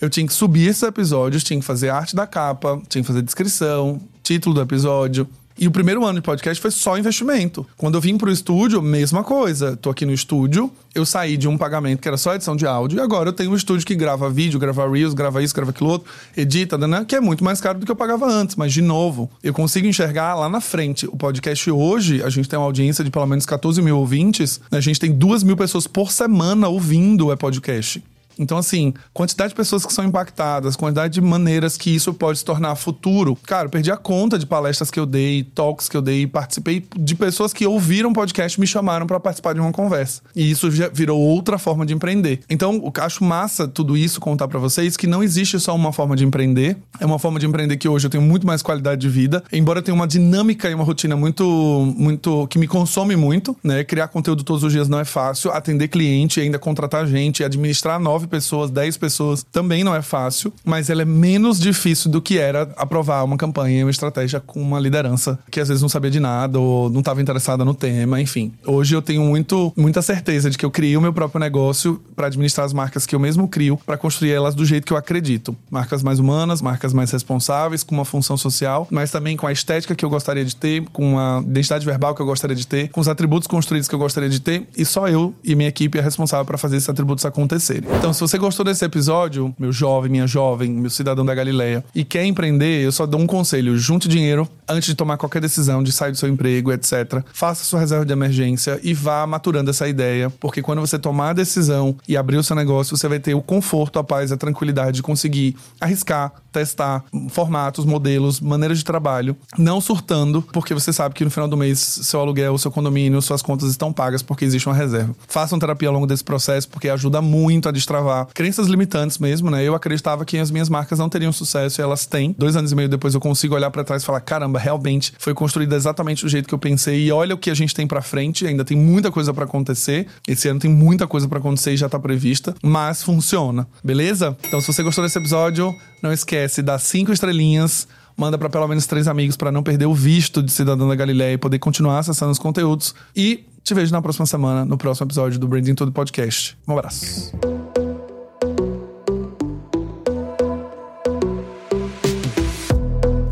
eu 0.00 0.08
tinha 0.08 0.26
que 0.26 0.32
subir 0.32 0.68
esses 0.68 0.82
episódios, 0.82 1.44
tinha 1.44 1.58
que 1.60 1.64
fazer 1.64 1.90
arte 1.90 2.16
da 2.16 2.26
capa, 2.26 2.80
tinha 2.88 3.02
que 3.02 3.06
fazer 3.06 3.22
descrição, 3.22 4.00
título 4.22 4.54
do 4.54 4.60
episódio, 4.60 5.28
e 5.60 5.68
o 5.68 5.70
primeiro 5.70 6.06
ano 6.06 6.20
de 6.20 6.22
podcast 6.22 6.58
foi 6.58 6.70
só 6.70 6.96
investimento. 6.96 7.66
Quando 7.76 7.96
eu 7.96 8.00
vim 8.00 8.16
pro 8.16 8.32
estúdio, 8.32 8.80
mesma 8.80 9.22
coisa. 9.22 9.76
Tô 9.76 9.90
aqui 9.90 10.06
no 10.06 10.12
estúdio, 10.12 10.72
eu 10.94 11.04
saí 11.04 11.36
de 11.36 11.46
um 11.46 11.58
pagamento 11.58 12.00
que 12.00 12.08
era 12.08 12.16
só 12.16 12.34
edição 12.34 12.56
de 12.56 12.66
áudio, 12.66 12.96
e 12.96 13.00
agora 13.00 13.28
eu 13.28 13.32
tenho 13.34 13.50
um 13.50 13.54
estúdio 13.54 13.86
que 13.86 13.94
grava 13.94 14.30
vídeo, 14.30 14.58
grava 14.58 14.90
Reels, 14.90 15.12
grava 15.12 15.42
isso, 15.42 15.54
grava 15.54 15.70
aquilo 15.70 15.90
outro, 15.90 16.10
edita, 16.34 16.78
né, 16.78 17.04
que 17.06 17.14
é 17.14 17.20
muito 17.20 17.44
mais 17.44 17.60
caro 17.60 17.78
do 17.78 17.84
que 17.84 17.92
eu 17.92 17.96
pagava 17.96 18.26
antes. 18.26 18.56
Mas, 18.56 18.72
de 18.72 18.80
novo, 18.80 19.30
eu 19.44 19.52
consigo 19.52 19.86
enxergar 19.86 20.34
lá 20.34 20.48
na 20.48 20.62
frente. 20.62 21.06
O 21.06 21.16
podcast 21.16 21.70
hoje, 21.70 22.22
a 22.22 22.30
gente 22.30 22.48
tem 22.48 22.58
uma 22.58 22.64
audiência 22.64 23.04
de 23.04 23.10
pelo 23.10 23.26
menos 23.26 23.44
14 23.44 23.82
mil 23.82 23.98
ouvintes, 23.98 24.62
né? 24.70 24.78
a 24.78 24.80
gente 24.80 24.98
tem 24.98 25.12
duas 25.12 25.42
mil 25.42 25.58
pessoas 25.58 25.86
por 25.86 26.10
semana 26.10 26.68
ouvindo 26.68 27.30
o 27.30 27.36
podcast. 27.36 28.02
Então, 28.38 28.58
assim, 28.58 28.94
quantidade 29.12 29.50
de 29.50 29.54
pessoas 29.54 29.84
que 29.84 29.92
são 29.92 30.04
impactadas, 30.04 30.76
quantidade 30.76 31.14
de 31.14 31.20
maneiras 31.20 31.76
que 31.76 31.94
isso 31.94 32.12
pode 32.14 32.38
se 32.38 32.44
tornar 32.44 32.74
futuro. 32.74 33.36
Cara, 33.46 33.66
eu 33.66 33.70
perdi 33.70 33.90
a 33.90 33.96
conta 33.96 34.38
de 34.38 34.46
palestras 34.46 34.90
que 34.90 34.98
eu 34.98 35.06
dei, 35.06 35.42
talks 35.42 35.88
que 35.88 35.96
eu 35.96 36.02
dei, 36.02 36.26
participei 36.26 36.84
de 36.96 37.14
pessoas 37.14 37.52
que 37.52 37.66
ouviram 37.66 38.12
podcast 38.12 38.58
e 38.58 38.60
me 38.60 38.66
chamaram 38.66 39.06
para 39.06 39.20
participar 39.20 39.54
de 39.54 39.60
uma 39.60 39.72
conversa. 39.72 40.22
E 40.34 40.50
isso 40.50 40.70
já 40.70 40.88
virou 40.88 41.20
outra 41.20 41.58
forma 41.58 41.84
de 41.84 41.94
empreender. 41.94 42.40
Então, 42.48 42.74
eu 42.74 42.92
acho 43.02 43.24
massa 43.24 43.68
tudo 43.68 43.96
isso 43.96 44.20
contar 44.20 44.48
para 44.48 44.58
vocês 44.58 44.96
que 44.96 45.06
não 45.06 45.22
existe 45.22 45.58
só 45.58 45.74
uma 45.74 45.92
forma 45.92 46.16
de 46.16 46.24
empreender, 46.24 46.76
é 46.98 47.06
uma 47.06 47.18
forma 47.18 47.38
de 47.38 47.46
empreender 47.46 47.76
que 47.76 47.88
hoje 47.88 48.06
eu 48.06 48.10
tenho 48.10 48.22
muito 48.22 48.46
mais 48.46 48.62
qualidade 48.62 49.00
de 49.00 49.08
vida, 49.08 49.42
embora 49.52 49.82
tenha 49.82 49.94
uma 49.94 50.06
dinâmica 50.06 50.68
e 50.68 50.74
uma 50.74 50.84
rotina 50.84 51.16
muito 51.16 51.94
muito 51.96 52.46
que 52.48 52.58
me 52.58 52.66
consome 52.66 53.16
muito, 53.16 53.56
né? 53.62 53.84
Criar 53.84 54.08
conteúdo 54.08 54.42
todos 54.42 54.62
os 54.62 54.72
dias 54.72 54.88
não 54.88 54.98
é 54.98 55.04
fácil, 55.04 55.50
atender 55.50 55.88
cliente, 55.88 56.40
ainda 56.40 56.58
contratar 56.58 57.06
gente, 57.06 57.44
administrar 57.44 57.98
nove 58.20 58.26
pessoas, 58.26 58.70
dez 58.70 58.96
pessoas 58.96 59.44
também 59.50 59.82
não 59.82 59.94
é 59.94 60.02
fácil, 60.02 60.52
mas 60.64 60.90
ela 60.90 61.02
é 61.02 61.04
menos 61.04 61.58
difícil 61.58 62.10
do 62.10 62.20
que 62.20 62.38
era 62.38 62.70
aprovar 62.76 63.24
uma 63.24 63.36
campanha, 63.36 63.84
uma 63.84 63.90
estratégia 63.90 64.40
com 64.40 64.60
uma 64.60 64.78
liderança 64.78 65.38
que 65.50 65.60
às 65.60 65.68
vezes 65.68 65.80
não 65.80 65.88
sabia 65.88 66.10
de 66.10 66.20
nada 66.20 66.58
ou 66.58 66.90
não 66.90 67.00
estava 67.00 67.22
interessada 67.22 67.64
no 67.64 67.74
tema, 67.74 68.20
enfim. 68.20 68.52
Hoje 68.66 68.94
eu 68.94 69.00
tenho 69.00 69.22
muito 69.22 69.72
muita 69.76 70.02
certeza 70.02 70.50
de 70.50 70.58
que 70.58 70.64
eu 70.64 70.70
criei 70.70 70.96
o 70.96 71.00
meu 71.00 71.12
próprio 71.12 71.40
negócio 71.40 72.00
para 72.14 72.26
administrar 72.26 72.66
as 72.66 72.72
marcas 72.72 73.06
que 73.06 73.14
eu 73.14 73.20
mesmo 73.20 73.48
crio, 73.48 73.78
para 73.86 73.96
construir 73.96 74.32
elas 74.32 74.54
do 74.54 74.64
jeito 74.64 74.86
que 74.86 74.92
eu 74.92 74.96
acredito. 74.96 75.56
Marcas 75.70 76.02
mais 76.02 76.18
humanas, 76.18 76.60
marcas 76.60 76.92
mais 76.92 77.10
responsáveis, 77.10 77.82
com 77.82 77.94
uma 77.94 78.04
função 78.04 78.36
social, 78.36 78.86
mas 78.90 79.10
também 79.10 79.36
com 79.36 79.46
a 79.46 79.52
estética 79.52 79.94
que 79.94 80.04
eu 80.04 80.10
gostaria 80.10 80.44
de 80.44 80.54
ter, 80.54 80.84
com 80.92 81.18
a 81.18 81.40
identidade 81.40 81.86
verbal 81.86 82.14
que 82.14 82.20
eu 82.20 82.26
gostaria 82.26 82.56
de 82.56 82.66
ter, 82.66 82.88
com 82.88 83.00
os 83.00 83.08
atributos 83.08 83.46
construídos 83.46 83.88
que 83.88 83.94
eu 83.94 83.98
gostaria 83.98 84.28
de 84.28 84.40
ter, 84.40 84.68
e 84.76 84.84
só 84.84 85.08
eu 85.08 85.34
e 85.42 85.54
minha 85.54 85.68
equipe 85.68 85.98
é 85.98 86.02
responsável 86.02 86.44
para 86.44 86.58
fazer 86.58 86.76
esses 86.76 86.88
atributos 86.88 87.24
acontecerem. 87.24 87.88
Então, 87.96 88.09
se 88.12 88.20
você 88.20 88.38
gostou 88.38 88.64
desse 88.64 88.84
episódio, 88.84 89.54
meu 89.58 89.72
jovem, 89.72 90.10
minha 90.10 90.26
jovem, 90.26 90.70
meu 90.70 90.90
cidadão 90.90 91.24
da 91.24 91.34
Galileia, 91.34 91.84
e 91.94 92.04
quer 92.04 92.24
empreender, 92.24 92.84
eu 92.84 92.92
só 92.92 93.06
dou 93.06 93.20
um 93.20 93.26
conselho: 93.26 93.76
junte 93.76 94.08
dinheiro 94.08 94.48
antes 94.68 94.88
de 94.88 94.94
tomar 94.94 95.16
qualquer 95.16 95.40
decisão 95.40 95.82
de 95.82 95.92
sair 95.92 96.12
do 96.12 96.18
seu 96.18 96.28
emprego, 96.28 96.72
etc. 96.72 97.24
Faça 97.32 97.64
sua 97.64 97.80
reserva 97.80 98.04
de 98.04 98.12
emergência 98.12 98.78
e 98.82 98.94
vá 98.94 99.26
maturando 99.26 99.70
essa 99.70 99.88
ideia, 99.88 100.30
porque 100.38 100.62
quando 100.62 100.80
você 100.80 100.98
tomar 100.98 101.30
a 101.30 101.32
decisão 101.32 101.96
e 102.06 102.16
abrir 102.16 102.36
o 102.36 102.42
seu 102.42 102.54
negócio, 102.54 102.96
você 102.96 103.08
vai 103.08 103.18
ter 103.18 103.34
o 103.34 103.42
conforto, 103.42 103.98
a 103.98 104.04
paz, 104.04 104.30
a 104.32 104.36
tranquilidade 104.36 104.96
de 104.96 105.02
conseguir 105.02 105.56
arriscar, 105.80 106.32
testar 106.52 107.04
formatos, 107.28 107.84
modelos, 107.84 108.40
maneiras 108.40 108.78
de 108.78 108.84
trabalho, 108.84 109.36
não 109.58 109.80
surtando, 109.80 110.42
porque 110.52 110.74
você 110.74 110.92
sabe 110.92 111.14
que 111.14 111.24
no 111.24 111.30
final 111.30 111.48
do 111.48 111.56
mês 111.56 111.78
seu 111.78 112.20
aluguel, 112.20 112.56
seu 112.58 112.70
condomínio, 112.70 113.20
suas 113.22 113.42
contas 113.42 113.70
estão 113.70 113.92
pagas 113.92 114.22
porque 114.22 114.44
existe 114.44 114.68
uma 114.68 114.74
reserva. 114.74 115.14
Façam 115.28 115.58
terapia 115.58 115.88
ao 115.88 115.94
longo 115.94 116.06
desse 116.06 116.24
processo 116.24 116.68
porque 116.68 116.88
ajuda 116.88 117.20
muito 117.20 117.68
a 117.68 117.72
destravar 117.72 117.99
crenças 118.34 118.66
limitantes 118.66 119.18
mesmo, 119.18 119.50
né? 119.50 119.62
Eu 119.62 119.74
acreditava 119.74 120.24
que 120.24 120.38
as 120.38 120.50
minhas 120.50 120.68
marcas 120.68 120.98
não 120.98 121.08
teriam 121.08 121.32
sucesso 121.32 121.80
e 121.80 121.82
elas 121.82 122.06
têm. 122.06 122.34
Dois 122.38 122.56
anos 122.56 122.72
e 122.72 122.76
meio 122.76 122.88
depois 122.88 123.14
eu 123.14 123.20
consigo 123.20 123.54
olhar 123.54 123.70
para 123.70 123.84
trás 123.84 124.02
e 124.02 124.06
falar: 124.06 124.20
caramba, 124.20 124.58
realmente 124.58 125.12
foi 125.18 125.34
construída 125.34 125.76
exatamente 125.76 126.24
do 126.24 126.28
jeito 126.28 126.48
que 126.48 126.54
eu 126.54 126.58
pensei 126.58 127.06
e 127.06 127.12
olha 127.12 127.34
o 127.34 127.38
que 127.38 127.50
a 127.50 127.54
gente 127.54 127.74
tem 127.74 127.86
para 127.86 128.02
frente. 128.02 128.46
Ainda 128.46 128.64
tem 128.64 128.76
muita 128.76 129.10
coisa 129.10 129.32
para 129.32 129.44
acontecer. 129.44 130.06
Esse 130.26 130.48
ano 130.48 130.60
tem 130.60 130.70
muita 130.70 131.06
coisa 131.06 131.28
para 131.28 131.38
acontecer 131.38 131.72
e 131.72 131.76
já 131.76 131.88
tá 131.88 131.98
prevista, 131.98 132.54
mas 132.62 133.02
funciona, 133.02 133.66
beleza? 133.82 134.36
Então, 134.46 134.60
se 134.60 134.66
você 134.66 134.82
gostou 134.82 135.04
desse 135.04 135.18
episódio, 135.18 135.74
não 136.02 136.12
esquece, 136.12 136.62
dá 136.62 136.78
cinco 136.78 137.12
estrelinhas 137.12 137.86
manda 138.16 138.36
para 138.36 138.50
pelo 138.50 138.68
menos 138.68 138.86
três 138.86 139.08
amigos 139.08 139.34
para 139.34 139.50
não 139.50 139.62
perder 139.62 139.86
o 139.86 139.94
visto 139.94 140.42
de 140.42 140.52
Cidadão 140.52 140.86
da 140.86 140.94
Galileia 140.94 141.32
e 141.32 141.38
poder 141.38 141.58
continuar 141.58 142.00
acessando 142.00 142.30
os 142.30 142.38
conteúdos. 142.38 142.94
E 143.16 143.46
te 143.64 143.72
vejo 143.72 143.92
na 143.92 144.02
próxima 144.02 144.26
semana, 144.26 144.64
no 144.64 144.76
próximo 144.76 145.06
episódio 145.06 145.38
do 145.38 145.48
Branding 145.48 145.74
Todo 145.74 145.90
Podcast. 145.90 146.56
Um 146.68 146.72
abraço. 146.72 147.59